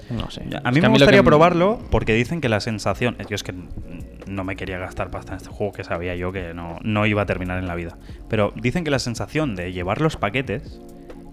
No 0.08 0.30
sé. 0.30 0.42
A 0.62 0.68
Es 0.68 0.74
mí 0.74 0.80
que 0.80 0.80
me 0.82 0.88
gustaría 0.88 1.20
que- 1.20 1.24
probarlo 1.26 1.78
porque 1.90 2.14
dicen 2.14 2.40
que 2.40 2.48
la 2.48 2.60
sensación. 2.60 3.16
Yo 3.28 3.34
es 3.34 3.42
que 3.42 3.52
no 4.26 4.44
me 4.44 4.54
quería 4.56 4.78
gastar 4.78 5.10
pasta 5.10 5.32
en 5.32 5.38
este 5.38 5.48
juego 5.50 5.72
que 5.72 5.84
sabía 5.84 6.14
yo 6.14 6.30
que 6.32 6.54
no, 6.54 6.78
no 6.82 7.06
iba 7.06 7.22
a 7.22 7.26
terminar 7.26 7.58
en 7.58 7.66
la 7.66 7.74
vida. 7.74 7.98
Pero 8.28 8.52
dicen 8.56 8.84
que 8.84 8.90
la 8.90 8.98
sensación 9.00 9.56
de 9.56 9.72
llevar 9.72 10.00
los 10.00 10.16
paquetes, 10.16 10.80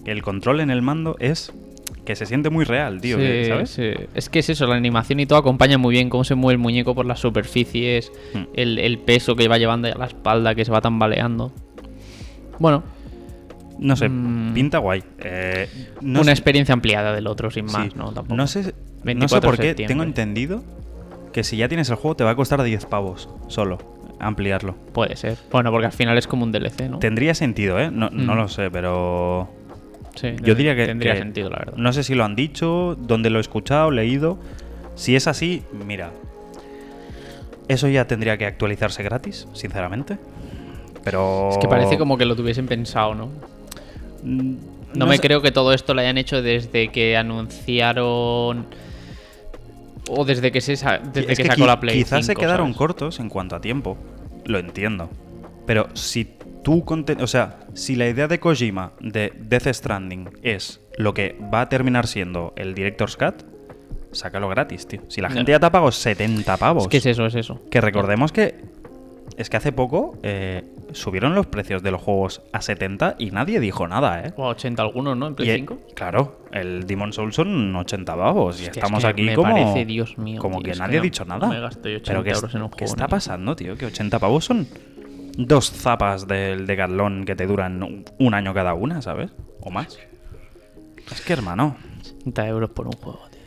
el 0.06 0.22
control 0.24 0.60
en 0.60 0.70
el 0.72 0.82
mando 0.82 1.16
es 1.20 1.54
que 2.06 2.15
se 2.15 2.26
siente 2.26 2.50
muy 2.50 2.65
real, 2.65 3.00
tío. 3.02 3.17
Sí, 3.17 3.24
que, 3.24 3.46
¿Sabes? 3.48 3.69
sí. 3.69 3.91
Es 4.13 4.30
que 4.30 4.39
es 4.39 4.50
eso, 4.50 4.67
la 4.67 4.76
animación 4.76 5.19
y 5.19 5.26
todo 5.26 5.39
acompaña 5.39 5.78
muy 5.78 5.93
bien 5.93 6.10
cómo 6.10 6.24
se 6.24 6.36
mueve 6.36 6.54
el 6.54 6.60
muñeco 6.60 6.93
por 6.96 7.06
las 7.06 7.19
superficies, 7.19 8.12
Hmm. 8.34 8.43
el, 8.56 8.80
el 8.80 8.98
peso 9.00 9.36
que 9.36 9.48
va 9.48 9.58
llevando 9.58 9.88
a 9.88 9.96
la 9.98 10.06
espalda, 10.06 10.54
que 10.56 10.65
se 10.65 10.72
va 10.72 10.82
tambaleando. 10.82 11.52
Bueno, 12.60 12.84
No 13.80 13.96
sé, 13.96 14.08
Mm. 14.08 14.54
pinta 14.54 14.78
guay. 14.78 15.04
Eh, 15.19 15.67
no 16.00 16.19
una 16.22 16.26
sé- 16.26 16.32
experiencia 16.32 16.74
ampliada 16.74 17.12
del 17.13 17.26
otro, 17.26 17.50
sin 17.50 17.67
sí. 17.67 17.76
más, 17.76 17.96
¿no? 17.96 18.12
Tampoco. 18.13 18.36
No 18.36 18.46
sé, 18.48 18.60
no 18.60 18.65
sé 18.67 18.74
24 19.04 19.50
por 19.50 19.60
qué 19.60 19.74
tengo 19.74 20.04
entendido 20.04 20.63
que 21.34 21.43
si 21.43 21.58
ya 21.58 21.67
tienes 21.67 21.89
el 21.89 21.96
juego 21.96 22.15
te 22.15 22.24
va 22.24 22.30
a 22.30 22.36
costar 22.36 22.62
10 22.62 22.86
pavos 22.86 23.30
solo 23.48 23.80
ampliarlo. 24.19 24.76
Puede 24.93 25.15
ser. 25.17 25.38
Bueno, 25.52 25.72
porque 25.72 25.88
al 25.88 25.91
final 25.91 26.17
es 26.19 26.28
como 26.28 26.43
un 26.43 26.52
DLC, 26.52 26.88
¿no? 26.88 27.00
Tendría 27.00 27.34
sentido, 27.34 27.80
¿eh? 27.80 27.89
No, 27.91 28.10
no 28.12 28.36
Mm. 28.36 28.38
lo 28.38 28.48
sé, 28.48 28.69
pero 28.69 29.50
Sí, 30.15 30.36
Yo 30.43 30.54
diría 30.56 30.76
que 30.76 30.86
tendría 30.86 31.13
que- 31.13 31.19
sentido, 31.19 31.49
la 31.49 31.58
verdad. 31.58 31.73
No 31.78 31.91
sé 31.93 32.04
si 32.04 32.13
lo 32.15 32.23
han 32.23 32.36
dicho, 32.36 32.95
dónde 32.99 33.30
lo 33.30 33.39
he 33.39 33.41
escuchado, 33.41 33.89
leído. 33.91 34.38
Si 34.95 35.15
es 35.15 35.28
así, 35.28 35.63
mira. 35.88 36.12
Eso 37.67 37.88
ya 37.88 38.06
tendría 38.06 38.38
que 38.38 38.45
actualizarse 38.45 39.02
gratis, 39.04 39.47
sinceramente. 39.54 40.17
Pero. 41.04 41.49
Es 41.52 41.58
que 41.58 41.67
parece 41.67 41.97
como 41.97 42.17
que 42.17 42.26
lo 42.26 42.36
tuviesen 42.36 42.67
pensado, 42.67 43.15
¿no? 43.15 43.30
Mm, 44.23 44.56
No, 44.95 45.08
me 45.08 45.15
sé. 45.15 45.21
creo 45.21 45.41
que 45.41 45.52
todo 45.52 45.73
esto 45.73 45.93
lo 45.93 46.02
hayan 46.02 46.17
hecho 46.17 46.41
desde 46.41 46.89
que 46.89 47.17
anunciaron. 47.17 48.67
O 50.10 50.26
desde 50.26 50.52
que 50.52 50.60
se, 50.62 50.76
sa- 50.76 50.99
desde 50.99 51.32
Es 51.32 51.38
que 51.38 51.43
que 51.43 51.49
sacó 51.49 51.65
la 51.65 51.80
Play. 51.80 51.97
Quizás 51.97 52.26
se 52.26 52.34
5, 52.34 52.41
quedaron 52.41 52.67
¿sabes? 52.67 52.78
cortos 52.78 53.19
en 53.19 53.30
cuanto 53.30 53.56
a 53.56 53.62
tiempo. 53.62 53.97
Lo 54.45 54.60
entiendo. 54.60 55.10
Pero 55.65 55.88
si 55.93 56.28
tú. 56.63 56.84
O 57.19 57.28
sea, 57.28 57.60
si 57.73 57.95
la 57.95 58.08
idea 58.08 58.28
de 58.28 58.39
Kojima 58.39 58.93
de 58.99 59.34
Death 59.39 59.67
Stranding 59.67 60.30
es 60.41 60.82
lo 60.97 61.13
que 61.13 61.38
va 61.54 61.62
a 61.62 61.69
terminar 61.69 62.08
siendo 62.08 62.54
el 62.56 62.73
Director's 62.76 63.17
Cut, 63.17 63.43
sácalo 64.12 64.47
gratis, 64.49 64.88
tío. 64.88 65.02
Si 65.08 65.21
la 65.21 65.30
gente 65.30 65.52
ya 65.52 65.60
te 65.60 65.65
ha 65.65 65.71
pagado 65.71 65.91
70 65.91 66.58
pavos. 66.58 66.84
Es 66.84 66.89
que 66.89 66.97
es 66.97 67.06
eso, 67.06 67.26
es 67.26 67.36
eso. 67.36 67.60
Que 67.69 67.82
recordemos 67.82 68.32
que 68.32 68.56
es 69.38 69.49
que 69.49 69.58
hace 69.58 69.71
poco 69.71 70.19
eh, 70.21 70.63
subieron 70.91 71.34
los 71.34 71.47
precios 71.47 71.82
de 71.82 71.89
los 71.89 71.99
juegos 72.02 72.43
a 72.52 72.62
70 72.62 73.15
y 73.17 73.32
nadie 73.32 73.60
dijo 73.60 73.88
nada, 73.88 74.21
¿eh? 74.23 74.34
O 74.38 74.45
80 74.49 74.82
algunos, 74.84 75.17
¿no? 75.17 75.28
En 75.28 75.36
Play 75.36 75.47
Y, 75.47 75.52
eh, 75.52 75.56
5. 75.56 75.80
Claro, 75.95 76.45
el 76.52 76.86
Demon 76.86 77.13
Souls 77.13 77.34
son 77.34 77.76
80 77.76 78.15
pavos 78.15 78.58
y 78.62 78.65
Hostia, 78.65 78.69
es 78.71 78.78
estamos 78.78 79.02
que 79.04 79.08
aquí 79.10 79.23
me 79.23 79.34
como 79.34 79.49
parece, 79.54 79.86
Dios 79.86 80.17
mío, 80.19 80.39
como 80.39 80.62
tío, 80.62 80.73
que 80.73 80.78
nadie 80.80 80.91
que 80.91 80.97
ha 80.97 80.99
no- 80.99 81.04
dicho 81.04 81.26
no 81.26 81.34
nada. 81.39 81.47
me 81.47 81.60
gasto 81.62 81.89
yo 81.89 81.95
80 81.97 82.12
Pero 82.12 82.23
¿qué, 82.23 82.30
euros 82.32 82.54
en 82.56 82.62
un 82.62 82.69
qué 82.69 82.73
juego, 82.80 82.93
está 82.93 83.06
ni- 83.06 83.10
pasando, 83.10 83.56
tío? 83.56 83.76
Que 83.76 83.86
80 83.88 84.19
pavos 84.19 84.45
son 84.45 84.67
dos 85.38 85.72
zapas 85.72 86.28
del 86.28 86.65
Decathlon 86.67 87.26
que 87.26 87.36
te 87.36 87.46
duran 87.48 87.82
un- 87.84 88.34
año 88.34 88.54
cada 88.54 88.74
una, 88.74 89.02
¿sabes? 89.02 89.32
O 89.62 89.69
más. 89.72 89.98
Es 91.12 91.22
que, 91.22 91.34
hermano, 91.34 91.76
80 92.22 92.48
euros 92.48 92.69
por 92.69 92.88
un 92.88 92.93
juego, 92.93 93.19
tío. 93.32 93.39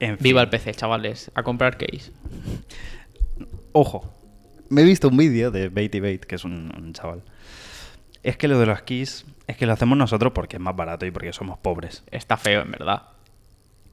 en 0.00 0.16
fin. 0.16 0.24
Viva 0.24 0.42
el 0.42 0.48
PC, 0.50 0.74
chavales. 0.74 1.30
A 1.34 1.42
comprar 1.42 1.76
case. 1.78 2.12
Ojo, 3.72 4.12
me 4.68 4.82
he 4.82 4.84
visto 4.84 5.08
un 5.08 5.16
vídeo 5.16 5.50
de 5.50 5.68
Baity 5.68 6.00
Bait, 6.00 6.24
que 6.24 6.34
es 6.34 6.44
un, 6.44 6.72
un 6.76 6.92
chaval. 6.92 7.22
Es 8.22 8.36
que 8.36 8.48
lo 8.48 8.58
de 8.58 8.66
los 8.66 8.82
keys, 8.82 9.24
es 9.46 9.56
que 9.56 9.66
lo 9.66 9.72
hacemos 9.72 9.96
nosotros 9.96 10.32
porque 10.32 10.56
es 10.56 10.62
más 10.62 10.74
barato 10.76 11.06
y 11.06 11.10
porque 11.10 11.32
somos 11.32 11.58
pobres. 11.58 12.02
Está 12.10 12.36
feo, 12.36 12.62
en 12.62 12.70
verdad. 12.72 13.02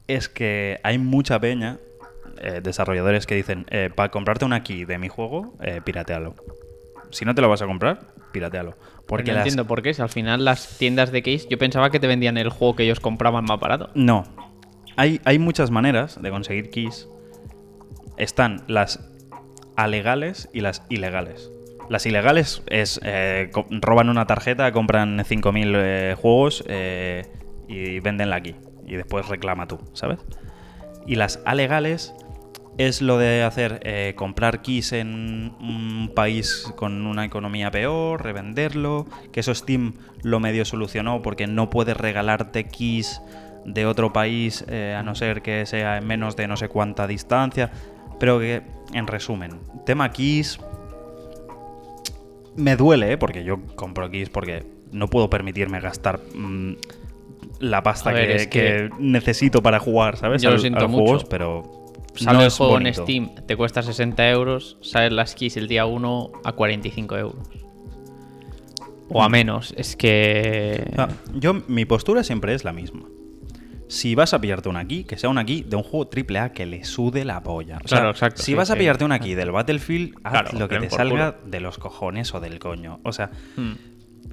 Es 0.08 0.28
que 0.28 0.80
hay 0.82 0.98
mucha 0.98 1.38
peña, 1.40 1.78
eh, 2.38 2.60
desarrolladores 2.62 3.26
que 3.26 3.34
dicen, 3.36 3.66
para 3.94 4.10
comprarte 4.10 4.44
una 4.44 4.62
key 4.62 4.84
de 4.84 4.98
mi 4.98 5.08
juego, 5.08 5.54
eh, 5.62 5.80
piratealo. 5.84 6.34
Si 7.10 7.24
no 7.24 7.34
te 7.34 7.42
lo 7.42 7.48
vas 7.48 7.62
a 7.62 7.66
comprar, 7.66 8.00
piratealo. 8.32 8.76
Porque 9.06 9.30
no 9.30 9.34
las- 9.38 9.46
entiendo 9.46 9.66
por 9.66 9.82
qué. 9.82 9.94
Si 9.94 10.02
al 10.02 10.08
final 10.08 10.44
las 10.44 10.78
tiendas 10.78 11.12
de 11.12 11.22
case, 11.22 11.46
yo 11.48 11.58
pensaba 11.58 11.90
que 11.90 12.00
te 12.00 12.06
vendían 12.06 12.36
el 12.38 12.48
juego 12.50 12.76
que 12.76 12.82
ellos 12.84 13.00
compraban 13.00 13.44
más 13.44 13.60
barato. 13.60 13.90
No. 13.94 14.24
Hay, 14.96 15.20
hay 15.24 15.38
muchas 15.38 15.70
maneras 15.70 16.20
de 16.20 16.30
conseguir 16.30 16.70
keys. 16.70 17.08
Están 18.16 18.64
las 18.66 19.00
alegales 19.76 20.48
y 20.52 20.60
las 20.60 20.82
ilegales. 20.88 21.50
Las 21.88 22.06
ilegales 22.06 22.62
es 22.66 22.98
eh, 23.04 23.50
roban 23.70 24.08
una 24.08 24.26
tarjeta, 24.26 24.72
compran 24.72 25.18
5.000 25.18 25.72
eh, 25.76 26.16
juegos 26.20 26.64
eh, 26.66 27.26
y 27.68 28.00
venden 28.00 28.30
la 28.30 28.40
key. 28.40 28.56
Y 28.86 28.96
después 28.96 29.28
reclama 29.28 29.66
tú, 29.68 29.78
¿sabes? 29.92 30.18
Y 31.06 31.16
las 31.16 31.40
alegales 31.44 32.14
es 32.78 33.00
lo 33.00 33.16
de 33.18 33.42
hacer 33.42 33.80
eh, 33.84 34.12
comprar 34.16 34.60
keys 34.62 34.92
en 34.92 35.54
un 35.60 36.10
país 36.14 36.70
con 36.76 37.06
una 37.06 37.24
economía 37.24 37.70
peor, 37.70 38.22
revenderlo, 38.22 39.06
que 39.32 39.40
eso 39.40 39.54
Steam 39.54 39.94
lo 40.22 40.40
medio 40.40 40.64
solucionó 40.64 41.22
porque 41.22 41.46
no 41.46 41.70
puedes 41.70 41.96
regalarte 41.96 42.64
keys 42.64 43.22
de 43.64 43.86
otro 43.86 44.12
país 44.12 44.64
eh, 44.68 44.94
a 44.96 45.02
no 45.02 45.14
ser 45.14 45.42
que 45.42 45.64
sea 45.66 45.96
en 45.98 46.06
menos 46.06 46.36
de 46.36 46.46
no 46.48 46.56
sé 46.56 46.68
cuánta 46.68 47.06
distancia, 47.06 47.70
pero 48.20 48.38
que 48.38 48.62
en 48.92 49.06
resumen, 49.06 49.52
tema 49.84 50.10
keys 50.12 50.60
me 52.56 52.76
duele, 52.76 53.12
¿eh? 53.12 53.18
porque 53.18 53.44
yo 53.44 53.58
compro 53.74 54.10
keys 54.10 54.30
porque 54.30 54.64
no 54.92 55.08
puedo 55.08 55.28
permitirme 55.28 55.80
gastar 55.80 56.20
mm, 56.34 56.72
la 57.60 57.82
pasta 57.82 58.12
ver, 58.12 58.28
que, 58.28 58.34
es 58.36 58.46
que- 58.46 58.50
que 58.50 58.90
necesito 58.98 59.62
para 59.62 59.78
jugar, 59.78 60.16
¿sabes? 60.16 60.42
Yo 60.42 60.50
lo 60.50 60.54
Al- 60.56 60.60
siento 60.60 60.78
a 60.80 60.82
los 60.82 60.90
mucho. 60.90 61.02
juegos, 61.04 61.24
pero 61.24 61.85
Sale 62.16 62.38
no 62.38 62.44
el 62.44 62.50
juego 62.50 62.72
bonito. 62.72 63.00
en 63.00 63.06
Steam, 63.06 63.34
te 63.46 63.56
cuesta 63.56 63.82
60 63.82 64.28
euros, 64.30 64.78
sales 64.80 65.12
las 65.12 65.34
keys 65.34 65.56
el 65.56 65.68
día 65.68 65.86
1 65.86 66.32
a 66.44 66.52
45 66.52 67.16
euros. 67.16 67.48
O 69.08 69.22
a 69.22 69.28
menos, 69.28 69.72
es 69.76 69.94
que... 69.96 70.92
Yo, 71.34 71.54
mi 71.68 71.84
postura 71.84 72.24
siempre 72.24 72.54
es 72.54 72.64
la 72.64 72.72
misma. 72.72 73.02
Si 73.88 74.16
vas 74.16 74.34
a 74.34 74.40
pillarte 74.40 74.68
una 74.68 74.84
key, 74.84 75.04
que 75.04 75.16
sea 75.16 75.30
una 75.30 75.44
key 75.44 75.62
de 75.62 75.76
un 75.76 75.84
juego 75.84 76.10
AAA 76.12 76.52
que 76.52 76.66
le 76.66 76.84
sude 76.84 77.24
la 77.24 77.40
polla. 77.44 77.76
O 77.84 77.86
sea, 77.86 77.98
Claro, 77.98 78.10
exacto, 78.10 78.38
Si 78.42 78.46
sí, 78.46 78.54
vas 78.54 78.68
a 78.70 78.72
sí. 78.72 78.80
pillarte 78.80 79.04
una 79.04 79.20
key 79.20 79.34
del 79.34 79.52
Battlefield, 79.52 80.14
haz 80.24 80.32
Claro, 80.32 80.58
lo 80.58 80.68
que 80.68 80.78
te 80.80 80.90
salga 80.90 81.36
de 81.46 81.60
los 81.60 81.78
cojones 81.78 82.34
o 82.34 82.40
del 82.40 82.58
coño. 82.58 82.98
O 83.04 83.12
sea, 83.12 83.30
Hmm. 83.56 83.74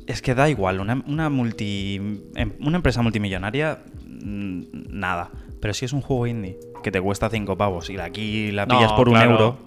es 0.08 0.24
que 0.24 0.34
da 0.34 0.50
igual. 0.50 0.80
Una, 0.80 1.04
una 1.06 1.30
multi, 1.30 1.98
em- 2.36 2.54
una 2.62 2.78
empresa 2.78 3.04
multimillonaria, 3.04 3.84
mm, 4.08 4.62
nada. 4.90 5.30
Pero 5.64 5.74
si 5.74 5.86
es 5.86 5.94
un 5.94 6.02
juego 6.02 6.28
indie 6.28 6.60
que 6.84 6.92
te 6.92 7.00
cuesta 7.00 7.30
5 7.30 7.56
pavos 7.58 7.90
y 7.90 7.96
la 7.96 8.10
key 8.10 8.52
la 8.52 8.66
No, 8.66 8.76
pillas 8.78 8.92
por 8.92 9.08
un 9.08 9.16
euro, 9.16 9.58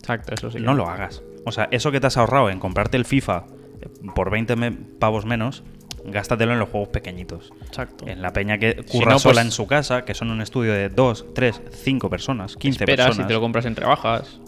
Exacto, 0.00 0.34
eso 0.34 0.50
sí. 0.50 0.58
no 0.58 0.74
lo 0.74 0.88
hagas. 0.88 1.22
O 1.46 1.52
sea, 1.52 1.68
eso 1.70 1.92
que 1.92 2.00
te 2.00 2.08
has 2.08 2.16
ahorrado 2.16 2.50
en 2.50 2.58
comprarte 2.58 2.96
el 2.96 3.04
FIFA 3.04 3.44
eh, 3.80 3.86
por 4.16 4.30
20 4.32 4.56
me- 4.56 4.72
pavos 4.72 5.24
menos, 5.26 5.62
gástatelo 6.06 6.54
en 6.54 6.58
los 6.58 6.70
juegos 6.70 6.88
pequeñitos. 6.88 7.52
Exacto. 7.68 8.04
En 8.08 8.20
la 8.20 8.32
peña 8.32 8.58
que 8.58 8.82
Si 8.84 8.98
curra 8.98 9.12
no, 9.12 9.18
sola 9.20 9.34
pues- 9.34 9.44
en 9.46 9.52
su 9.52 9.68
casa, 9.68 10.04
que 10.04 10.14
son 10.14 10.30
un 10.32 10.40
estudio 10.42 10.72
de 10.72 10.88
2, 10.88 11.26
3, 11.36 11.62
5 11.70 12.10
personas, 12.10 12.56
15 12.56 12.82
Esperas 12.82 13.06
personas. 13.06 13.26
y 13.26 13.28
te 13.28 13.34
lo 13.34 13.40
compras 13.40 13.64
en 13.66 13.76
rebajas. 13.76 14.40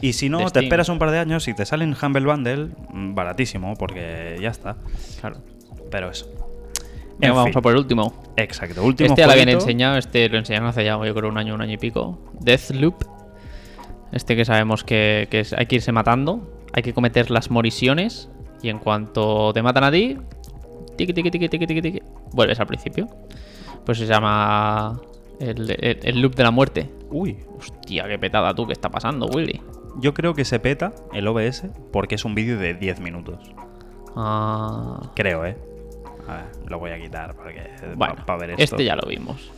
y 0.00 0.14
si 0.14 0.28
no, 0.30 0.38
te 0.38 0.48
Steam. 0.48 0.64
esperas 0.64 0.88
un 0.88 0.98
par 0.98 1.12
de 1.12 1.18
años 1.20 1.46
y 1.46 1.54
te 1.54 1.64
sale 1.64 1.84
en 1.84 1.94
Humble 1.94 2.24
Bundle, 2.26 2.70
mm, 2.92 3.14
baratísimo, 3.14 3.74
porque 3.76 4.36
ya 4.40 4.48
está. 4.48 4.78
Claro. 5.20 5.36
Pero 5.92 6.10
eso. 6.10 6.28
Venga, 7.20 7.26
En 7.28 7.34
vamos 7.34 7.50
fin. 7.50 7.58
a 7.58 7.62
por 7.62 7.72
el 7.72 7.78
último. 7.78 8.12
Exacto, 8.36 8.82
último 8.82 9.08
Este 9.10 9.20
ya 9.22 9.26
lo 9.26 9.32
habían 9.32 9.48
enseñado, 9.50 9.96
este 9.98 10.28
lo 10.28 10.38
enseñaron 10.38 10.68
hace 10.68 10.84
ya, 10.84 10.98
yo 11.04 11.14
creo, 11.14 11.28
un 11.28 11.38
año, 11.38 11.54
un 11.54 11.60
año 11.62 11.74
y 11.74 11.78
pico. 11.78 12.18
Deathloop. 12.40 13.04
Este 14.12 14.34
que 14.36 14.44
sabemos 14.44 14.82
que, 14.84 15.28
que 15.30 15.40
es- 15.40 15.52
hay 15.52 15.66
que 15.66 15.76
irse 15.76 15.92
matando, 15.92 16.50
hay 16.72 16.82
que 16.82 16.92
cometer 16.94 17.30
las 17.30 17.50
morisiones 17.50 18.28
y 18.62 18.68
en 18.68 18.78
cuanto 18.78 19.52
te 19.52 19.62
matan 19.62 19.84
a 19.84 19.90
ti, 19.92 20.16
tiqui, 20.96 21.12
tiqui, 21.12 21.30
tiqui, 21.30 21.48
tiqui, 21.48 21.66
tiqui, 21.66 21.82
tiqui, 21.82 22.02
vuelves 22.32 22.58
al 22.58 22.66
principio. 22.66 23.06
Pues 23.84 23.98
se 23.98 24.06
llama 24.06 25.00
el, 25.38 25.70
el- 25.78 25.98
el 26.02 26.20
loop 26.20 26.34
de 26.34 26.42
la 26.42 26.50
muerte. 26.50 26.90
Uy, 27.10 27.36
Hostia, 27.58 28.06
qué 28.08 28.18
petada 28.18 28.54
tú, 28.54 28.66
¿qué 28.66 28.72
está 28.72 28.88
pasando, 28.88 29.26
Willy? 29.26 29.60
yo 30.00 30.14
creo 30.14 30.34
que 30.34 30.44
se 30.44 30.60
peta 30.60 30.92
el 31.12 31.26
OBS 31.26 31.64
porque 31.92 32.14
es 32.14 32.24
un 32.24 32.34
vídeo 32.34 32.56
de 32.58 32.74
10 32.74 33.00
minutos. 33.00 33.38
Ah, 34.16 35.00
Creo, 35.14 35.44
¿eh? 35.44 35.56
A 36.30 36.36
ver, 36.36 36.70
lo 36.70 36.78
voy 36.78 36.90
a 36.90 36.98
quitar 37.00 37.34
porque 37.34 37.62
Bueno, 37.96 38.16
para 38.26 38.38
ver 38.38 38.50
esto. 38.50 38.62
este 38.62 38.84
ya 38.84 38.96
lo 38.96 39.08
vimos. 39.08 39.50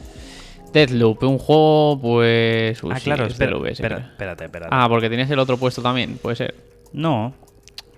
Deathloop, 0.73 1.23
un 1.25 1.39
juego, 1.39 1.99
pues. 2.01 2.83
Uy, 2.83 2.93
Ah, 2.95 2.99
sí, 2.99 3.05
claro, 3.05 3.27
es 3.27 3.33
espera, 3.33 3.57
espera, 3.69 3.99
espérate, 3.99 4.45
espérate. 4.47 4.71
Ah, 4.75 4.87
porque 4.89 5.09
tienes 5.09 5.31
el 5.31 5.39
otro 5.39 5.57
puesto 5.59 5.83
también, 5.83 6.17
puede 6.17 6.37
ser. 6.37 6.55
No, 6.93 7.35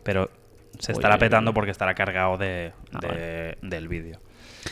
pero 0.03 0.29
se 0.81 0.93
Uy, 0.93 0.97
estará 0.99 1.19
petando 1.19 1.55
porque 1.55 1.71
estará 1.71 1.95
cargado 1.95 2.37
de, 2.37 2.73
Ah, 2.93 2.99
de- 3.01 3.07
vale. 3.09 3.59
del 3.63 3.87
vídeo. 3.89 4.19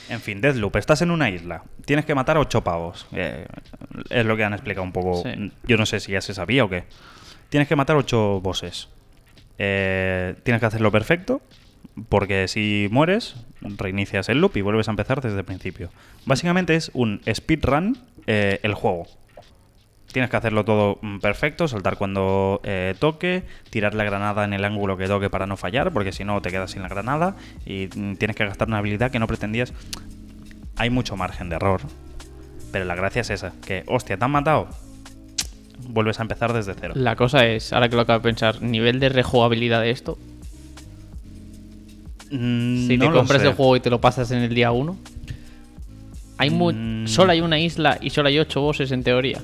En 0.08 0.20
fin, 0.20 0.40
Deathloop, 0.40 0.74
estás 0.76 1.02
en 1.02 1.10
una 1.10 1.30
isla. 1.30 1.62
Tienes 1.84 2.04
que 2.04 2.14
matar 2.14 2.38
a 2.38 2.40
ocho 2.40 2.64
pavos. 2.64 3.06
Eh, 3.12 3.46
es 4.10 4.24
lo 4.26 4.36
que 4.36 4.42
han 4.44 4.52
explicado 4.54 4.82
un 4.84 4.92
poco. 4.92 5.22
Sí. 5.22 5.52
Yo 5.64 5.76
no 5.76 5.86
sé 5.86 6.00
si 6.00 6.12
ya 6.12 6.20
se 6.20 6.34
sabía 6.34 6.64
o 6.64 6.68
qué. 6.68 6.84
Tienes 7.50 7.68
que 7.68 7.76
matar 7.76 7.96
ocho 7.96 8.40
bosses. 8.40 8.88
Eh, 9.58 10.34
tienes 10.42 10.60
que 10.60 10.66
hacerlo 10.66 10.90
perfecto. 10.90 11.42
Porque 12.08 12.48
si 12.48 12.88
mueres, 12.90 13.36
reinicias 13.60 14.28
el 14.28 14.40
loop 14.40 14.56
y 14.56 14.62
vuelves 14.62 14.88
a 14.88 14.92
empezar 14.92 15.20
desde 15.20 15.38
el 15.38 15.44
principio. 15.44 15.90
Básicamente 16.24 16.74
es 16.74 16.90
un 16.94 17.20
speedrun 17.32 17.98
eh, 18.26 18.60
el 18.62 18.74
juego. 18.74 19.06
Tienes 20.12 20.30
que 20.30 20.36
hacerlo 20.36 20.64
todo 20.64 20.98
mm, 21.00 21.18
perfecto, 21.20 21.68
saltar 21.68 21.96
cuando 21.96 22.60
eh, 22.64 22.94
toque, 22.98 23.44
tirar 23.70 23.94
la 23.94 24.04
granada 24.04 24.44
en 24.44 24.52
el 24.52 24.64
ángulo 24.64 24.96
que 24.96 25.06
toque 25.06 25.30
para 25.30 25.46
no 25.46 25.56
fallar, 25.56 25.92
porque 25.92 26.12
si 26.12 26.24
no 26.24 26.40
te 26.42 26.50
quedas 26.50 26.70
sin 26.70 26.82
la 26.82 26.88
granada 26.88 27.36
y 27.64 27.88
mm, 27.94 28.16
tienes 28.16 28.36
que 28.36 28.44
gastar 28.44 28.68
una 28.68 28.78
habilidad 28.78 29.10
que 29.10 29.18
no 29.18 29.26
pretendías. 29.26 29.72
Hay 30.76 30.90
mucho 30.90 31.16
margen 31.16 31.48
de 31.48 31.56
error, 31.56 31.80
pero 32.72 32.84
la 32.84 32.94
gracia 32.94 33.20
es 33.20 33.30
esa, 33.30 33.52
que 33.66 33.84
hostia, 33.86 34.16
te 34.16 34.24
han 34.24 34.30
matado, 34.30 34.68
vuelves 35.88 36.18
a 36.18 36.22
empezar 36.22 36.52
desde 36.52 36.74
cero. 36.74 36.94
La 36.96 37.16
cosa 37.16 37.46
es, 37.46 37.72
ahora 37.72 37.88
que 37.88 37.96
lo 37.96 38.02
acabo 38.02 38.18
de 38.18 38.24
pensar, 38.24 38.62
nivel 38.62 39.00
de 39.00 39.08
rejugabilidad 39.08 39.80
de 39.80 39.90
esto. 39.90 40.18
Mm, 42.32 42.86
Si 42.88 42.96
no 42.96 43.06
te 43.06 43.12
compras 43.12 43.42
el 43.42 43.52
juego 43.54 43.76
y 43.76 43.80
te 43.80 43.90
lo 43.90 44.00
pasas 44.00 44.30
en 44.30 44.38
el 44.38 44.54
día 44.54 44.72
1. 44.72 44.96
Hay 46.38 46.50
Mm. 46.50 47.06
Solo 47.06 47.32
hay 47.32 47.40
una 47.40 47.58
isla 47.58 47.98
y 48.00 48.10
solo 48.10 48.28
hay 48.28 48.38
8 48.38 48.60
bosses 48.60 48.90
en 48.92 49.02
teoría. 49.04 49.40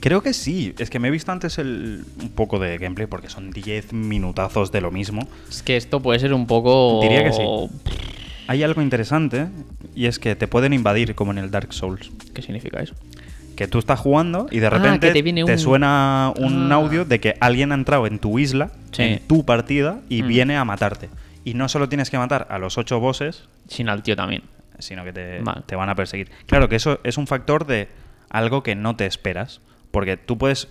Creo 0.00 0.22
que 0.22 0.32
sí, 0.32 0.74
es 0.78 0.90
que 0.90 0.98
me 0.98 1.08
he 1.08 1.10
visto 1.12 1.30
antes 1.30 1.58
el, 1.58 2.04
un 2.20 2.30
poco 2.30 2.58
de 2.58 2.76
gameplay 2.78 3.06
porque 3.06 3.28
son 3.28 3.50
10 3.52 3.92
minutazos 3.92 4.72
de 4.72 4.80
lo 4.80 4.90
mismo. 4.90 5.28
Es 5.48 5.62
que 5.62 5.76
esto 5.76 6.00
puede 6.00 6.18
ser 6.18 6.34
un 6.34 6.46
poco. 6.46 6.98
Diría 7.02 7.22
que 7.22 7.32
sí. 7.32 7.42
Hay 8.48 8.64
algo 8.64 8.82
interesante 8.82 9.46
y 9.94 10.06
es 10.06 10.18
que 10.18 10.34
te 10.34 10.48
pueden 10.48 10.72
invadir 10.72 11.14
como 11.14 11.30
en 11.30 11.38
el 11.38 11.50
Dark 11.52 11.72
Souls. 11.72 12.10
¿Qué 12.34 12.42
significa 12.42 12.80
eso? 12.82 12.94
Que 13.54 13.68
tú 13.68 13.78
estás 13.78 14.00
jugando 14.00 14.48
y 14.50 14.58
de 14.58 14.66
Ah, 14.66 14.70
repente 14.70 15.12
te 15.12 15.22
viene 15.22 15.44
un- 15.44 15.58
suena 15.58 16.32
un 16.36 16.72
Ah. 16.72 16.76
audio 16.76 17.04
de 17.04 17.20
que 17.20 17.36
alguien 17.38 17.70
ha 17.70 17.76
entrado 17.76 18.08
en 18.08 18.18
tu 18.18 18.40
isla, 18.40 18.72
Sí. 18.90 19.02
en 19.02 19.18
tu 19.20 19.44
partida, 19.44 20.00
y 20.08 20.22
Mm. 20.24 20.26
viene 20.26 20.56
a 20.56 20.64
matarte. 20.64 21.10
Y 21.44 21.54
no 21.54 21.68
solo 21.68 21.88
tienes 21.88 22.10
que 22.10 22.18
matar 22.18 22.46
a 22.50 22.58
los 22.58 22.78
ocho 22.78 23.00
bosses, 23.00 23.48
Sin 23.68 23.88
al 23.88 24.02
tío 24.02 24.16
también. 24.16 24.42
sino 24.78 25.04
que 25.04 25.12
te, 25.12 25.40
Vale. 25.40 25.62
te 25.66 25.76
van 25.76 25.88
a 25.88 25.94
perseguir. 25.94 26.30
Claro 26.46 26.68
que 26.68 26.76
eso 26.76 27.00
es 27.04 27.18
un 27.18 27.26
factor 27.26 27.66
de 27.66 27.88
algo 28.30 28.62
que 28.62 28.74
no 28.74 28.96
te 28.96 29.06
esperas. 29.06 29.60
Porque 29.90 30.16
tú 30.16 30.38
puedes. 30.38 30.68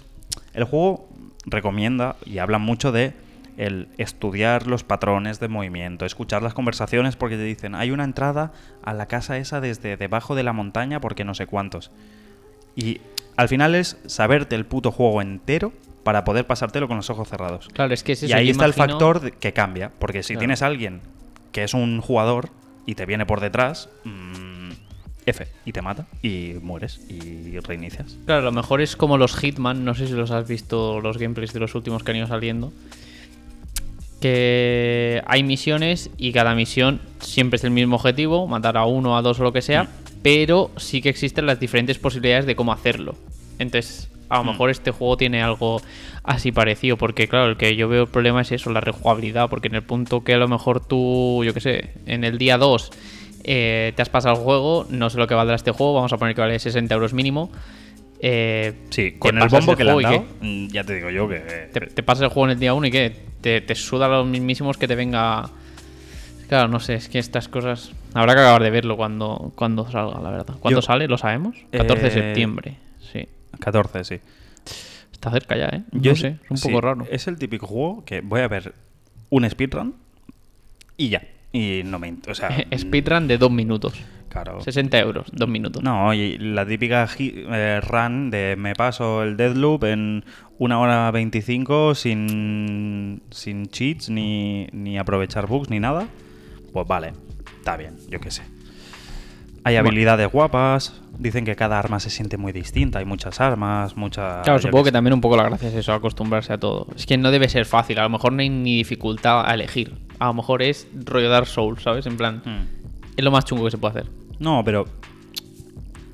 El 0.54 0.64
juego 0.64 1.10
recomienda 1.46 2.16
y 2.26 2.38
habla 2.40 2.58
mucho 2.58 2.92
de 2.92 3.14
el 3.58 3.90
estudiar 3.98 4.66
los 4.66 4.84
patrones 4.84 5.40
de 5.40 5.48
movimiento, 5.48 6.06
escuchar 6.06 6.42
las 6.42 6.54
conversaciones 6.54 7.16
porque 7.18 7.36
te 7.36 7.44
dicen 7.44 7.76
hay 7.76 7.92
una 7.92 8.06
entrada 8.06 8.54
a 8.82 8.94
la 8.94 9.08
casa 9.08 9.38
esa 9.38 9.60
desde 9.60 9.98
debajo 9.98 10.36
de 10.36 10.44
la 10.44 10.54
montaña 10.54 11.02
porque 11.02 11.26
no 11.26 11.34
sé 11.36 11.48
cuántos. 11.48 11.92
Y 12.76 13.02
al 13.36 13.50
final 13.50 13.76
es 13.76 13.98
saberte 14.06 14.56
el 14.56 14.66
puto 14.66 14.92
juego 14.92 15.22
entero 15.22 15.74
para 16.04 16.24
poder 16.24 16.46
pasártelo 16.48 16.88
con 16.88 16.98
los 16.98 17.10
ojos 17.10 17.28
cerrados. 17.30 17.68
Claro, 17.74 17.94
es 17.94 18.04
que 18.04 18.14
es 18.14 18.24
eso. 18.24 18.32
y 18.32 18.34
ahí 18.34 18.50
está 18.50 18.66
el 18.66 18.74
factor 18.74 19.34
que 19.34 19.54
cambia. 19.54 19.92
Porque 20.00 20.24
si 20.24 20.34
Claro. 20.34 20.40
tienes 20.40 20.62
a 20.62 20.68
alguien 20.68 21.02
que 21.52 21.64
es 21.64 21.74
un 21.74 22.02
jugador 22.02 22.50
y 22.86 22.96
te 22.96 23.06
viene 23.06 23.26
por 23.26 23.40
detrás, 23.40 23.90
mm, 24.04 24.72
F, 25.28 25.48
y 25.66 25.72
te 25.72 25.82
mata, 25.84 26.08
y 26.24 26.54
mueres, 26.64 27.00
y 27.08 27.60
reinicias. 27.60 28.18
Claro, 28.26 28.42
lo 28.42 28.52
mejor 28.52 28.82
es 28.82 28.96
como 28.96 29.18
los 29.20 29.36
Hitman, 29.36 29.86
no 29.86 29.94
sé 29.94 30.08
si 30.08 30.14
los 30.14 30.32
has 30.32 30.48
visto 30.48 31.00
los 31.00 31.18
gameplays 31.20 31.54
de 31.54 31.60
los 31.60 31.76
últimos 31.76 32.04
que 32.04 32.10
han 32.12 32.18
ido 32.18 32.28
saliendo. 32.28 32.74
Que 34.20 35.22
hay 35.26 35.44
misiones 35.44 36.10
y 36.18 36.32
cada 36.32 36.54
misión 36.54 37.02
siempre 37.20 37.58
es 37.58 37.64
el 37.64 37.72
mismo 37.72 37.96
objetivo, 37.96 38.48
matar 38.48 38.78
a 38.78 38.86
uno, 38.86 39.18
a 39.18 39.22
dos 39.22 39.40
o 39.40 39.44
lo 39.44 39.52
que 39.54 39.62
sea, 39.64 39.90
pero 40.22 40.70
sí 40.78 41.02
que 41.02 41.10
existen 41.10 41.46
las 41.48 41.60
diferentes 41.60 41.98
posibilidades 41.98 42.46
de 42.46 42.56
cómo 42.56 42.72
hacerlo. 42.72 43.16
Entonces, 43.60 44.10
a 44.30 44.38
lo 44.38 44.44
Mm. 44.46 44.48
mejor 44.48 44.70
este 44.70 44.92
juego 44.92 45.18
tiene 45.18 45.42
algo 45.42 45.82
así 46.24 46.52
parecido, 46.52 46.98
porque 46.98 47.28
claro, 47.28 47.48
el 47.50 47.58
que 47.58 47.76
yo 47.76 47.88
veo 47.90 48.04
el 48.04 48.08
problema 48.10 48.42
es 48.42 48.52
eso, 48.52 48.70
la 48.72 48.80
rejugabilidad, 48.82 49.50
porque 49.50 49.68
en 49.68 49.76
el 49.76 49.84
punto 49.84 50.24
que 50.24 50.34
a 50.34 50.38
lo 50.38 50.48
mejor 50.48 50.80
tú, 50.86 51.44
yo 51.44 51.54
qué 51.54 51.60
sé, 51.60 51.90
en 52.06 52.24
el 52.24 52.38
día 52.38 52.58
2 52.58 52.92
eh, 53.44 53.92
te 53.96 54.02
has 54.02 54.10
pasado 54.10 54.36
el 54.36 54.42
juego, 54.44 54.86
no 54.90 55.10
sé 55.10 55.18
lo 55.18 55.28
que 55.28 55.34
valdrá 55.34 55.56
este 55.56 55.72
juego, 55.72 55.96
vamos 55.96 56.14
a 56.14 56.18
poner 56.18 56.36
que 56.36 56.42
vale 56.42 56.58
60 56.60 56.94
euros 56.96 57.14
mínimo. 57.14 57.52
eh, 58.24 58.74
Sí, 58.92 59.14
con 59.14 59.36
el 59.42 59.48
bombo 59.50 59.76
que 59.76 59.84
le 59.84 59.92
han 59.92 60.02
dado, 60.04 60.26
mm, 60.42 60.68
ya 60.68 60.84
te 60.84 60.94
digo 60.94 61.10
yo 61.10 61.28
que... 61.28 61.42
¿qué? 61.74 61.80
Te, 61.80 61.88
te 61.88 62.04
pasas 62.04 62.22
el 62.26 62.30
juego 62.30 62.46
en 62.46 62.52
el 62.52 62.60
día 62.60 62.74
1 62.76 62.86
y 62.86 62.92
qué? 62.92 63.16
Te, 63.42 63.62
te 63.62 63.74
suda 63.74 64.08
los 64.08 64.28
mismísimos 64.28 64.78
que 64.78 64.88
te 64.88 64.94
venga... 64.96 65.50
Claro, 66.48 66.68
no 66.68 66.80
sé, 66.80 66.94
es 66.96 67.10
que 67.10 67.18
estas 67.18 67.48
cosas... 67.48 67.94
Habrá 68.14 68.36
que 68.36 68.42
acabar 68.42 68.62
de 68.62 68.70
verlo 68.70 68.96
cuando, 68.96 69.52
cuando 69.56 69.90
salga, 69.90 70.20
la 70.22 70.30
verdad. 70.30 70.56
¿Cuándo 70.60 70.82
Yo- 70.82 70.86
sale? 70.86 71.08
¿Lo 71.08 71.18
sabemos? 71.18 71.56
14 71.72 72.04
de 72.04 72.08
Eh, 72.10 72.12
septiembre. 72.12 72.76
14, 73.60 74.04
sí. 74.04 74.20
Está 75.12 75.32
cerca 75.32 75.56
ya, 75.56 75.68
¿eh? 75.68 75.84
Yo 75.92 76.12
no 76.12 76.18
sé, 76.18 76.40
es 76.44 76.52
un 76.52 76.58
sí, 76.58 76.68
poco 76.68 76.82
raro. 76.82 77.06
Es 77.10 77.28
el 77.28 77.38
típico 77.38 77.68
juego 77.68 78.04
que 78.06 78.22
voy 78.22 78.42
a 78.42 78.48
ver 78.48 78.74
un 79.30 79.50
speedrun 79.50 79.96
y 80.98 81.10
ya. 81.10 81.22
Y 81.52 81.82
no 81.86 82.00
me... 82.00 82.16
O 82.28 82.36
sea... 82.36 82.50
mm, 82.72 82.78
Speedrun 82.78 83.28
de 83.28 83.38
2 83.38 83.52
minutos. 83.52 83.94
Claro. 84.30 84.62
60 84.62 84.98
euros, 85.00 85.28
2 85.34 85.50
minutos. 85.50 85.84
No, 85.84 86.14
y 86.14 86.38
la 86.38 86.66
típica 86.66 87.08
eh, 87.20 87.82
run 87.82 88.32
de 88.32 88.56
me 88.58 88.74
paso 88.76 89.24
el 89.24 89.36
Deadloop 89.36 89.84
en 89.84 90.24
una 90.58 90.80
hora 90.80 91.12
25 91.12 91.96
sin, 91.96 93.22
sin 93.30 93.66
cheats 93.68 94.10
ni, 94.10 94.68
ni 94.72 94.98
aprovechar 94.98 95.48
bugs 95.48 95.70
ni 95.70 95.82
nada. 95.82 96.08
Pues 96.72 96.88
vale, 96.88 97.12
está 97.60 97.76
bien, 97.76 97.98
yo 98.10 98.22
qué 98.22 98.32
sé. 98.32 98.44
Hay 99.64 99.76
Bueno. 99.76 99.90
habilidades 99.90 100.32
guapas, 100.32 101.00
dicen 101.20 101.46
que 101.46 101.56
cada 101.56 101.78
arma 101.78 102.00
se 102.00 102.10
siente 102.10 102.38
muy 102.38 102.52
distinta, 102.52 102.98
hay 103.00 103.06
muchas 103.06 103.40
armas, 103.40 103.96
muchas... 103.96 104.44
Claro, 104.44 104.60
supongo 104.60 104.86
que 104.86 104.92
también 104.92 105.14
un 105.14 105.22
poco 105.22 105.38
la 105.38 105.44
gracia 105.44 105.70
es 105.70 105.76
eso, 105.76 105.94
acostumbrarse 105.94 106.52
a 106.54 106.58
todo. 106.58 106.88
Es 106.96 107.06
que 107.06 107.18
no 107.18 107.30
debe 107.30 107.48
ser 107.48 107.66
fácil, 107.66 108.00
a 108.00 108.04
lo 108.04 108.10
mejor 108.10 108.34
no 108.34 108.42
hay 108.42 108.50
ni 108.50 108.78
dificultad 108.78 109.46
a 109.48 109.54
elegir. 109.54 109.94
A 110.18 110.26
lo 110.28 110.34
mejor 110.34 110.64
es 110.64 110.88
rollo 111.06 111.30
Dark 111.30 111.46
Souls, 111.48 111.82
¿sabes? 111.84 112.06
En 112.08 112.18
plan, 112.18 112.42
Mm. 112.44 113.18
es 113.18 113.24
lo 113.24 113.30
más 113.32 113.46
chungo 113.46 113.66
que 113.66 113.72
se 113.72 113.78
puede 113.78 114.00
hacer. 114.00 114.12
No, 114.40 114.64
pero 114.66 114.86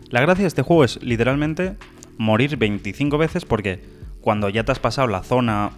la 0.10 0.20
gracia 0.22 0.44
de 0.44 0.48
este 0.48 0.62
juego 0.62 0.84
es 0.84 1.02
literalmente 1.02 1.76
morir 2.18 2.58
25 2.58 3.18
veces 3.18 3.46
porque 3.46 3.82
cuando 4.20 4.50
ya 4.50 4.64
te 4.66 4.74
has 4.74 4.80
pasado 4.80 5.08
la 5.08 5.24
zona 5.24 5.72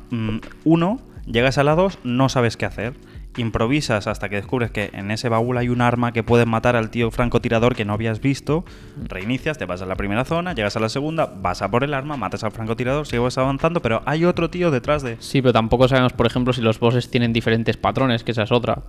1, 0.63 0.99
llegas 1.27 1.59
a 1.59 1.63
la 1.63 1.75
2, 1.75 1.99
no 2.03 2.29
sabes 2.29 2.57
qué 2.57 2.65
hacer. 2.65 2.93
Improvisas 3.37 4.07
hasta 4.07 4.27
que 4.27 4.37
descubres 4.37 4.71
que 4.71 4.89
en 4.91 5.11
ese 5.11 5.29
baúl 5.29 5.57
hay 5.57 5.69
un 5.69 5.81
arma 5.81 6.11
que 6.11 6.23
puede 6.23 6.45
matar 6.45 6.75
al 6.75 6.89
tío 6.89 7.11
francotirador 7.11 7.75
que 7.75 7.85
no 7.85 7.93
habías 7.93 8.19
visto. 8.21 8.65
Reinicias, 9.07 9.57
te 9.57 9.65
vas 9.65 9.81
a 9.81 9.85
la 9.85 9.95
primera 9.95 10.25
zona, 10.25 10.53
llegas 10.53 10.75
a 10.75 10.79
la 10.79 10.89
segunda, 10.89 11.25
vas 11.27 11.61
a 11.61 11.69
por 11.69 11.83
el 11.83 11.93
arma, 11.93 12.17
matas 12.17 12.43
al 12.43 12.51
francotirador, 12.51 13.05
sigues 13.07 13.37
avanzando, 13.37 13.81
pero 13.81 14.01
hay 14.05 14.25
otro 14.25 14.49
tío 14.49 14.71
detrás 14.71 15.03
de... 15.03 15.15
Sí, 15.19 15.41
pero 15.41 15.53
tampoco 15.53 15.87
sabemos, 15.87 16.11
por 16.13 16.25
ejemplo, 16.25 16.53
si 16.53 16.61
los 16.61 16.79
bosses 16.79 17.09
tienen 17.11 17.31
diferentes 17.31 17.77
patrones, 17.77 18.23
que 18.23 18.31
esa 18.31 18.43
es 18.43 18.51
otra. 18.51 18.81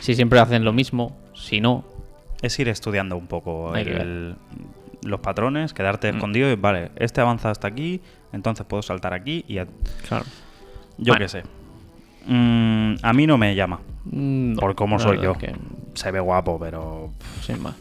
Si 0.00 0.14
siempre 0.14 0.38
hacen 0.38 0.64
lo 0.64 0.72
mismo, 0.72 1.18
si 1.34 1.60
no. 1.60 1.84
Es 2.40 2.58
ir 2.60 2.68
estudiando 2.68 3.16
un 3.16 3.26
poco 3.26 3.74
el- 3.74 4.36
los 5.04 5.20
patrones, 5.20 5.74
quedarte 5.74 6.10
Mm. 6.12 6.16
escondido 6.16 6.50
y 6.50 6.54
vale, 6.54 6.92
este 6.96 7.20
avanza 7.20 7.50
hasta 7.50 7.66
aquí, 7.66 8.00
entonces 8.32 8.64
puedo 8.64 8.82
saltar 8.82 9.12
aquí 9.12 9.44
y... 9.48 9.56
Claro. 10.06 10.24
Yo 10.98 11.12
Bueno. 11.12 11.18
qué 11.18 11.28
sé. 11.28 11.42
Mm, 12.26 12.94
a 13.02 13.12
mí 13.12 13.26
no 13.26 13.38
me 13.38 13.54
llama. 13.54 13.80
Mm, 14.04 14.52
no, 14.54 14.60
por 14.60 14.74
cómo 14.74 14.98
soy 14.98 15.20
yo. 15.20 15.32
es 15.32 15.38
que, 15.38 15.54
Se 15.94 16.10
ve 16.10 16.20
guapo, 16.20 16.58
pero 16.58 17.12
sin 17.42 17.62
más. 17.62 17.74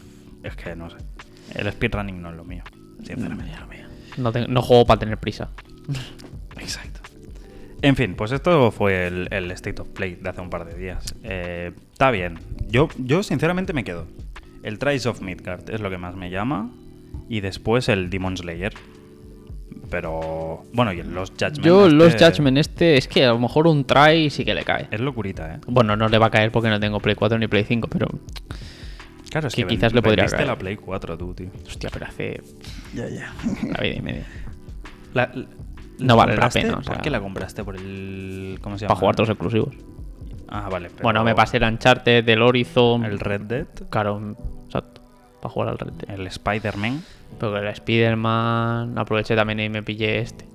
es 0.43 0.55
que 0.55 0.75
no 0.75 0.89
sé. 0.89 0.97
El 1.55 1.71
speedrunning 1.71 2.21
no 2.21 2.29
es 2.29 2.35
lo 2.35 2.43
mío, 2.45 2.63
sinceramente. 3.03 3.51
No, 4.17 4.31
te- 4.31 4.47
no 4.47 4.61
juego 4.61 4.85
para 4.85 4.99
tener 4.99 5.17
prisa. 5.17 5.49
Exacto. 6.59 6.99
En 7.81 7.95
fin, 7.95 8.15
pues 8.15 8.31
esto 8.31 8.71
fue 8.71 9.07
el, 9.07 9.27
el 9.31 9.49
State 9.51 9.81
of 9.81 9.87
Play 9.89 10.15
de 10.15 10.29
hace 10.29 10.41
un 10.41 10.49
par 10.49 10.65
de 10.65 10.75
días. 10.75 11.15
Eh, 11.23 11.71
está 11.91 12.11
bien. 12.11 12.37
Yo, 12.69 12.89
yo 12.97 13.23
sinceramente 13.23 13.73
me 13.73 13.83
quedo. 13.83 14.05
El 14.63 14.77
Trials 14.77 15.07
of 15.07 15.21
Midgard 15.21 15.67
es 15.71 15.81
lo 15.81 15.89
que 15.89 15.97
más 15.97 16.15
me 16.15 16.29
llama. 16.29 16.69
Y 17.27 17.41
después 17.41 17.89
el 17.89 18.09
Demon 18.11 18.37
Slayer. 18.37 18.73
Pero 19.89 20.63
bueno, 20.73 20.93
y 20.93 20.99
el 20.99 21.13
Lost 21.13 21.33
Judgment. 21.33 21.65
Yo, 21.65 21.85
este 21.87 21.95
los 21.97 22.15
Judgment 22.15 22.57
este, 22.57 22.97
es 22.97 23.07
que 23.07 23.25
a 23.25 23.29
lo 23.29 23.39
mejor 23.39 23.67
un 23.67 23.83
try 23.85 24.29
sí 24.29 24.45
que 24.45 24.53
le 24.53 24.63
cae. 24.63 24.87
Es 24.91 24.99
locurita, 25.01 25.55
¿eh? 25.55 25.59
Bueno, 25.67 25.95
no 25.97 26.07
le 26.07 26.17
va 26.17 26.27
a 26.27 26.31
caer 26.31 26.51
porque 26.51 26.69
no 26.69 26.79
tengo 26.79 26.99
Play 26.99 27.15
4 27.15 27.37
ni 27.37 27.47
Play 27.47 27.63
5, 27.65 27.87
pero. 27.89 28.07
Claro, 29.29 29.47
es 29.47 29.55
Que 29.55 29.63
que, 29.63 29.67
quizás 29.69 29.93
le 29.93 30.01
podría 30.01 30.25
caer. 30.27 30.47
la 30.47 30.57
Play 30.57 30.75
4 30.77 31.17
tú, 31.17 31.33
tío. 31.33 31.49
Hostia, 31.65 31.89
pero 31.91 32.05
hace. 32.05 32.41
Ya, 32.93 33.07
ya. 33.09 33.33
La 33.71 33.81
vida 33.81 33.95
y 33.95 34.01
media. 34.01 34.25
La- 35.13 35.31
la- 35.33 35.45
No 35.99 36.15
vale 36.15 36.35
la 36.35 36.49
pena, 36.49 36.75
o 36.77 36.83
sea- 36.83 36.93
¿Por 36.93 37.01
qué 37.03 37.09
la 37.09 37.19
compraste? 37.21 37.63
¿Por 37.63 37.75
el. 37.75 38.59
¿Cómo 38.61 38.77
se 38.77 38.83
llama? 38.83 38.89
Para 38.89 38.99
jugar 38.99 39.15
todos 39.15 39.29
exclusivos. 39.29 39.73
Ah, 40.49 40.67
vale. 40.69 40.89
pero 40.89 41.03
Bueno, 41.03 41.23
me 41.23 41.33
pasé 41.35 41.57
el 41.57 41.63
Uncharted, 41.63 42.23
del 42.25 42.41
Horizon. 42.41 43.05
El 43.05 43.19
Red 43.19 43.41
Dead, 43.41 43.67
Claro, 43.89 44.35
exacto. 44.65 45.01
Para 45.41 45.53
jugar 45.53 45.69
al 45.69 45.77
Red 45.77 45.93
Dead. 45.93 46.19
el 46.19 46.27
Spider-Man, 46.27 47.01
Pero 47.39 47.57
el 47.57 47.67
Spider-Man. 47.67 48.97
Aproveché 48.97 49.35
también 49.35 49.59
y 49.59 49.69
me 49.69 49.83
pillé 49.83 50.19
este. 50.19 50.45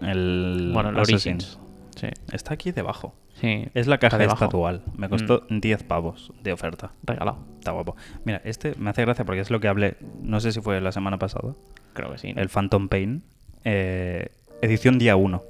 el 0.00 0.70
bueno, 0.72 0.90
el. 0.90 0.98
Origins. 0.98 1.58
Sí. 1.96 2.08
Está 2.32 2.54
aquí 2.54 2.72
debajo. 2.72 3.14
Sí. 3.40 3.68
Es 3.74 3.86
la 3.86 3.98
caja 3.98 4.22
estatual. 4.22 4.82
Me 4.96 5.08
costó 5.08 5.46
10 5.48 5.82
pavos 5.84 6.32
de 6.42 6.52
oferta. 6.52 6.92
Regalado. 7.02 7.38
Está 7.58 7.72
guapo. 7.72 7.96
Mira, 8.24 8.42
este 8.44 8.74
me 8.76 8.90
hace 8.90 9.02
gracia 9.02 9.24
porque 9.24 9.40
es 9.40 9.50
lo 9.50 9.60
que 9.60 9.68
hablé, 9.68 9.96
no 10.22 10.40
sé 10.40 10.52
si 10.52 10.60
fue 10.60 10.80
la 10.80 10.92
semana 10.92 11.18
pasada, 11.18 11.54
Creo 11.94 12.12
que 12.12 12.18
sí. 12.18 12.32
¿no? 12.34 12.40
el 12.40 12.48
Phantom 12.48 12.88
Pain, 12.88 13.22
eh, 13.64 14.28
edición 14.60 14.98
día 14.98 15.16
1. 15.16 15.42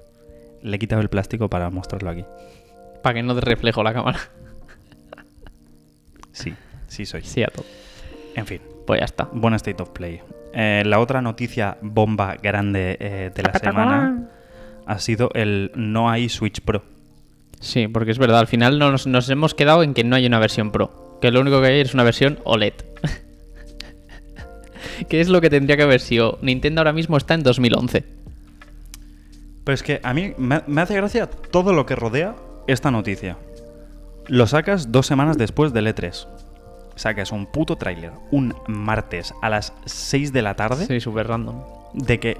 Le 0.62 0.76
he 0.76 0.78
quitado 0.78 1.02
el 1.02 1.08
plástico 1.08 1.48
para 1.48 1.70
mostrarlo 1.70 2.10
aquí. 2.10 2.24
Para 3.02 3.14
que 3.14 3.22
no 3.22 3.34
te 3.34 3.40
reflejo 3.40 3.82
la 3.82 3.92
cámara. 3.92 4.20
Sí, 6.32 6.54
sí 6.86 7.06
soy. 7.06 7.22
sí, 7.22 7.42
a 7.42 7.48
todo. 7.48 7.66
En 8.36 8.46
fin, 8.46 8.60
Pues 8.86 9.00
ya 9.00 9.04
está. 9.04 9.28
buen 9.32 9.54
state 9.54 9.82
of 9.82 9.90
play. 9.90 10.20
Eh, 10.52 10.82
la 10.84 10.98
otra 10.98 11.22
noticia 11.22 11.78
bomba 11.80 12.36
grande 12.42 12.96
eh, 12.98 13.30
de 13.34 13.42
la 13.42 13.54
semana 13.54 14.28
ha 14.86 14.98
sido 14.98 15.30
el 15.34 15.70
no 15.74 16.10
hay 16.10 16.28
Switch 16.28 16.60
Pro. 16.60 16.82
Sí, 17.60 17.88
porque 17.88 18.10
es 18.10 18.18
verdad, 18.18 18.40
al 18.40 18.46
final 18.46 18.78
nos, 18.78 19.06
nos 19.06 19.28
hemos 19.28 19.54
quedado 19.54 19.82
en 19.82 19.94
que 19.94 20.02
no 20.02 20.16
hay 20.16 20.26
una 20.26 20.38
versión 20.38 20.72
Pro. 20.72 21.18
Que 21.20 21.30
lo 21.30 21.40
único 21.40 21.60
que 21.60 21.68
hay 21.68 21.80
es 21.80 21.94
una 21.94 22.02
versión 22.02 22.38
OLED. 22.44 22.72
que 25.08 25.20
es 25.20 25.28
lo 25.28 25.40
que 25.40 25.50
tendría 25.50 25.76
que 25.76 25.82
haber 25.82 26.00
sido. 26.00 26.38
Nintendo 26.42 26.80
ahora 26.80 26.92
mismo 26.92 27.16
está 27.16 27.34
en 27.34 27.42
2011. 27.42 28.04
Pero 29.64 29.74
es 29.74 29.82
que 29.82 30.00
a 30.02 30.14
mí 30.14 30.32
me, 30.38 30.62
me 30.66 30.80
hace 30.80 30.96
gracia 30.96 31.26
todo 31.26 31.72
lo 31.72 31.86
que 31.86 31.94
rodea 31.94 32.34
esta 32.66 32.90
noticia. 32.90 33.36
Lo 34.26 34.46
sacas 34.46 34.90
dos 34.90 35.06
semanas 35.06 35.38
después 35.38 35.72
del 35.72 35.86
E3. 35.86 36.26
Sacas 36.96 37.32
un 37.32 37.46
puto 37.46 37.76
tráiler 37.76 38.12
un 38.30 38.54
martes 38.66 39.34
a 39.42 39.48
las 39.48 39.72
6 39.86 40.32
de 40.32 40.42
la 40.42 40.54
tarde 40.54 40.86
Sí, 40.86 41.00
súper 41.00 41.28
random. 41.28 41.62
de 41.94 42.20
que 42.20 42.36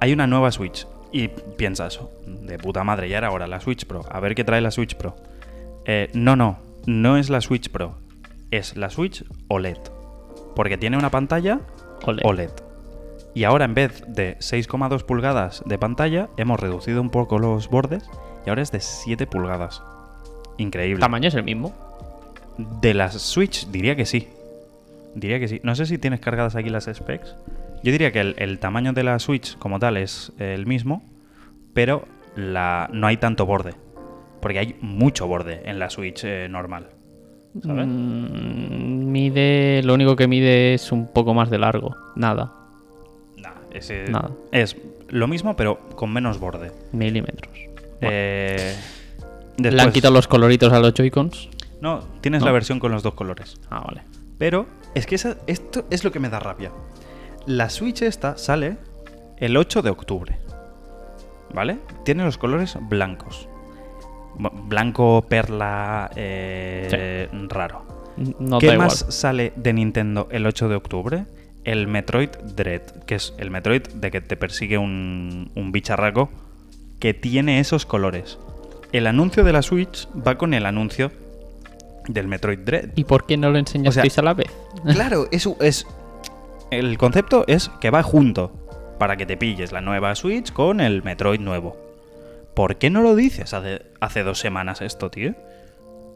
hay 0.00 0.12
una 0.12 0.26
nueva 0.26 0.50
Switch. 0.50 0.86
Y 1.12 1.28
piensas, 1.28 2.00
de 2.26 2.58
puta 2.58 2.82
madre, 2.82 3.08
ya 3.08 3.18
era 3.18 3.28
ahora 3.28 3.46
la 3.46 3.60
Switch 3.60 3.86
Pro. 3.86 4.04
A 4.10 4.18
ver 4.20 4.34
qué 4.34 4.42
trae 4.42 4.60
la 4.60 4.72
Switch 4.72 4.96
Pro. 4.96 5.14
Eh, 5.84 6.10
no, 6.12 6.34
no, 6.34 6.58
no 6.86 7.16
es 7.16 7.30
la 7.30 7.40
Switch 7.40 7.70
Pro. 7.70 7.94
Es 8.50 8.76
la 8.76 8.90
Switch 8.90 9.24
OLED. 9.48 9.78
Porque 10.56 10.76
tiene 10.76 10.96
una 10.96 11.10
pantalla 11.10 11.60
OLED. 12.04 12.24
OLED. 12.24 12.50
Y 13.32 13.44
ahora 13.44 13.64
en 13.64 13.74
vez 13.74 14.02
de 14.08 14.36
6,2 14.38 15.04
pulgadas 15.04 15.62
de 15.66 15.78
pantalla, 15.78 16.28
hemos 16.36 16.58
reducido 16.60 17.00
un 17.00 17.10
poco 17.10 17.38
los 17.38 17.68
bordes 17.68 18.04
y 18.44 18.48
ahora 18.48 18.62
es 18.62 18.70
de 18.72 18.80
7 18.80 19.26
pulgadas. 19.28 19.82
Increíble. 20.56 21.00
¿Tamaño 21.00 21.28
es 21.28 21.34
el 21.34 21.42
mismo? 21.44 21.72
De 22.58 22.94
las 22.94 23.14
Switch 23.20 23.66
diría 23.68 23.96
que 23.96 24.06
sí. 24.06 24.28
Diría 25.14 25.38
que 25.40 25.48
sí. 25.48 25.60
No 25.62 25.74
sé 25.74 25.86
si 25.86 25.98
tienes 25.98 26.20
cargadas 26.20 26.56
aquí 26.56 26.70
las 26.70 26.84
specs. 26.92 27.34
Yo 27.82 27.92
diría 27.92 28.12
que 28.12 28.20
el, 28.20 28.34
el 28.38 28.58
tamaño 28.58 28.92
de 28.92 29.04
la 29.04 29.18
Switch 29.18 29.56
como 29.58 29.78
tal 29.78 29.96
es 29.96 30.32
el 30.38 30.66
mismo, 30.66 31.02
pero 31.74 32.06
la, 32.36 32.88
no 32.92 33.06
hay 33.06 33.16
tanto 33.18 33.44
borde. 33.46 33.74
Porque 34.40 34.58
hay 34.58 34.76
mucho 34.80 35.26
borde 35.26 35.62
en 35.64 35.78
la 35.78 35.90
Switch 35.90 36.22
eh, 36.24 36.48
normal. 36.50 36.88
¿Sabes? 37.62 37.86
Mm, 37.86 39.10
mide. 39.12 39.82
Lo 39.84 39.94
único 39.94 40.16
que 40.16 40.26
mide 40.28 40.74
es 40.74 40.90
un 40.92 41.06
poco 41.06 41.34
más 41.34 41.50
de 41.50 41.58
largo. 41.58 41.94
Nada. 42.16 42.52
Nah, 43.36 43.52
ese- 43.72 44.04
Nada. 44.10 44.30
Es 44.52 44.76
lo 45.10 45.28
mismo, 45.28 45.54
pero 45.56 45.78
con 45.96 46.12
menos 46.12 46.38
borde. 46.40 46.72
Milímetros. 46.92 47.52
Eh, 48.00 48.74
¿Le 49.58 49.80
han 49.80 49.92
quitado 49.92 50.12
los 50.14 50.26
coloritos 50.26 50.72
a 50.72 50.80
los 50.80 50.92
Joy-Cons? 50.94 51.48
No, 51.84 52.00
tienes 52.22 52.40
No. 52.40 52.46
la 52.46 52.52
versión 52.52 52.80
con 52.80 52.90
los 52.92 53.02
dos 53.02 53.12
colores. 53.14 53.60
Ah, 53.70 53.82
vale. 53.86 54.02
Pero 54.38 54.66
es 54.94 55.06
que 55.06 55.14
esa- 55.16 55.36
esto 55.46 55.84
es 55.90 56.02
lo 56.02 56.10
que 56.12 56.18
me 56.18 56.30
da 56.30 56.40
rabia. 56.40 56.72
La 57.46 57.68
Switch 57.68 58.00
esta 58.02 58.38
sale 58.38 58.78
el 59.36 59.54
8 59.56 59.82
de 59.82 59.90
octubre. 59.90 60.38
¿Vale? 61.52 61.78
Tiene 62.04 62.24
los 62.24 62.38
colores 62.38 62.76
blancos. 62.80 63.48
Blanco, 64.36 65.26
perla, 65.28 66.10
eh, 66.16 67.28
raro. 67.50 67.84
No 68.38 68.58
¿Qué 68.58 68.76
más 68.78 69.00
igual. 69.02 69.12
sale 69.12 69.52
de 69.56 69.72
Nintendo 69.74 70.26
el 70.30 70.46
8 70.46 70.68
de 70.68 70.76
octubre? 70.76 71.26
El 71.64 71.86
Metroid 71.86 72.30
Dread, 72.56 72.82
que 73.06 73.16
es 73.16 73.34
el 73.38 73.50
Metroid 73.50 73.82
de 73.82 74.10
que 74.10 74.20
te 74.20 74.36
persigue 74.36 74.78
un, 74.78 75.50
un 75.54 75.70
bicharraco 75.72 76.30
que 76.98 77.12
tiene 77.14 77.60
esos 77.60 77.86
colores. 77.86 78.38
El 78.92 79.06
anuncio 79.06 79.44
de 79.44 79.52
la 79.52 79.62
Switch 79.62 80.08
va 80.16 80.36
con 80.38 80.54
el 80.54 80.66
anuncio 80.66 81.12
del 82.08 82.28
Metroid 82.28 82.58
Dread. 82.60 82.90
¿Y 82.96 83.04
por 83.04 83.26
qué 83.26 83.36
no 83.36 83.50
lo 83.50 83.58
enseñasteis 83.58 84.18
a 84.18 84.22
la 84.22 84.34
vez? 84.34 84.50
Claro, 84.84 85.26
eso 85.30 85.56
es. 85.60 85.86
El 86.70 86.98
concepto 86.98 87.44
es 87.46 87.70
que 87.80 87.90
va 87.90 88.02
junto. 88.02 88.52
Para 88.98 89.16
que 89.16 89.26
te 89.26 89.36
pilles 89.36 89.72
la 89.72 89.80
nueva 89.80 90.14
Switch 90.14 90.52
con 90.52 90.80
el 90.80 91.02
Metroid 91.02 91.40
nuevo. 91.40 91.76
¿Por 92.54 92.76
qué 92.76 92.90
no 92.90 93.02
lo 93.02 93.16
dices 93.16 93.52
hace, 93.52 93.82
hace 94.00 94.22
dos 94.22 94.38
semanas 94.38 94.80
esto, 94.82 95.10
tío? 95.10 95.34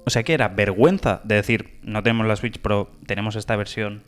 O 0.07 0.11
sea 0.11 0.22
que 0.22 0.32
era 0.32 0.49
vergüenza 0.49 1.20
de 1.24 1.34
decir, 1.34 1.78
no 1.82 2.03
tenemos 2.03 2.26
la 2.26 2.36
Switch 2.36 2.59
Pro, 2.61 2.91
tenemos 3.07 3.34
esta 3.36 3.57
versión. 3.57 4.03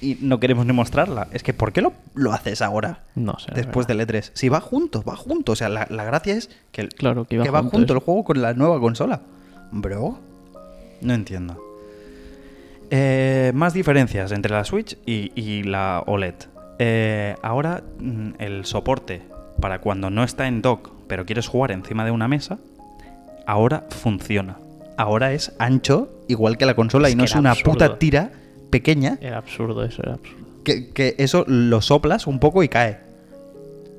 Y 0.00 0.18
no 0.20 0.40
queremos 0.40 0.66
ni 0.66 0.72
mostrarla. 0.72 1.28
Es 1.32 1.42
que 1.42 1.54
¿por 1.54 1.72
qué 1.72 1.80
lo, 1.80 1.92
lo 2.14 2.32
haces 2.32 2.60
ahora? 2.62 3.00
No 3.14 3.38
sé. 3.38 3.52
Después 3.54 3.86
del 3.86 4.00
E3. 4.00 4.30
Si 4.34 4.48
va 4.48 4.60
junto, 4.60 5.02
va 5.02 5.14
junto. 5.16 5.52
O 5.52 5.56
sea, 5.56 5.68
la, 5.68 5.86
la 5.90 6.04
gracia 6.04 6.34
es 6.34 6.50
que, 6.72 6.80
el- 6.82 6.88
Claro, 6.94 7.24
que 7.26 7.38
va 7.38 7.62
junto 7.62 7.92
el 7.94 8.00
juego 8.00 8.24
con 8.24 8.42
la 8.42 8.54
nueva 8.54 8.80
consola. 8.80 9.20
Bro. 9.70 10.18
No 11.00 11.14
entiendo. 11.14 11.60
Eh, 12.90 13.52
más 13.54 13.72
diferencias 13.74 14.30
entre 14.32 14.52
la 14.52 14.64
Switch 14.64 14.96
y, 15.06 15.32
y 15.40 15.62
la 15.64 16.02
OLED. 16.06 16.34
Eh, 16.78 17.36
ahora 17.42 17.82
mm, 17.98 18.30
el 18.38 18.64
soporte 18.64 19.22
para 19.60 19.80
cuando 19.80 20.10
no 20.10 20.22
está 20.24 20.46
en 20.46 20.60
dock, 20.62 20.90
pero 21.06 21.24
quieres 21.24 21.48
jugar 21.48 21.70
encima 21.72 22.04
de 22.04 22.10
una 22.10 22.28
mesa, 22.28 22.58
ahora 23.46 23.84
funciona. 23.90 24.58
Ahora 24.96 25.32
es 25.32 25.52
ancho, 25.58 26.08
igual 26.28 26.56
que 26.56 26.66
la 26.66 26.74
consola, 26.74 27.08
Es 27.08 27.14
y 27.14 27.16
no 27.16 27.24
es 27.24 27.34
una 27.34 27.50
absurdo. 27.52 27.72
puta 27.72 27.98
tira 27.98 28.30
pequeña 28.70 29.18
Era 29.20 29.38
absurdo 29.38 29.84
eso, 29.84 30.02
era 30.02 30.14
absurdo. 30.14 30.44
que, 30.64 30.90
que 30.90 31.14
eso 31.18 31.44
lo 31.48 31.80
soplas 31.80 32.26
un 32.26 32.38
poco 32.38 32.62
y 32.62 32.68
cae. 32.68 32.98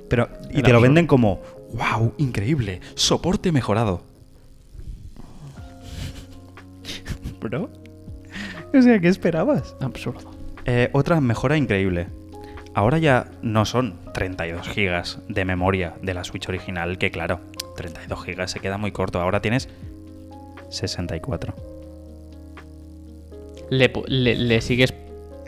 Pero, 0.09 0.29
y 0.51 0.59
Era 0.59 0.61
te 0.63 0.71
lo 0.71 0.77
absurdo. 0.77 0.81
venden 0.81 1.07
como, 1.07 1.41
wow, 1.73 2.13
increíble, 2.17 2.79
soporte 2.93 3.51
mejorado. 3.51 4.01
Bro. 7.49 7.69
O 8.73 8.81
sea, 8.81 8.99
¿qué 8.99 9.07
esperabas? 9.07 9.75
Absurdo. 9.79 10.31
Eh, 10.65 10.89
otra 10.93 11.21
mejora 11.21 11.57
increíble. 11.57 12.07
Ahora 12.73 12.97
ya 12.97 13.27
no 13.41 13.63
son 13.65 13.95
32 14.13 14.67
gigas 14.67 15.19
de 15.29 15.45
memoria 15.45 15.93
de 16.01 16.13
la 16.13 16.23
Switch 16.25 16.49
original, 16.49 16.97
que 16.97 17.11
claro, 17.11 17.39
32 17.77 18.23
gigas 18.25 18.51
se 18.51 18.59
queda 18.59 18.77
muy 18.77 18.91
corto. 18.91 19.21
Ahora 19.21 19.41
tienes 19.41 19.69
64. 20.69 21.53
Le, 23.69 23.91
le 24.07 24.61
sigues 24.61 24.93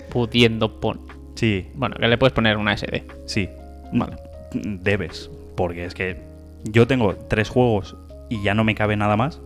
pudiendo 0.10 0.80
poner. 0.80 1.04
Sí, 1.36 1.68
Bueno, 1.76 1.96
que 1.98 2.08
le 2.08 2.18
puedes 2.18 2.34
poner 2.34 2.58
una 2.58 2.76
SD. 2.76 3.04
Sí. 3.26 3.50
Vale. 3.94 4.18
Debes. 4.54 5.30
Porque 5.56 5.86
es 5.86 5.94
que 5.94 6.18
yo 6.64 6.88
tengo 6.88 7.16
tres 7.16 7.50
juegos 7.50 7.96
y 8.30 8.42
ya 8.42 8.54
no 8.54 8.64
me 8.64 8.74
cabe 8.74 8.96
nada 8.96 9.18
más. 9.18 9.40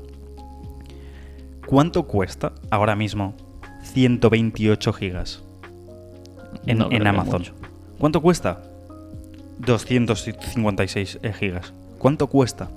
¿Cuánto 1.72 2.04
cuesta 2.04 2.52
ahora 2.70 2.98
mismo 2.98 3.34
128 3.84 4.92
gigas 4.92 5.42
en, 6.66 6.80
No 6.80 6.90
Amazon? 7.08 7.46
¿Cuánto 7.98 8.22
cuesta? 8.22 8.62
256 9.60 11.20
gigas. 11.40 11.74
¿Cuánto 11.98 12.28
cuesta? 12.28 12.70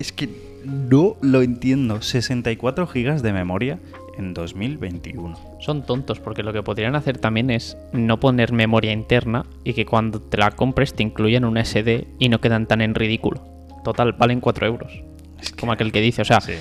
Es 0.00 0.10
que 0.10 0.28
no 0.64 1.14
lo 1.20 1.42
entiendo. 1.42 2.02
64 2.02 2.88
gigas 2.88 3.22
de 3.22 3.32
memoria 3.32 3.78
en 4.18 4.34
2021. 4.34 5.38
Son 5.60 5.86
tontos 5.86 6.18
porque 6.18 6.42
lo 6.42 6.52
que 6.52 6.64
podrían 6.64 6.96
hacer 6.96 7.18
también 7.18 7.50
es 7.50 7.76
no 7.92 8.18
poner 8.18 8.50
memoria 8.52 8.90
interna 8.90 9.46
y 9.62 9.74
que 9.74 9.86
cuando 9.86 10.20
te 10.20 10.38
la 10.38 10.50
compres 10.50 10.92
te 10.94 11.04
incluyan 11.04 11.44
una 11.44 11.60
SD 11.64 12.08
y 12.18 12.28
no 12.30 12.40
quedan 12.40 12.66
tan 12.66 12.80
en 12.80 12.96
ridículo. 12.96 13.42
Total, 13.84 14.12
valen 14.12 14.40
4 14.40 14.66
euros. 14.66 14.92
Es 15.40 15.52
que- 15.52 15.60
Como 15.60 15.70
aquel 15.70 15.92
que 15.92 16.00
dice, 16.00 16.22
o 16.22 16.24
sea, 16.24 16.40
Sí. 16.40 16.54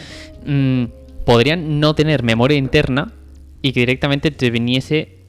mm, 0.45 1.00
podrían 1.25 1.79
no 1.79 1.95
tener 1.95 2.23
memoria 2.23 2.57
interna 2.57 3.13
y 3.61 3.73
que 3.73 3.81
directamente 3.81 4.31
te 4.31 4.49
viniese 4.49 5.21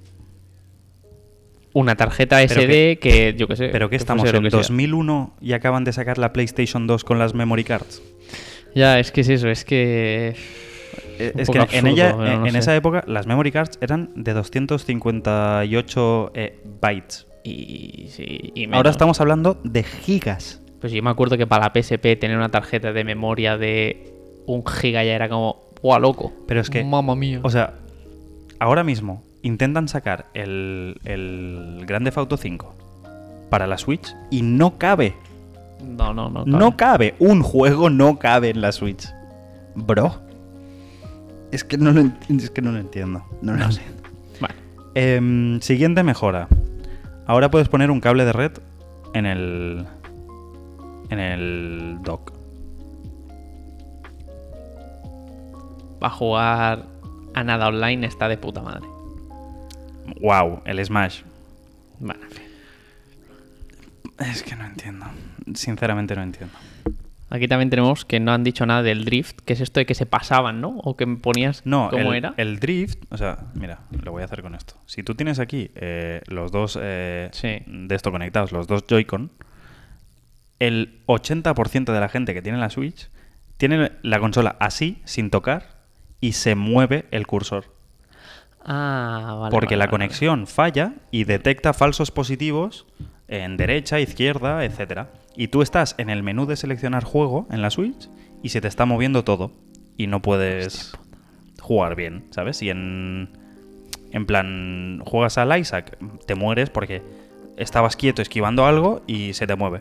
una 1.75 1.97
tarjeta 1.97 2.47
SD 2.47 2.99
que, 2.99 3.35
yo 3.37 3.49
que 3.49 3.57
sé. 3.57 3.69
¿Pero 3.69 3.89
qué 3.89 3.97
que 3.97 3.99
estamos 4.03 4.25
en 4.25 4.43
que 4.43 4.51
sea. 4.51 4.59
2001 4.59 5.37
y 5.41 5.53
acaban 5.53 5.85
de 5.85 5.93
sacar 5.93 6.19
la 6.19 6.33
PlayStation 6.33 6.87
2 6.87 7.05
con 7.05 7.19
las 7.19 7.35
memory 7.35 7.65
cards? 7.65 8.03
Ya, 8.75 8.99
es 8.99 9.13
que 9.13 9.23
es 9.23 9.29
eso, 9.29 9.49
es 9.49 9.65
que. 9.65 10.35
Eh, 11.19 11.33
Un 11.35 11.41
Es 11.41 11.51
que 11.51 11.79
en 11.79 11.87
ella, 11.87 12.11
en, 12.11 12.17
no 12.17 12.47
en 12.47 12.53
sé. 12.53 12.59
esa 12.59 12.77
época, 12.77 13.05
las 13.07 13.27
memory 13.27 13.53
cards 13.53 13.79
eran 13.81 14.11
de 14.15 14.33
258 14.33 16.33
eh, 16.35 16.63
bytes. 16.81 17.27
Y, 17.45 18.07
sí, 18.09 18.53
y 18.55 18.73
Ahora 18.73 18.91
estamos 18.91 19.21
hablando 19.21 19.61
de 19.65 19.83
gigas. 19.83 20.61
Pues 20.81 20.93
yo 20.93 21.03
me 21.03 21.11
acuerdo 21.11 21.37
que 21.37 21.47
para 21.47 21.67
la 21.67 21.81
PSP 21.81 22.19
tener 22.19 22.37
una 22.37 22.51
tarjeta 22.51 22.93
de 22.93 23.05
memoria 23.05 23.57
de 23.57 24.12
un 24.47 24.67
giga 24.67 25.05
ya 25.05 25.13
era 25.13 25.29
como, 25.29 25.63
¡guau, 25.83 26.01
loco! 26.01 26.33
Pero 26.47 26.61
es 26.61 26.71
que, 26.71 26.85
Mamma 26.85 27.15
mía. 27.15 27.41
o 27.43 27.51
sea, 27.51 27.75
ahora 28.59 28.85
mismo 28.85 29.23
intentan 29.43 29.89
sacar 29.89 30.27
el, 30.35 30.99
el 31.05 31.85
Grand 31.87 32.05
Theft 32.05 32.19
Auto 32.19 32.37
5 32.37 32.75
para 33.51 33.67
la 33.67 33.77
Switch 33.79 34.15
y 34.31 34.43
no 34.43 34.79
cabe. 34.79 35.15
no, 35.85 36.15
no, 36.15 36.31
no. 36.31 36.45
No 36.45 36.77
cabe. 36.77 37.15
Un 37.19 37.43
juego 37.43 37.91
no 37.91 38.19
cabe 38.19 38.51
en 38.51 38.61
la 38.61 38.73
Switch. 38.73 39.09
Bro. 39.75 40.21
Es 41.51 41.65
que 41.65 41.77
no 41.77 41.93
lo, 41.93 42.01
es 42.29 42.51
que 42.51 42.63
no 42.63 42.73
lo 42.73 42.79
entiendo. 42.79 43.23
No 43.43 43.55
lo 43.55 43.71
sé. 43.71 43.83
Vale. 44.41 44.55
Em, 44.95 45.61
siguiente 45.61 46.03
mejora. 46.03 46.49
Ahora 47.27 47.51
puedes 47.51 47.69
poner 47.69 47.91
un 47.91 48.01
cable 48.01 48.25
de 48.25 48.33
red 48.33 48.53
en 49.13 49.27
el. 49.27 49.87
En 51.11 51.19
el 51.19 51.99
dock. 52.03 52.33
Va 56.03 56.09
a 56.09 56.11
jugar 56.11 56.87
a 57.35 57.45
nada 57.45 57.69
online 57.69 58.07
está 58.07 58.29
de 58.29 58.37
puta 58.37 58.61
madre. 58.63 58.87
Wow, 60.21 60.63
el 60.65 60.85
Smash. 60.85 61.23
Bueno, 62.01 62.21
en 62.25 62.31
fin. 62.31 62.43
Es 64.19 64.43
que 64.43 64.57
no 64.57 64.65
entiendo. 64.65 65.07
Sinceramente 65.55 66.15
no 66.15 66.23
entiendo. 66.23 66.55
Aquí 67.31 67.49
también 67.49 67.71
tenemos 67.71 68.05
que 68.05 68.21
no 68.21 68.33
han 68.33 68.45
dicho 68.45 68.67
nada 68.67 68.83
del 68.83 69.07
drift, 69.07 69.41
que 69.41 69.55
es 69.55 69.61
esto 69.63 69.81
de 69.81 69.87
que 69.87 69.95
se 69.95 70.05
pasaban, 70.05 70.61
¿no? 70.61 70.77
O 70.85 70.97
que 70.99 71.07
ponías 71.07 71.63
No, 71.65 71.89
cómo 71.91 72.11
el, 72.13 72.19
era. 72.19 72.35
el 72.37 72.61
drift, 72.61 73.05
o 73.11 73.17
sea, 73.17 73.39
mira, 73.55 73.81
lo 74.03 74.13
voy 74.13 74.21
a 74.21 74.27
hacer 74.27 74.43
con 74.43 74.55
esto. 74.55 74.75
Si 74.85 75.03
tú 75.03 75.15
tienes 75.15 75.39
aquí 75.39 75.71
eh, 75.75 76.21
los 76.27 76.53
dos 76.53 76.79
eh, 76.81 77.31
Sí. 77.33 77.63
de 77.67 77.95
esto 77.95 78.11
conectados, 78.11 78.53
los 78.53 78.67
dos 78.67 78.85
Joy-Con, 78.87 79.31
el 80.59 81.01
80% 81.07 81.93
de 81.93 82.01
la 82.01 82.09
gente 82.11 82.35
que 82.35 82.43
tiene 82.43 82.59
la 82.59 82.69
Switch 82.69 83.09
tiene 83.57 83.93
la 84.03 84.21
consola 84.21 84.57
así, 84.61 85.01
sin 85.07 85.31
tocar, 85.31 85.72
y 86.23 86.33
se 86.33 86.55
mueve 86.55 87.05
el 87.11 87.27
cursor. 87.27 87.67
Ah, 88.65 89.37
vale. 89.41 89.51
porque 89.51 89.75
vale, 89.75 89.77
la 89.79 89.85
vale, 89.87 89.91
conexión 89.91 90.47
falla 90.47 90.95
y 91.11 91.25
detecta 91.25 91.73
falsos 91.73 92.11
positivos 92.13 92.87
en 93.29 93.57
derecha, 93.57 93.99
izquierda, 94.01 94.65
etcétera. 94.65 95.11
Y 95.37 95.49
tú 95.49 95.63
estás 95.63 95.95
en 95.99 96.11
el 96.11 96.23
menú 96.23 96.47
de 96.47 96.57
seleccionar 96.57 97.03
juego 97.05 97.47
en 97.51 97.61
la 97.61 97.71
Switch 97.71 98.09
y 98.43 98.51
se 98.51 98.61
te 98.61 98.69
está 98.69 98.87
moviendo 98.87 99.25
todo 99.25 99.51
y 99.97 100.07
no 100.07 100.23
puedes 100.23 100.93
jugar 101.61 101.97
bien, 101.97 102.25
¿sabes? 102.31 102.63
Y 102.63 102.71
en 102.71 103.31
en 104.13 104.27
plan 104.27 105.01
juegas 105.07 105.39
al 105.39 105.59
Isaac, 105.59 105.97
te 106.27 106.35
mueres 106.35 106.69
porque 106.71 107.03
estabas 107.57 107.97
quieto 107.97 108.21
esquivando 108.23 108.67
algo 108.67 109.03
y 109.07 109.33
se 109.33 109.47
te 109.47 109.57
mueve. 109.57 109.81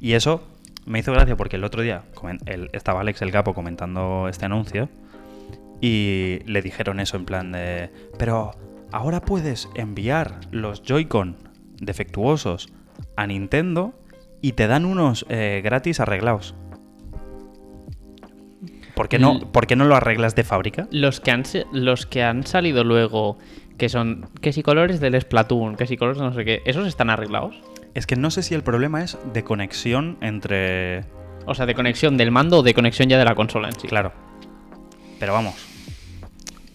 Y 0.00 0.12
eso 0.12 0.42
me 0.86 0.98
hizo 0.98 1.12
gracia 1.12 1.36
porque 1.36 1.56
el 1.56 1.64
otro 1.64 1.80
día 1.82 2.02
el- 2.46 2.68
estaba 2.72 3.00
Alex 3.00 3.22
el 3.22 3.30
Capo 3.30 3.54
comentando 3.54 4.26
este 4.28 4.44
anuncio 4.46 4.88
y 5.80 6.40
le 6.46 6.62
dijeron 6.62 7.00
eso 7.00 7.16
en 7.16 7.24
plan 7.24 7.52
de... 7.52 7.90
Pero 8.18 8.52
ahora 8.92 9.20
puedes 9.20 9.68
enviar 9.74 10.40
los 10.50 10.82
Joy-Con 10.82 11.36
defectuosos 11.80 12.68
a 13.16 13.26
Nintendo 13.26 13.94
y 14.42 14.52
te 14.52 14.66
dan 14.66 14.84
unos 14.84 15.26
eh, 15.28 15.60
gratis 15.64 16.00
arreglados. 16.00 16.54
¿Por 18.94 19.08
qué, 19.08 19.18
no, 19.18 19.32
L- 19.32 19.46
¿Por 19.52 19.66
qué 19.66 19.76
no 19.76 19.84
lo 19.86 19.96
arreglas 19.96 20.34
de 20.34 20.44
fábrica? 20.44 20.86
Los 20.90 21.20
que 21.20 21.30
han 21.30 21.44
los 21.72 22.04
que 22.04 22.22
han 22.22 22.46
salido 22.46 22.84
luego, 22.84 23.38
que 23.78 23.88
son 23.88 24.28
que 24.42 24.52
si 24.52 24.62
colores 24.62 25.00
del 25.00 25.18
Splatoon, 25.18 25.76
que 25.76 25.86
si 25.86 25.96
colores 25.96 26.20
no 26.20 26.34
sé 26.34 26.44
qué, 26.44 26.62
¿esos 26.66 26.86
están 26.86 27.08
arreglados? 27.08 27.58
Es 27.94 28.06
que 28.06 28.16
no 28.16 28.30
sé 28.30 28.42
si 28.42 28.54
el 28.54 28.62
problema 28.62 29.02
es 29.02 29.18
de 29.32 29.42
conexión 29.42 30.18
entre... 30.20 31.04
O 31.46 31.54
sea, 31.54 31.64
de 31.64 31.74
conexión 31.74 32.18
del 32.18 32.30
mando 32.30 32.58
o 32.58 32.62
de 32.62 32.74
conexión 32.74 33.08
ya 33.08 33.18
de 33.18 33.24
la 33.24 33.34
consola 33.34 33.68
en 33.68 33.80
sí. 33.80 33.88
Claro. 33.88 34.12
Pero 35.20 35.32
vamos. 35.34 35.54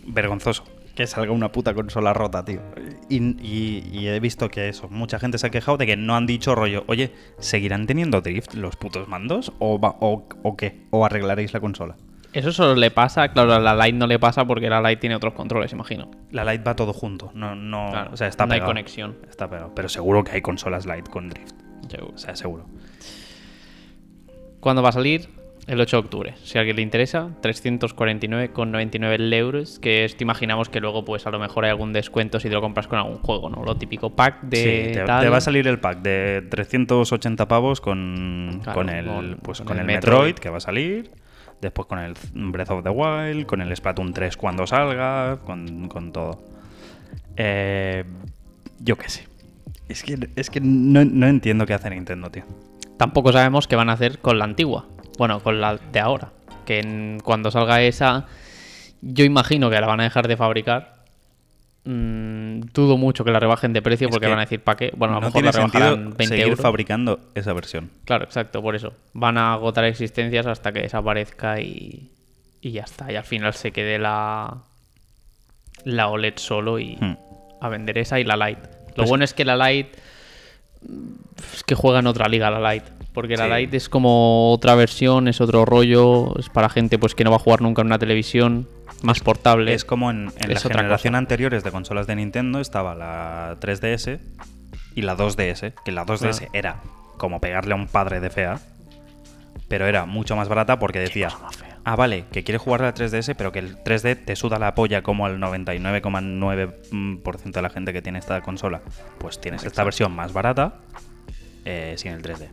Vergonzoso. 0.08 0.64
Que 0.96 1.08
salga 1.08 1.34
una 1.34 1.52
puta 1.52 1.74
consola 1.74 2.14
rota, 2.14 2.46
tío. 2.46 2.62
Y, 3.10 3.18
y- 3.46 3.84
y 3.92 4.08
he 4.08 4.18
visto 4.22 4.48
que 4.50 4.70
eso, 4.70 4.88
mucha 4.88 5.20
gente 5.20 5.38
se 5.38 5.48
ha 5.48 5.50
quejado 5.50 5.76
de 5.78 5.86
que 5.86 5.98
no 5.98 6.16
han 6.16 6.26
dicho 6.26 6.56
rollo, 6.56 6.86
oye, 6.88 7.12
¿seguirán 7.38 7.86
teniendo 7.86 8.22
drift 8.22 8.54
los 8.54 8.78
putos 8.78 9.10
mandos? 9.10 9.52
¿O, 9.60 9.78
va- 9.78 9.98
o, 10.00 10.26
o 10.44 10.56
qué? 10.56 10.86
¿O 10.92 11.06
arreglaréis 11.06 11.52
la 11.54 11.60
consola? 11.60 11.98
Eso 12.32 12.52
solo 12.54 12.76
le 12.76 12.92
pasa, 12.92 13.30
claro, 13.30 13.54
a 13.54 13.60
la 13.60 13.76
Lite 13.76 13.98
no 13.98 14.08
le 14.08 14.20
pasa 14.20 14.46
porque 14.46 14.70
la 14.70 14.82
Lite 14.82 14.98
tiene 15.02 15.16
otros 15.18 15.34
controles, 15.34 15.74
imagino. 15.74 16.12
La 16.32 16.46
Lite 16.46 16.64
va 16.64 16.76
todo 16.78 16.94
junto. 16.94 17.32
No, 17.34 17.56
no, 17.56 17.90
Claro, 17.90 18.12
o 18.14 18.18
sea, 18.18 18.28
está 18.28 18.46
no 18.46 18.54
hay 18.54 18.62
conexión. 18.62 19.18
Está 19.30 19.50
pegado. 19.50 19.74
Pero 19.76 19.90
seguro 19.90 20.24
que 20.24 20.32
hay 20.32 20.42
consolas 20.42 20.86
Lite 20.86 21.10
con 21.12 21.28
drift. 21.30 21.56
Seguro. 21.90 22.14
O 22.14 22.18
sea, 22.18 22.36
seguro. 22.38 22.66
¿Cuándo 24.62 24.82
va 24.82 24.90
a 24.90 24.94
salir? 24.94 25.30
El 25.68 25.82
8 25.82 25.98
de 25.98 26.00
octubre. 26.00 26.34
Si 26.44 26.58
a 26.58 26.62
alguien 26.62 26.76
le 26.76 26.84
interesa, 26.84 27.30
349,99 27.42 29.34
euros. 29.34 29.80
Que 29.80 30.06
esto 30.06 30.24
imaginamos 30.24 30.70
que 30.70 30.80
luego, 30.80 31.04
pues 31.06 31.26
a 31.26 31.32
lo 31.32 31.40
mejor 31.40 31.66
hay 31.66 31.72
algún 31.72 31.92
descuento 31.92 32.40
si 32.40 32.50
te 32.50 32.54
lo 32.54 32.62
compras 32.62 32.88
con 32.88 33.00
algún 33.00 33.18
juego, 33.18 33.50
¿no? 33.50 33.64
Lo 33.64 33.76
típico 33.76 34.12
pack 34.16 34.44
de. 34.44 34.58
sí, 34.58 34.94
te, 34.94 35.04
tal. 35.06 35.24
te 35.24 35.30
va 35.30 35.38
a 35.38 35.42
salir 35.42 35.68
el 35.68 35.80
pack 35.80 36.02
de 36.04 36.44
380 36.50 37.48
pavos 37.48 37.82
con, 37.82 38.60
Claro, 38.64 38.78
con 38.80 38.90
el, 38.90 39.06
con- 39.06 39.38
pues, 39.42 39.58
con 39.60 39.68
con 39.68 39.78
el 39.78 39.82
el 39.82 39.88
Metroid. 39.88 40.18
Metroid 40.18 40.36
que 40.36 40.50
va 40.50 40.58
a 40.58 40.62
salir. 40.62 41.12
Después 41.62 41.88
con 41.88 42.00
el 42.00 42.14
Breath 42.34 42.70
of 42.72 42.84
the 42.84 42.90
Wild, 42.90 43.46
con 43.48 43.62
el 43.62 43.76
Splatoon 43.76 44.14
3 44.14 44.38
cuando 44.38 44.68
salga, 44.68 45.40
con, 45.46 45.88
con 45.88 46.12
todo. 46.12 46.44
Eh, 47.38 48.04
yo 48.80 48.98
qué 48.98 49.10
sé. 49.10 49.28
Es 49.88 50.04
que, 50.04 50.30
es 50.36 50.50
que 50.50 50.60
no, 50.62 51.04
no 51.06 51.28
entiendo 51.28 51.66
qué 51.66 51.74
hace 51.74 51.90
Nintendo, 51.90 52.30
tío. 52.30 52.44
Tampoco 52.98 53.32
sabemos 53.32 53.68
qué 53.68 53.76
van 53.76 53.90
a 53.90 53.94
hacer 53.94 54.20
con 54.20 54.38
la 54.38 54.46
antigua. 54.46 54.86
Bueno, 55.18 55.40
con 55.42 55.60
la 55.62 55.78
de 55.78 56.00
ahora. 56.00 56.32
Que 56.66 56.80
en- 56.80 57.20
cuando 57.24 57.52
salga 57.52 57.82
esa, 57.82 58.26
yo 59.02 59.24
imagino 59.24 59.70
que 59.70 59.80
la 59.80 59.88
van 59.88 60.00
a 60.00 60.04
dejar 60.04 60.28
de 60.28 60.36
fabricar. 60.38 60.96
Mm, 61.88 62.62
dudo 62.74 62.98
mucho 62.98 63.24
que 63.24 63.30
la 63.32 63.40
rebajen 63.40 63.72
de 63.72 63.82
precio 63.84 64.08
Es 64.08 64.12
porque 64.12 64.26
que 64.26 64.30
van 64.32 64.40
a 64.40 64.44
decir 64.46 64.60
para 64.62 64.76
qué. 64.78 64.92
Bueno, 64.98 65.14
a 65.14 65.18
lo 65.18 65.22
no 65.22 65.28
mejor 65.28 65.44
la 65.44 65.52
rebajarán 65.52 65.88
sentido 65.90 66.08
20 66.18 66.26
seguir 66.28 66.44
euros. 66.46 66.60
fabricando 66.60 67.20
esa 67.36 67.54
versión. 67.54 67.92
Claro, 68.06 68.26
exacto, 68.26 68.62
por 68.64 68.76
eso. 68.76 68.94
Van 69.14 69.38
a 69.38 69.54
agotar 69.54 69.86
existencias 69.86 70.48
hasta 70.48 70.72
que 70.72 70.82
desaparezca 70.82 71.62
y, 71.62 72.10
y 72.62 72.72
ya 72.72 72.82
está. 72.84 73.12
Y 73.12 73.16
al 73.16 73.24
final 73.24 73.54
se 73.54 73.72
quede 73.72 74.00
la, 74.00 74.58
la 75.84 76.08
OLED 76.08 76.34
solo 76.38 76.80
y 76.80 76.96
Hmm. 77.00 77.18
a 77.62 77.70
vender 77.70 78.00
esa 78.00 78.20
y 78.20 78.24
la 78.24 78.36
Lite. 78.36 78.62
Lo 78.88 78.94
Pues- 78.96 79.10
bueno 79.10 79.24
es 79.24 79.36
que 79.36 79.46
la 79.46 79.56
Lite 79.70 79.92
es 81.54 81.64
que 81.64 81.76
juega 81.76 82.00
en 82.00 82.08
otra 82.08 82.28
liga 82.28 82.50
la 82.52 82.74
Lite. 82.74 82.92
Porque 83.14 83.38
la 83.38 83.46
Sí. 83.46 83.62
Lite 83.62 83.78
es 83.78 83.88
como 83.90 84.52
otra 84.52 84.76
versión, 84.76 85.28
es 85.28 85.40
otro 85.40 85.64
rollo, 85.66 86.38
es 86.38 86.50
para 86.50 86.68
gente 86.70 87.00
pues 87.00 87.16
que 87.16 87.24
no 87.24 87.30
va 87.32 87.38
a 87.38 87.40
jugar 87.40 87.62
nunca 87.62 87.82
en 87.82 87.88
una 87.88 87.98
televisión, 88.00 88.68
más 89.04 89.20
portable. 89.22 89.74
Es 89.74 89.86
como 89.86 90.12
en, 90.12 90.32
en 90.38 90.50
la 90.50 90.56
Es 90.56 90.66
otra 90.66 90.80
generación 90.80 91.14
cosa. 91.14 91.18
anteriores 91.20 91.64
de 91.64 91.72
consolas 91.72 92.08
de 92.08 92.16
Nintendo 92.18 92.60
estaba 92.60 92.94
la 92.96 93.56
3DS 93.62 94.20
y 94.96 95.02
la 95.04 95.16
2DS, 95.16 95.74
que 95.86 95.92
la 95.94 96.06
2DS 96.06 96.38
Claro. 96.38 96.52
era 96.54 96.82
como 97.18 97.40
pegarle 97.40 97.74
a 97.74 97.76
un 97.78 97.88
padre 97.88 98.20
de 98.20 98.30
fea, 98.30 98.60
pero 99.70 99.86
era 99.88 100.06
mucho 100.06 100.36
más 100.36 100.50
barata 100.50 100.78
porque 100.80 101.00
decía, 101.00 101.30
ah, 101.86 101.96
vale, 101.96 102.26
que 102.32 102.44
quieres 102.44 102.62
jugar 102.62 102.82
a 102.82 102.86
la 102.88 102.94
3DS, 102.94 103.36
pero 103.36 103.52
que 103.54 103.60
el 103.60 103.78
3D 103.84 104.26
te 104.26 104.36
suda 104.36 104.60
la 104.60 104.76
polla 104.76 105.02
como 105.04 105.26
al 105.26 105.40
99,9% 105.40 107.52
de 107.52 107.62
la 107.62 107.70
gente 107.70 107.94
que 107.94 108.02
tiene 108.02 108.20
esta 108.20 108.42
consola. 108.42 108.82
Pues 109.18 109.40
tienes 109.40 109.64
esta 109.64 109.84
versión 109.84 110.12
más 110.14 110.34
barata 110.34 110.76
eh, 111.64 111.96
sin 111.98 112.12
el 112.14 112.22
3D. 112.22 112.50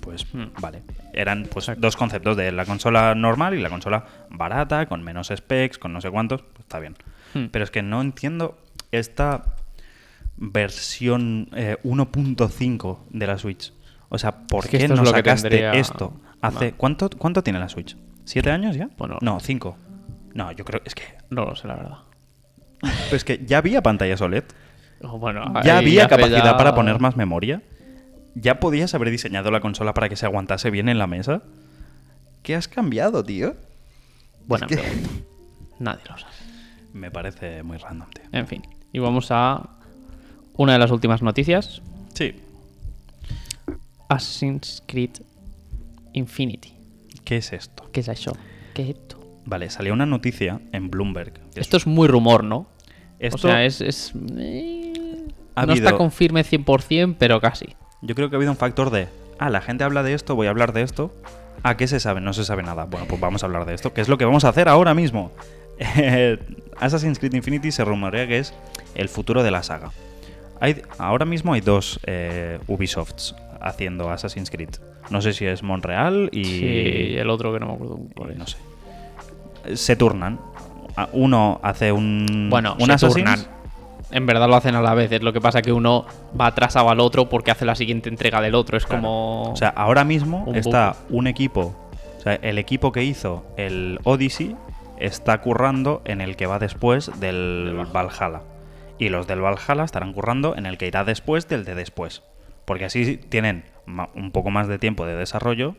Pues 0.00 0.26
Hmm. 0.32 0.46
vale. 0.60 0.82
Eran 1.12 1.46
pues 1.52 1.70
dos 1.76 1.96
conceptos 1.96 2.36
de 2.36 2.52
la 2.52 2.64
consola 2.64 3.14
normal 3.14 3.54
y 3.54 3.60
la 3.60 3.68
consola 3.68 4.04
barata, 4.30 4.86
con 4.86 5.02
menos 5.02 5.28
specs, 5.34 5.78
con 5.78 5.92
no 5.92 6.00
sé 6.00 6.10
cuántos. 6.10 6.40
Pues 6.42 6.60
está 6.60 6.78
bien. 6.78 6.96
Hmm. 7.34 7.46
Pero 7.52 7.64
es 7.64 7.70
que 7.70 7.82
no 7.82 8.00
entiendo 8.00 8.58
esta 8.92 9.42
versión 10.36 11.48
eh, 11.54 11.76
1.5 11.84 12.98
de 13.10 13.26
la 13.26 13.36
Switch. 13.38 13.72
O 14.08 14.16
sea, 14.18 14.46
¿por 14.46 14.64
Es 14.64 14.70
que 14.70 14.78
qué 14.78 14.84
es 14.84 14.90
no 14.90 15.02
que 15.02 15.10
sacaste 15.10 15.48
tendría- 15.50 15.72
esto? 15.72 16.14
Hace. 16.40 16.72
¿cuánto, 16.72 17.10
¿Cuánto 17.10 17.42
tiene 17.42 17.58
la 17.58 17.68
Switch? 17.68 17.94
¿Siete 18.30 18.50
años 18.52 18.76
ya? 18.76 18.88
Bueno. 18.96 19.18
no, 19.22 19.40
cinco. 19.40 19.76
No, 20.34 20.52
yo 20.52 20.64
creo 20.64 20.80
es 20.84 20.94
que, 20.94 21.02
No 21.30 21.44
lo 21.44 21.56
sé, 21.56 21.66
la 21.66 21.74
verdad. 21.74 21.98
pero 22.80 23.16
es 23.16 23.24
que 23.24 23.44
ya 23.44 23.58
había 23.58 23.82
pantallas 23.82 24.20
OLED. 24.20 24.44
O 25.02 25.18
Bueno, 25.18 25.52
Ya 25.64 25.78
había 25.78 26.06
capacidad 26.06 26.44
ya- 26.44 26.56
para 26.56 26.74
poner 26.74 27.00
más 27.00 27.16
memoria. 27.16 27.62
Ya 28.36 28.60
podías 28.60 28.94
haber 28.94 29.10
diseñado 29.10 29.50
la 29.50 29.60
consola 29.60 29.94
para 29.94 30.08
que 30.08 30.14
se 30.14 30.26
aguantase 30.26 30.70
bien 30.70 30.88
en 30.88 30.98
la 30.98 31.08
mesa. 31.08 31.42
¿Qué 32.44 32.54
has 32.54 32.68
cambiado, 32.68 33.24
tío? 33.24 33.56
Buena 34.46 34.66
Es 34.66 34.76
que- 34.76 34.82
pregunta. 34.82 35.10
Nadie 35.80 36.02
lo 36.08 36.16
sabe. 36.16 36.32
Me 36.92 37.10
parece 37.10 37.64
muy 37.64 37.78
random, 37.78 38.08
tío. 38.10 38.24
En 38.30 38.46
fin, 38.46 38.62
y 38.92 39.00
vamos 39.00 39.28
a 39.30 39.70
una 40.56 40.74
de 40.74 40.78
las 40.78 40.92
últimas 40.92 41.20
noticias. 41.22 41.82
Sí. 42.14 42.36
Assassin's 44.08 44.82
Creed 44.86 45.16
Infinity. 46.12 46.74
¿Qué 47.30 47.36
es 47.36 47.52
esto? 47.52 47.88
¿Qué 47.92 48.00
es 48.00 48.08
eso? 48.08 48.36
¿Qué 48.74 48.82
es 48.82 48.88
esto? 48.88 49.20
Vale, 49.44 49.70
salió 49.70 49.92
una 49.92 50.04
noticia 50.04 50.60
en 50.72 50.90
Bloomberg. 50.90 51.34
Esto 51.54 51.76
es 51.76 51.86
muy 51.86 52.08
rumor, 52.08 52.42
¿no? 52.42 52.66
Esto- 53.20 53.36
O 53.36 53.50
sea, 53.52 53.64
es... 53.64 53.80
es- 53.80 54.12
eh, 54.36 54.92
Ha 55.54 55.64
no 55.64 55.72
está 55.74 55.90
habido- 55.90 55.96
confirme 55.98 56.42
100%, 56.42 57.14
pero 57.20 57.40
casi. 57.40 57.76
Yo 58.02 58.16
creo 58.16 58.30
que 58.30 58.34
ha 58.34 58.38
habido 58.38 58.50
un 58.50 58.58
factor 58.58 58.90
de 58.90 59.06
ah, 59.38 59.48
la 59.48 59.60
gente 59.60 59.84
habla 59.84 60.02
de 60.02 60.14
esto, 60.14 60.34
voy 60.34 60.48
a 60.48 60.50
hablar 60.50 60.72
de 60.72 60.82
esto. 60.82 61.14
¿A 61.62 61.76
qué 61.76 61.86
se 61.86 62.00
sabe? 62.00 62.20
No 62.20 62.32
se 62.32 62.44
sabe 62.44 62.64
nada. 62.64 62.86
Bueno, 62.86 63.06
pues 63.08 63.20
vamos 63.20 63.44
a 63.44 63.46
hablar 63.46 63.64
de 63.64 63.74
esto, 63.74 63.92
que 63.94 64.00
es 64.00 64.08
lo 64.08 64.18
que 64.18 64.24
vamos 64.24 64.44
a 64.44 64.48
hacer 64.48 64.68
ahora 64.68 64.92
mismo. 64.94 65.30
Eh, 65.96 66.36
Assassin's 66.80 67.18
Creed 67.20 67.32
Infinity 67.34 67.70
se 67.70 67.84
rumorea 67.84 68.26
que 68.26 68.38
es 68.38 68.52
el 68.96 69.08
futuro 69.08 69.42
de 69.44 69.50
la 69.52 69.62
saga. 69.62 69.92
Hay, 70.60 70.82
ahora 70.98 71.24
mismo 71.24 71.52
hay 71.54 71.60
dos 71.62 72.00
eh, 72.04 72.58
Ubisofts 72.66 73.36
haciendo 73.62 74.10
Assassin's 74.10 74.50
Creed. 74.50 74.70
No 75.08 75.20
sé 75.22 75.32
si 75.32 75.46
es 75.46 75.62
Montreal 75.62 76.28
y... 76.32 76.44
Sí, 76.44 77.14
el 77.16 77.30
otro 77.30 77.52
que 77.52 77.58
no 77.60 77.66
me 77.66 77.72
acuerdo 77.74 77.98
y 78.10 78.14
cuál 78.14 78.30
es. 78.32 78.38
no 78.38 78.46
sé. 78.46 78.58
Se 79.74 79.96
turnan. 79.96 80.38
A- 80.96 81.08
Uno 81.12 81.60
hace 81.62 81.92
un, 81.92 82.48
Bueno, 82.50 82.76
un 82.78 82.98
se 82.98 83.08
turnan. 83.08 83.40
En 84.12 84.26
verdad 84.26 84.48
lo 84.48 84.56
hacen 84.56 84.74
a 84.74 84.82
la 84.82 84.94
vez. 84.94 85.10
Es 85.12 85.22
lo 85.22 85.32
que 85.32 85.40
pasa 85.40 85.62
que 85.62 85.72
uno 85.72 86.04
va 86.38 86.46
atrasado 86.46 86.90
al 86.90 86.98
otro 87.00 87.28
porque 87.28 87.50
hace 87.52 87.64
la 87.64 87.74
siguiente 87.76 88.08
entrega 88.08 88.40
del 88.40 88.54
otro. 88.56 88.76
Es 88.76 88.84
Claro. 88.86 89.02
como. 89.02 89.52
O 89.52 89.56
sea, 89.56 89.68
ahora 89.68 90.04
mismo 90.04 90.44
Un 90.46 90.56
está 90.56 90.96
un 91.10 91.26
equipo, 91.28 91.74
o 92.18 92.20
sea, 92.20 92.34
el 92.34 92.58
equipo 92.58 92.90
que 92.90 93.04
hizo 93.04 93.44
el 93.56 94.00
Odyssey 94.04 94.56
está 94.98 95.40
currando 95.40 96.02
en 96.04 96.20
el 96.20 96.34
que 96.36 96.46
va 96.46 96.58
después 96.58 97.10
del 97.20 97.86
Valhalla. 97.94 98.42
Y 98.98 99.08
los 99.10 99.26
del 99.28 99.40
Valhalla 99.40 99.84
estarán 99.84 100.12
currando 100.12 100.56
en 100.56 100.66
el 100.66 100.76
que 100.76 100.86
irá 100.88 101.04
después 101.04 101.48
del 101.48 101.64
de 101.64 101.74
después. 101.76 102.22
Porque 102.70 102.84
así 102.84 103.16
tienen 103.16 103.64
un 104.14 104.30
poco 104.30 104.52
más 104.52 104.68
de 104.68 104.78
tiempo 104.78 105.04
de 105.04 105.16
desarrollo 105.16 105.74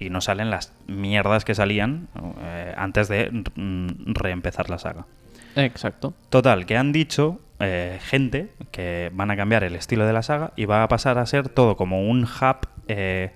y 0.00 0.10
no 0.10 0.20
salen 0.20 0.50
las 0.50 0.72
mierdas 0.88 1.44
que 1.44 1.54
salían 1.54 2.08
eh, 2.42 2.74
antes 2.76 3.06
de 3.06 3.30
mm, 3.54 4.12
reempezar 4.14 4.68
la 4.68 4.80
saga. 4.80 5.06
Exacto. 5.54 6.12
Total, 6.30 6.66
que 6.66 6.76
han 6.76 6.90
dicho 6.90 7.40
eh, 7.60 8.00
gente 8.02 8.50
que 8.72 9.12
van 9.14 9.30
a 9.30 9.36
cambiar 9.36 9.62
el 9.62 9.76
estilo 9.76 10.06
de 10.06 10.12
la 10.12 10.24
saga 10.24 10.52
y 10.56 10.64
va 10.64 10.82
a 10.82 10.88
pasar 10.88 11.18
a 11.18 11.26
ser 11.26 11.48
todo 11.48 11.76
como 11.76 12.02
un 12.02 12.24
hub 12.24 12.66
eh, 12.88 13.30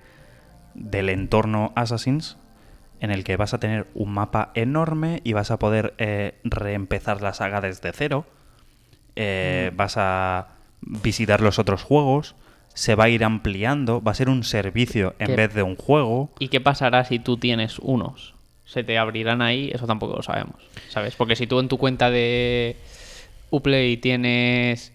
del 0.73 1.07
entorno 1.07 1.71
Assassins 1.77 2.35
en 2.99 3.11
el 3.11 3.23
que 3.23 3.37
vas 3.37 3.53
a 3.53 3.61
tener 3.61 3.87
un 3.93 4.11
mapa 4.11 4.51
enorme 4.55 5.21
y 5.23 5.31
vas 5.31 5.51
a 5.51 5.57
poder 5.57 5.93
reempezar 6.43 7.21
la 7.21 7.31
saga 7.31 7.61
desde 7.61 7.93
cero. 7.93 8.25
Eh, 9.15 9.71
Vas 9.73 9.95
a 9.95 10.49
visitar 10.81 11.39
los 11.39 11.59
otros 11.59 11.81
juegos. 11.81 12.35
Se 12.73 12.95
va 12.95 13.05
a 13.05 13.09
ir 13.09 13.23
ampliando. 13.23 14.01
Va 14.01 14.11
a 14.11 14.15
ser 14.15 14.29
un 14.29 14.43
servicio 14.43 15.15
en 15.19 15.27
¿Qué? 15.27 15.35
vez 15.35 15.53
de 15.53 15.63
un 15.63 15.75
juego. 15.75 16.29
¿Y 16.39 16.47
qué 16.47 16.61
pasará 16.61 17.03
si 17.05 17.19
tú 17.19 17.37
tienes 17.37 17.79
unos? 17.79 18.33
¿Se 18.65 18.83
te 18.83 18.97
abrirán 18.97 19.41
ahí? 19.41 19.71
Eso 19.73 19.87
tampoco 19.87 20.15
lo 20.15 20.23
sabemos. 20.23 20.55
¿Sabes? 20.89 21.15
Porque 21.15 21.35
si 21.35 21.47
tú 21.47 21.59
en 21.59 21.67
tu 21.67 21.77
cuenta 21.77 22.09
de 22.09 22.75
Uplay 23.49 23.97
tienes. 23.97 24.91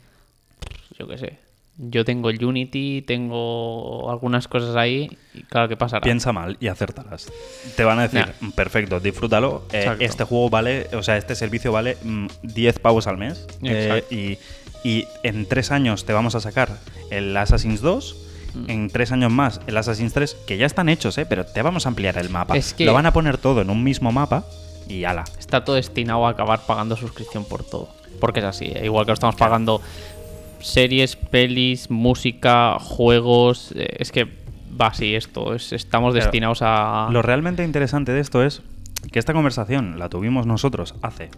Yo 0.99 1.09
qué 1.09 1.19
sé. 1.19 1.45
Yo 1.77 2.05
tengo 2.05 2.31
el 2.31 2.43
Unity, 2.45 3.03
tengo 3.03 4.09
algunas 4.09 4.47
cosas 4.47 4.77
ahí. 4.77 5.11
Y 5.35 5.43
claro, 5.43 5.69
¿qué 5.69 5.77
pasará? 5.77 6.03
Piensa 6.03 6.33
mal 6.33 6.57
y 6.61 6.69
acértalas. 6.69 7.33
Te 7.77 7.83
van 7.83 7.99
a 7.99 8.03
decir, 8.07 8.33
perfecto, 8.55 9.01
disfrútalo. 9.01 9.65
eh, 9.73 9.97
este 9.99 10.23
juego 10.23 10.51
vale, 10.51 10.87
o 10.93 11.03
sea, 11.03 11.17
este 11.17 11.35
servicio 11.35 11.73
vale 11.73 11.97
mm, 12.01 12.27
10 12.45 12.79
pavos 12.79 13.09
al 13.09 13.19
mes. 13.19 13.45
eh, 13.65 14.05
y, 14.09 14.39
y 14.85 15.07
en 15.25 15.47
tres 15.47 15.73
años 15.73 16.05
te 16.05 16.13
vamos 16.13 16.35
a 16.37 16.41
sacar 16.41 16.79
el 17.11 17.37
Assassin's 17.37 17.81
2. 17.81 18.17
Mm. 18.55 18.71
En 18.71 18.89
tres 18.91 19.11
años 19.11 19.33
más 19.33 19.61
el 19.67 19.77
Assassin's 19.77 20.13
3, 20.13 20.37
que 20.47 20.57
ya 20.59 20.67
están 20.67 20.89
hechos, 20.89 21.19
¿eh? 21.19 21.27
pero 21.27 21.45
te 21.45 21.61
vamos 21.63 21.87
a 21.87 21.89
ampliar 21.89 22.17
el 22.19 22.31
mapa. 22.31 22.57
Es 22.57 22.73
que- 22.75 22.85
Lo 22.85 22.93
van 22.95 23.07
a 23.07 23.13
poner 23.13 23.37
todo 23.39 23.61
en 23.63 23.71
un 23.71 23.83
mismo 23.83 24.13
mapa 24.13 24.45
y 24.89 25.03
ala. 25.05 25.25
Está 25.41 25.65
todo 25.65 25.75
destinado 25.77 26.25
a 26.27 26.31
acabar 26.31 26.61
pagando 26.67 26.97
suscripción 26.97 27.45
por 27.45 27.65
todo. 27.65 27.89
Porque 28.21 28.39
es 28.41 28.47
así. 28.47 28.67
¿eh? 28.67 28.83
Igual 28.85 29.07
que 29.07 29.11
lo 29.11 29.15
estamos 29.15 29.35
pagando 29.35 29.81
series, 30.61 31.17
pelis, 31.17 31.91
música, 31.91 32.79
juegos. 32.79 33.73
eh, 33.75 33.97
es 33.99 34.13
que 34.13 34.25
va 34.81 34.89
así 34.89 35.15
esto. 35.15 35.55
es- 35.55 35.73
estamos 35.73 36.13
Claro. 36.13 36.27
destinados 36.27 36.59
a. 36.63 37.09
Lo 37.11 37.23
realmente 37.23 37.65
interesante 37.65 38.13
de 38.13 38.21
esto 38.21 38.45
es 38.45 38.63
que 39.11 39.19
esta 39.19 39.33
conversación 39.33 39.99
la 39.99 40.09
tuvimos 40.09 40.47
nosotros 40.47 40.95
hace 41.03 41.31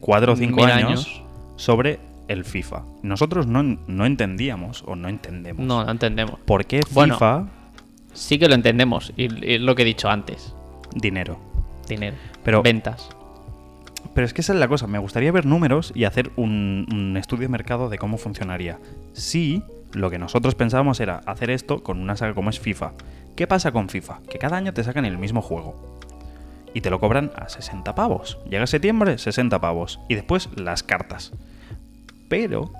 cuatro 0.00 0.32
o 0.34 0.36
cinco 0.36 0.64
años, 0.64 0.76
años. 1.06 1.22
sobre 1.56 1.98
el 2.30 2.44
FIFA. 2.44 2.82
Nosotros 3.02 3.46
no, 3.46 3.62
no 3.62 4.06
entendíamos 4.06 4.82
o 4.86 4.96
no 4.96 5.08
entendemos 5.08 5.64
No, 5.64 5.84
no 5.84 5.90
entendemos. 5.90 6.38
por 6.46 6.64
qué 6.66 6.80
Bueno. 6.92 7.14
FIFA 7.14 7.46
Sí 8.12 8.38
que 8.38 8.48
lo 8.48 8.54
entendemos. 8.54 9.12
Y, 9.16 9.24
y 9.46 9.54
es 9.54 9.60
lo 9.60 9.74
que 9.74 9.82
he 9.82 9.84
dicho 9.84 10.08
antes. 10.08 10.54
dinero. 10.94 11.38
Dinero. 11.88 12.16
Pero- 12.44 12.62
Ventas. 12.62 13.08
Pero 14.14 14.24
es 14.26 14.32
que 14.34 14.40
esa 14.40 14.52
es 14.52 14.58
la 14.58 14.66
cosa. 14.68 14.86
Me 14.88 14.98
gustaría 14.98 15.30
ver 15.30 15.46
números 15.46 15.92
y 15.94 16.04
hacer 16.04 16.30
un, 16.36 16.86
un 16.92 17.16
estudio 17.16 17.42
de 17.42 17.48
mercado 17.48 17.88
de 17.88 17.98
cómo 17.98 18.18
funcionaría. 18.18 18.78
Si 19.12 19.62
lo 19.92 20.10
que 20.10 20.18
nosotros 20.18 20.54
pensábamos 20.56 20.98
era 21.00 21.20
hacer 21.26 21.50
esto 21.50 21.82
con 21.84 22.00
una 22.00 22.16
saga 22.16 22.34
como 22.34 22.50
es 22.50 22.58
FIFA. 22.58 22.92
¿Qué 23.36 23.46
pasa 23.46 23.70
con 23.72 23.88
FIFA? 23.88 24.20
Que 24.28 24.38
cada 24.38 24.56
año 24.56 24.72
te 24.74 24.82
sacan 24.82 25.04
el 25.04 25.18
mismo 25.18 25.42
juego. 25.42 25.98
Y 26.74 26.80
te 26.80 26.90
lo 26.90 26.98
cobran 27.00 27.30
a 27.36 27.48
60 27.48 27.94
pavos. 27.94 28.38
Llega 28.48 28.66
septiembre, 28.66 29.18
60 29.18 29.60
pavos. 29.60 30.00
Y 30.08 30.14
después 30.16 30.48
las 30.56 30.82
cartas. 30.82 31.32
Pero 32.30 32.72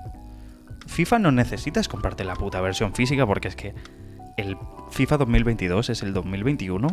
FIFA 0.87 1.19
no 1.19 1.31
necesitas 1.31 1.87
comprarte 1.87 2.23
la 2.23 2.33
puta 2.33 2.59
versión 2.61 2.95
física 2.95 3.27
porque 3.27 3.49
es 3.49 3.55
que 3.55 3.75
el 4.37 4.57
FIFA 4.89 5.17
2022 5.17 5.91
es 5.91 6.01
el 6.01 6.13
2021 6.15 6.87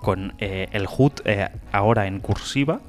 con 0.00 0.34
eh, 0.38 0.68
el 0.70 0.86
HUD 0.86 1.12
eh, 1.24 1.48
ahora 1.72 2.06
en 2.06 2.20
cursiva 2.20 2.80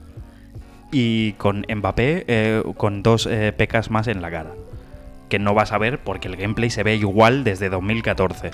y 0.92 1.34
con 1.34 1.66
Mbappé 1.68 2.26
eh, 2.28 2.64
con 2.78 3.02
dos 3.02 3.28
pecas 3.58 3.90
más 3.90 4.08
en 4.08 4.22
la 4.22 4.30
cara. 4.30 4.52
Que 5.30 5.40
no 5.40 5.56
vas 5.56 5.72
a 5.72 5.78
ver 5.78 6.00
porque 6.00 6.28
el 6.28 6.36
gameplay 6.36 6.70
se 6.70 6.84
ve 6.84 6.96
igual 6.96 7.44
desde 7.44 7.70
2014. 7.70 8.52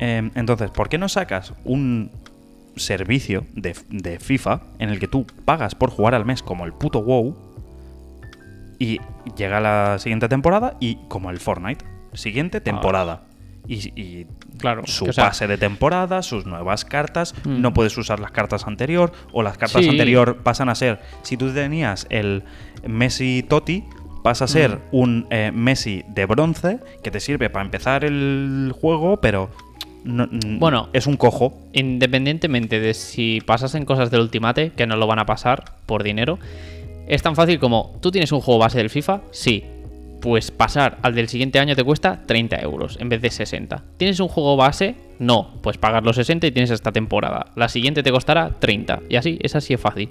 Eh, 0.00 0.30
entonces, 0.34 0.70
¿por 0.70 0.88
qué 0.88 0.98
no 0.98 1.08
sacas 1.08 1.52
un 1.64 2.10
servicio 2.76 3.44
de, 3.54 3.76
de 3.90 4.20
FIFA 4.20 4.60
en 4.78 4.90
el 4.90 5.00
que 5.00 5.08
tú 5.08 5.26
pagas 5.44 5.74
por 5.74 5.90
jugar 5.90 6.14
al 6.14 6.24
mes 6.24 6.42
como 6.42 6.64
el 6.64 6.72
puto 6.72 7.00
WoW 7.00 7.47
y 8.78 9.00
llega 9.36 9.60
la 9.60 9.98
siguiente 9.98 10.28
temporada 10.28 10.76
y 10.80 10.96
como 11.08 11.30
el 11.30 11.38
Fortnite, 11.38 11.84
siguiente 12.14 12.60
temporada. 12.60 13.22
Y, 13.66 13.92
y 14.00 14.26
Claro. 14.58 14.82
su 14.86 15.04
que, 15.04 15.10
o 15.10 15.12
sea, 15.12 15.26
pase 15.26 15.46
de 15.46 15.58
temporada, 15.58 16.22
sus 16.22 16.46
nuevas 16.46 16.84
cartas, 16.86 17.34
Mm. 17.44 17.60
no 17.60 17.74
puedes 17.74 17.96
usar 17.98 18.18
las 18.18 18.30
cartas 18.30 18.66
anterior 18.66 19.12
o 19.32 19.42
las 19.42 19.58
cartas 19.58 19.82
Sí. 19.82 19.90
anterior 19.90 20.38
pasan 20.42 20.68
a 20.70 20.74
ser, 20.74 21.00
si 21.22 21.36
tú 21.36 21.52
tenías 21.52 22.06
el 22.08 22.44
Messi 22.86 23.44
Totti, 23.46 23.84
pasa 24.22 24.46
a 24.46 24.48
ser 24.48 24.76
Mm. 24.76 24.80
un 24.92 25.26
eh, 25.30 25.50
Messi 25.54 26.02
de 26.08 26.24
bronce 26.26 26.78
que 27.02 27.10
te 27.10 27.20
sirve 27.20 27.50
para 27.50 27.64
empezar 27.64 28.04
el 28.04 28.72
juego, 28.80 29.20
pero 29.20 29.50
no- 30.04 30.28
Bueno. 30.58 30.88
es 30.94 31.06
un 31.06 31.16
cojo. 31.16 31.58
Independientemente 31.74 32.80
de 32.80 32.94
si 32.94 33.40
pasasen 33.44 33.84
cosas 33.84 34.10
del 34.10 34.20
Ultimate, 34.22 34.70
que 34.72 34.86
no 34.86 34.96
lo 34.96 35.06
van 35.06 35.18
a 35.18 35.26
pasar 35.26 35.74
por 35.86 36.02
dinero, 36.04 36.38
es 37.08 37.22
tan 37.22 37.34
fácil 37.34 37.58
como, 37.58 37.98
¿tú 38.00 38.10
tienes 38.10 38.30
un 38.32 38.40
juego 38.40 38.60
base 38.60 38.78
del 38.78 38.90
FIFA? 38.90 39.22
Sí. 39.30 39.64
Pues 40.20 40.50
pasar 40.50 40.98
al 41.02 41.14
del 41.14 41.28
siguiente 41.28 41.60
año 41.60 41.76
te 41.76 41.84
cuesta 41.84 42.22
30 42.26 42.60
euros 42.60 42.96
en 43.00 43.08
vez 43.08 43.22
de 43.22 43.30
60. 43.30 43.84
¿Tienes 43.96 44.18
un 44.20 44.28
juego 44.28 44.56
base? 44.56 44.96
No. 45.20 45.54
Pues 45.62 45.78
pagar 45.78 46.02
los 46.04 46.16
60 46.16 46.46
y 46.48 46.50
tienes 46.50 46.70
esta 46.70 46.90
temporada. 46.92 47.52
La 47.54 47.68
siguiente 47.68 48.02
te 48.02 48.10
costará 48.10 48.50
30. 48.58 49.02
Y 49.08 49.16
así, 49.16 49.38
es 49.40 49.54
así 49.54 49.74
de 49.74 49.78
fácil. 49.78 50.08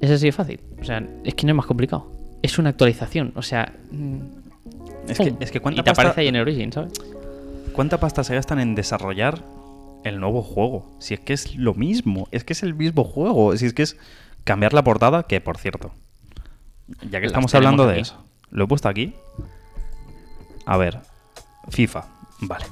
Es 0.00 0.10
así 0.10 0.26
de 0.26 0.32
fácil. 0.32 0.60
O 0.80 0.84
sea, 0.84 1.06
es 1.24 1.34
que 1.34 1.44
no 1.46 1.52
es 1.52 1.56
más 1.56 1.66
complicado. 1.66 2.10
Es 2.42 2.58
una 2.58 2.70
actualización. 2.70 3.32
O 3.36 3.42
sea... 3.42 3.74
mm, 3.90 4.18
Es 5.08 5.18
que, 5.18 5.34
es 5.40 5.50
que 5.50 5.60
cuánta 5.60 5.80
y 5.80 5.84
te 5.84 5.90
pasta, 5.90 6.02
aparece 6.02 6.20
ahí 6.22 6.28
en 6.28 6.36
Origin, 6.36 6.72
¿sabes? 6.72 6.92
¿Cuánta 7.72 8.00
pasta 8.00 8.24
se 8.24 8.34
gastan 8.34 8.58
en 8.60 8.74
desarrollar 8.74 9.42
el 10.04 10.18
nuevo 10.18 10.42
juego? 10.42 10.96
Si 10.98 11.12
es 11.14 11.20
que 11.20 11.34
es 11.34 11.56
lo 11.56 11.74
mismo, 11.74 12.26
es 12.30 12.42
que 12.44 12.52
es 12.54 12.62
el 12.62 12.74
mismo 12.74 13.04
juego, 13.04 13.54
si 13.56 13.66
es 13.66 13.74
que 13.74 13.82
es 13.82 13.96
cambiar 14.48 14.72
la 14.72 14.82
portada, 14.82 15.24
que 15.24 15.42
por 15.42 15.58
cierto, 15.58 15.92
ya 17.02 17.20
que 17.20 17.26
Las 17.26 17.32
estamos 17.32 17.54
hablando 17.54 17.86
de 17.86 17.92
aquí. 17.92 18.00
eso, 18.00 18.24
lo 18.50 18.64
he 18.64 18.66
puesto 18.66 18.88
aquí. 18.88 19.14
A 20.64 20.78
ver, 20.78 21.00
FIFA, 21.68 22.06
vale. 22.40 22.64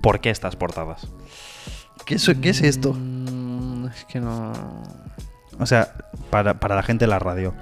¿Por 0.00 0.20
qué 0.20 0.30
estas 0.30 0.56
portadas? 0.56 1.06
¿Qué 2.06 2.14
es, 2.14 2.30
qué 2.40 2.48
es 2.48 2.62
esto? 2.62 2.94
Mm, 2.94 3.88
es 3.88 4.06
que 4.06 4.20
no... 4.20 4.54
O 5.58 5.66
sea, 5.66 5.92
para, 6.30 6.58
para 6.60 6.74
la 6.76 6.82
gente 6.82 7.04
de 7.04 7.10
la 7.10 7.18
radio. 7.18 7.52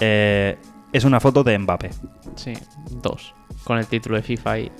Eh, 0.00 0.58
es 0.92 1.04
una 1.04 1.20
foto 1.20 1.44
de 1.44 1.56
Mbappé. 1.56 1.90
Sí, 2.34 2.54
dos. 3.02 3.34
Con 3.62 3.78
el 3.78 3.86
título 3.86 4.16
de 4.16 4.22
FIFA 4.22 4.58
y... 4.58 4.72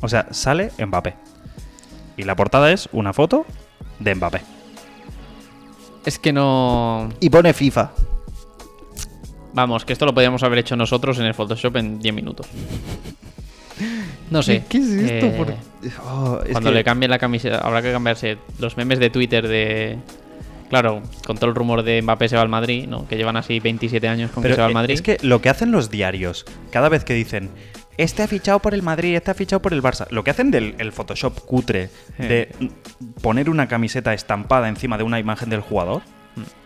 O 0.00 0.08
sea, 0.08 0.26
sale 0.32 0.72
Mbappé. 0.84 1.14
Y 2.16 2.24
la 2.24 2.34
portada 2.34 2.72
es 2.72 2.88
una 2.90 3.12
foto 3.12 3.46
de 4.00 4.16
Mbappé. 4.16 4.55
Es 6.06 6.18
que 6.18 6.32
no... 6.32 7.10
Y 7.20 7.28
pone 7.30 7.52
FIFA. 7.52 7.90
Vamos, 9.52 9.84
que 9.84 9.92
esto 9.92 10.06
lo 10.06 10.14
podíamos 10.14 10.42
haber 10.42 10.58
hecho 10.60 10.76
nosotros 10.76 11.18
en 11.18 11.24
el 11.26 11.34
Photoshop 11.34 11.76
en 11.76 11.98
10 11.98 12.14
minutos. 12.14 12.46
No 14.30 14.42
sé. 14.42 14.64
¿Qué, 14.68 14.78
es 14.78 14.84
esto? 14.88 15.26
eh, 15.26 15.34
Por- 15.36 15.54
Oh, 16.04 16.40
es 16.44 16.52
cuando 16.52 16.70
que- 16.70 16.76
le 16.76 16.84
cambien 16.84 17.10
la 17.10 17.18
camiseta, 17.18 17.58
habrá 17.58 17.80
que 17.82 17.92
cambiarse 17.92 18.38
los 18.58 18.76
memes 18.76 18.98
de 18.98 19.10
Twitter 19.10 19.46
de... 19.46 19.98
Claro, 20.68 21.00
con 21.24 21.36
todo 21.38 21.48
el 21.48 21.54
rumor 21.54 21.84
de 21.84 22.02
Mbappé 22.02 22.28
se 22.28 22.34
va 22.36 22.42
al 22.42 22.48
Madrid, 22.48 22.86
¿no? 22.88 23.06
Que 23.06 23.16
llevan 23.16 23.36
así 23.36 23.60
27 23.60 24.08
años 24.08 24.32
con 24.32 24.42
Pero 24.42 24.54
que 24.54 24.56
se 24.56 24.60
va 24.62 24.66
al 24.66 24.74
Madrid. 24.74 24.94
es 24.94 25.02
que 25.02 25.16
lo 25.22 25.40
que 25.40 25.48
hacen 25.48 25.70
los 25.70 25.90
diarios, 25.90 26.44
cada 26.72 26.88
vez 26.88 27.04
que 27.04 27.14
dicen 27.14 27.50
este 27.96 28.22
ha 28.22 28.26
fichado 28.28 28.58
por 28.60 28.74
el 28.74 28.82
Madrid, 28.82 29.14
este 29.16 29.30
ha 29.30 29.34
fichado 29.34 29.60
por 29.62 29.72
el 29.72 29.82
Barça. 29.82 30.06
Lo 30.10 30.22
que 30.24 30.30
hacen 30.30 30.50
del 30.50 30.74
el 30.78 30.92
Photoshop 30.92 31.40
cutre 31.46 31.90
de 32.18 32.54
poner 33.22 33.48
una 33.50 33.68
camiseta 33.68 34.12
estampada 34.14 34.68
encima 34.68 34.98
de 34.98 35.04
una 35.04 35.18
imagen 35.18 35.48
del 35.50 35.60
jugador, 35.60 36.02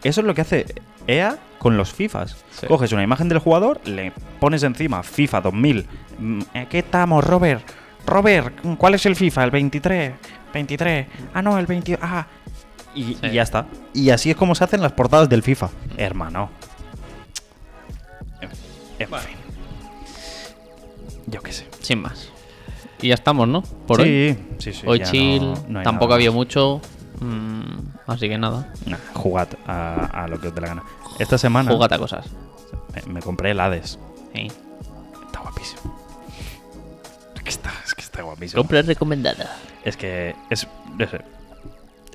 eso 0.03 0.20
es 0.20 0.26
lo 0.26 0.35
que 0.35 0.41
hace 0.41 0.66
EA 1.07 1.37
con 1.59 1.76
los 1.76 1.93
FIFAs. 1.93 2.37
Sí. 2.59 2.66
Coges 2.66 2.93
una 2.93 3.03
imagen 3.05 3.28
del 3.28 3.39
jugador, 3.39 3.81
le 3.87 4.12
pones 4.41 4.62
encima 4.64 5.03
FIFA 5.03 5.41
2000. 5.43 5.87
Mm, 6.18 6.41
Aquí 6.55 6.78
estamos, 6.78 7.22
Robert. 7.24 7.62
Robert, 8.07 8.55
¿cuál 8.78 8.95
es 8.95 9.07
el 9.07 9.14
FIFA? 9.14 9.45
¿El 9.45 9.51
23? 9.51 10.12
23. 10.53 11.07
Ah, 11.35 11.43
no, 11.43 11.59
el 11.59 11.66
20. 11.66 11.99
Ah. 12.03 12.26
Y, 12.95 13.05
Sí. 13.14 13.18
y 13.22 13.31
ya 13.33 13.43
está. 13.43 13.66
Y 13.95 14.11
así 14.11 14.31
es 14.31 14.37
como 14.37 14.55
se 14.57 14.64
hacen 14.64 14.83
las 14.83 14.93
portadas 14.93 15.28
del 15.28 15.43
FIFA. 15.45 15.68
Hermano. 15.97 16.51
En, 18.41 18.51
en 18.99 19.09
fin. 19.20 19.37
Yo 21.27 21.41
qué 21.43 21.53
sé. 21.53 21.66
Sin 21.81 22.03
más. 22.03 22.29
Y 23.03 23.09
ya 23.09 23.14
estamos, 23.14 23.49
¿no? 23.49 23.62
Por 23.87 24.01
hoy. 24.03 24.37
sí, 24.59 24.73
sí, 24.73 24.81
sí. 24.81 24.87
hoy 24.87 25.01
chill, 25.03 25.43
no- 25.43 25.64
no 25.68 25.79
hay 25.81 25.85
tampoco 25.85 26.12
había 26.14 26.31
mucho. 26.31 26.81
mm, 27.21 27.79
así 28.07 28.29
que 28.29 28.37
nada. 28.39 28.73
Nah, 28.87 28.99
jugad 29.14 29.49
a, 29.66 30.25
a 30.25 30.29
lo 30.29 30.39
que 30.41 30.49
os 30.49 30.55
dé 30.55 30.61
la 30.61 30.68
gana. 30.68 30.83
Esta 31.18 31.39
semana 31.39 31.71
Jugate 31.71 31.95
a 31.95 31.99
cosas. 31.99 32.27
me, 33.07 33.14
me 33.14 33.23
compré 33.23 33.51
el 33.53 33.61
Hades. 33.61 33.99
Sí. 34.35 34.49
Está 35.27 35.41
guapísimo. 35.41 35.97
Es 37.37 37.43
que 37.43 37.51
está, 37.51 37.71
es 37.85 37.95
que 37.95 38.03
está 38.03 38.23
guapísimo. 38.23 38.61
Compra 38.62 38.83
recomendada. 38.83 39.57
Es 39.85 39.97
que 39.97 40.35
es, 40.51 40.66
no 40.99 41.07
sé, 41.09 41.21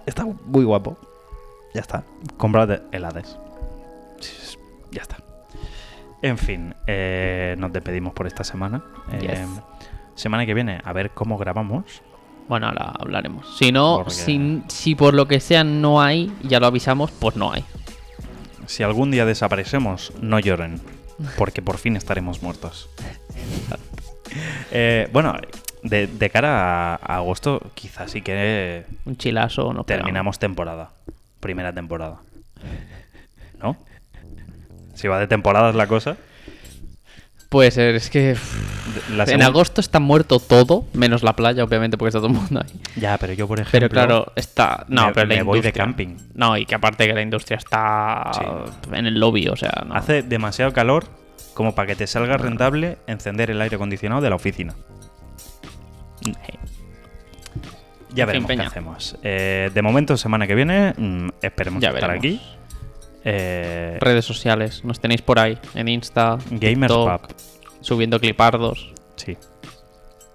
está 0.05 0.25
muy 0.45 0.63
guapo. 0.65 0.97
Ya 1.73 1.81
está. 1.81 2.03
Comprad 2.37 2.79
el 2.91 3.05
Hades. 3.05 3.37
Sí, 4.19 4.31
es- 4.41 4.59
Ya 4.91 5.01
está. 5.01 5.17
En 6.21 6.37
fin, 6.37 6.73
eh, 6.87 7.55
nos 7.57 7.71
despedimos 7.71 8.13
por 8.13 8.25
esta 8.27 8.43
semana. 8.43 8.83
Eh. 9.11 9.45
Semana 10.15 10.45
que 10.45 10.53
viene, 10.53 10.79
a 10.83 10.93
ver 10.93 11.11
cómo 11.11 11.37
grabamos. 11.37 12.01
Bueno, 12.47 12.67
ahora 12.67 12.93
hablaremos. 12.99 13.57
Si 13.57 13.71
no, 13.71 13.97
Porque- 13.97 14.11
si, 14.13 14.61
si 14.67 14.95
por 14.95 15.13
lo 15.13 15.27
que 15.27 15.39
sea 15.39 15.63
no 15.63 16.01
hay, 16.01 16.31
ya 16.43 16.59
lo 16.59 16.67
avisamos, 16.67 17.11
pues 17.11 17.35
no 17.35 17.51
hay. 17.51 17.63
Si 18.67 18.81
algún 18.83 19.11
día 19.11 19.25
desaparecemos, 19.25 20.13
no 20.21 20.39
lloren, 20.39 20.79
porque 21.37 21.61
por 21.61 21.77
fin 21.77 21.95
estaremos 21.95 22.41
muertos. 22.41 22.89
Eh, 24.71 25.07
bueno, 25.13 25.33
de, 25.83 26.07
de 26.07 26.29
cara 26.29 26.93
a, 26.93 26.95
a 26.95 27.15
agosto, 27.17 27.61
quizás 27.73 28.11
sí 28.11 28.21
que 28.21 28.85
Un 29.05 29.15
chilazo 29.15 29.71
no 29.73 29.85
terminamos 29.85 30.39
temporada. 30.39 30.89
Primera 31.39 31.71
temporada. 31.71 32.17
¿No? 33.61 33.77
Si 34.95 35.07
va 35.07 35.19
de 35.19 35.27
temporadas 35.27 35.75
la 35.75 35.87
cosa. 35.87 36.17
Puede 37.49 37.69
ser, 37.71 37.95
es 37.95 38.09
que 38.09 38.35
La 39.11 39.23
en 39.25 39.41
agosto 39.43 39.79
está 39.79 39.99
muerto 39.99 40.39
todo, 40.39 40.85
menos 40.93 41.21
la 41.23 41.35
playa, 41.35 41.63
obviamente, 41.63 41.95
porque 41.97 42.09
está 42.09 42.19
todo 42.19 42.27
el 42.29 42.33
mundo 42.33 42.61
ahí. 42.65 42.81
Ya, 42.99 43.17
pero 43.17 43.33
yo, 43.33 43.47
por 43.47 43.59
ejemplo. 43.59 43.71
Pero 43.79 43.89
claro, 43.89 44.33
está. 44.35 44.85
No, 44.89 45.07
me- 45.07 45.13
pero 45.13 45.27
la 45.27 45.35
me 45.35 45.43
voy 45.43 45.61
de 45.61 45.71
camping. 45.71 46.17
No, 46.33 46.57
y 46.57 46.65
que 46.65 46.75
aparte 46.75 47.05
que 47.07 47.13
la 47.13 47.21
industria 47.21 47.57
está 47.57 48.31
Sí. 48.33 48.41
en 48.93 49.05
el 49.05 49.19
lobby, 49.19 49.47
o 49.47 49.55
sea, 49.55 49.83
no. 49.87 49.93
Hace 49.95 50.23
demasiado 50.23 50.73
calor 50.73 51.05
como 51.53 51.75
para 51.75 51.87
que 51.87 51.95
te 51.95 52.07
salga 52.07 52.35
rentable 52.35 52.97
encender 53.07 53.51
el 53.51 53.61
aire 53.61 53.75
acondicionado 53.75 54.21
de 54.21 54.29
la 54.29 54.35
oficina. 54.35 54.73
Ya 58.13 58.25
veremos 58.25 58.49
qué 58.49 58.61
hacemos. 58.61 59.17
Eh, 59.23 59.69
de 59.73 59.81
momento, 59.81 60.15
semana 60.17 60.47
que 60.47 60.55
viene, 60.55 60.93
mm, 60.97 61.29
esperemos 61.41 61.81
Ya 61.81 61.89
estar 61.89 62.09
veremos. 62.09 62.19
aquí. 62.19 62.41
Eh, 63.27 63.97
Redes 63.99 64.23
sociales, 64.23 64.85
nos 64.85 64.99
tenéis 64.99 65.21
por 65.23 65.39
ahí, 65.39 65.57
en 65.73 65.87
Insta, 65.87 66.37
Gamers 66.51 66.93
TikTok, 66.93 67.27
Pub. 67.27 67.35
subiendo 67.81 68.19
clipardos. 68.19 68.93
Sí. 69.15 69.35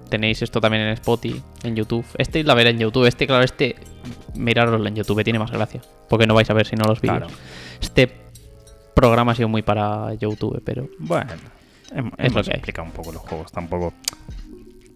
Tenéis 0.08 0.42
esto 0.42 0.60
también 0.60 0.82
en 0.82 0.88
Spotify, 0.94 1.40
en 1.62 1.76
YouTube. 1.76 2.04
Este 2.18 2.42
la 2.42 2.54
veré 2.54 2.70
en 2.70 2.78
YouTube. 2.80 3.06
Este, 3.06 3.26
claro, 3.28 3.44
este, 3.44 3.76
miraroslo 4.34 4.86
en 4.88 4.96
YouTube, 4.96 5.22
tiene 5.22 5.38
más 5.38 5.52
gracia. 5.52 5.80
Porque 6.08 6.26
no 6.26 6.34
vais 6.34 6.50
a 6.50 6.54
ver 6.54 6.66
si 6.66 6.74
no 6.74 6.84
los 6.84 7.00
vídeos. 7.00 7.18
Claro. 7.18 7.32
Este 7.80 8.10
programa 8.94 9.32
ha 9.32 9.34
sido 9.36 9.48
muy 9.48 9.62
para 9.62 10.12
YouTube, 10.14 10.60
pero 10.64 10.88
Bueno, 10.98 11.30
hemos 12.18 12.48
hay. 12.48 12.54
explicado 12.54 12.86
un 12.88 12.92
poco 12.92 13.12
los 13.12 13.22
juegos, 13.22 13.52
tampoco. 13.52 13.94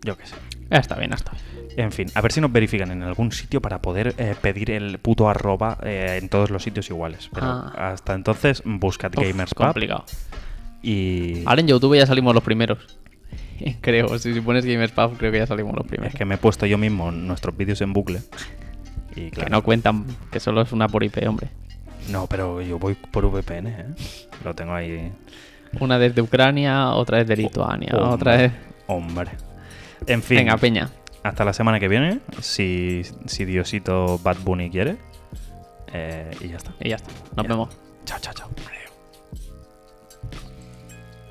Yo 0.02 0.16
qué 0.18 0.26
sé. 0.26 0.34
ya 0.68 0.78
está 0.78 0.96
bien, 0.96 1.12
está 1.12 1.30
bien. 1.30 1.44
En 1.76 1.92
fin, 1.92 2.08
a 2.14 2.20
ver 2.20 2.30
si 2.32 2.40
nos 2.40 2.52
verifican 2.52 2.90
en 2.90 3.02
algún 3.02 3.32
sitio 3.32 3.60
para 3.60 3.80
poder 3.82 4.14
eh, 4.18 4.34
pedir 4.40 4.70
el 4.70 4.98
puto 4.98 5.28
arroba 5.28 5.78
eh, 5.82 6.18
en 6.22 6.28
todos 6.28 6.50
los 6.50 6.62
sitios 6.62 6.88
iguales. 6.90 7.28
Pero 7.32 7.46
Ah. 7.46 7.92
hasta 7.92 8.14
entonces, 8.14 8.62
buscad 8.64 9.12
Uf, 9.16 9.24
Gamers 9.24 9.54
Pub 9.54 9.66
complicado. 9.66 10.04
y. 10.82 11.42
Ahora 11.46 11.60
en 11.60 11.68
YouTube 11.68 11.96
ya 11.96 12.06
salimos 12.06 12.34
los 12.34 12.44
primeros. 12.44 12.78
creo, 13.80 14.18
si, 14.18 14.34
si 14.34 14.40
pones 14.40 14.64
Gamers 14.64 14.92
Pub, 14.92 15.16
creo 15.16 15.32
que 15.32 15.38
ya 15.38 15.46
salimos 15.46 15.74
los 15.74 15.86
primeros. 15.86 16.14
Es 16.14 16.18
que 16.18 16.24
me 16.24 16.34
he 16.36 16.38
puesto 16.38 16.66
yo 16.66 16.78
mismo 16.78 17.10
nuestros 17.10 17.56
vídeos 17.56 17.80
en 17.80 17.92
bucle. 17.92 18.20
Y 19.16 19.30
Que 19.30 19.46
no 19.48 19.62
cuentan, 19.62 20.04
que 20.32 20.40
solo 20.40 20.60
es 20.62 20.72
una 20.72 20.88
por 20.88 21.04
IP, 21.04 21.18
hombre. 21.28 21.48
No, 22.10 22.26
pero 22.26 22.60
yo 22.60 22.78
voy 22.78 22.94
por 22.94 23.24
VPN, 23.26 23.68
¿eh? 23.68 23.86
Lo 24.44 24.54
tengo 24.54 24.74
ahí. 24.74 25.10
Una 25.80 25.98
desde 25.98 26.20
Ucrania, 26.20 26.90
otra 26.90 27.18
desde 27.18 27.36
Lituania, 27.36 27.90
Hombre, 27.94 28.14
otra 28.14 28.36
vez. 28.36 28.52
Hombre. 28.86 29.30
En 30.06 30.22
fin. 30.22 30.38
Venga, 30.38 30.56
Peña. 30.58 30.90
Hasta 31.24 31.44
la 31.44 31.52
semana 31.52 31.80
que 31.80 31.88
viene, 31.88 32.20
si, 32.40 33.02
si 33.26 33.44
Diosito 33.44 34.18
Bad 34.22 34.36
Bunny 34.44 34.70
quiere. 34.70 34.96
Eh, 35.92 36.30
y 36.40 36.48
ya 36.48 36.56
está. 36.58 36.72
Y 36.80 36.90
ya 36.90 36.96
está. 36.96 37.10
Nos 37.36 37.44
Ya. 37.46 37.48
vemos. 37.52 37.68
Chao, 38.04 38.18
chao, 38.20 38.34
chao. 38.34 38.48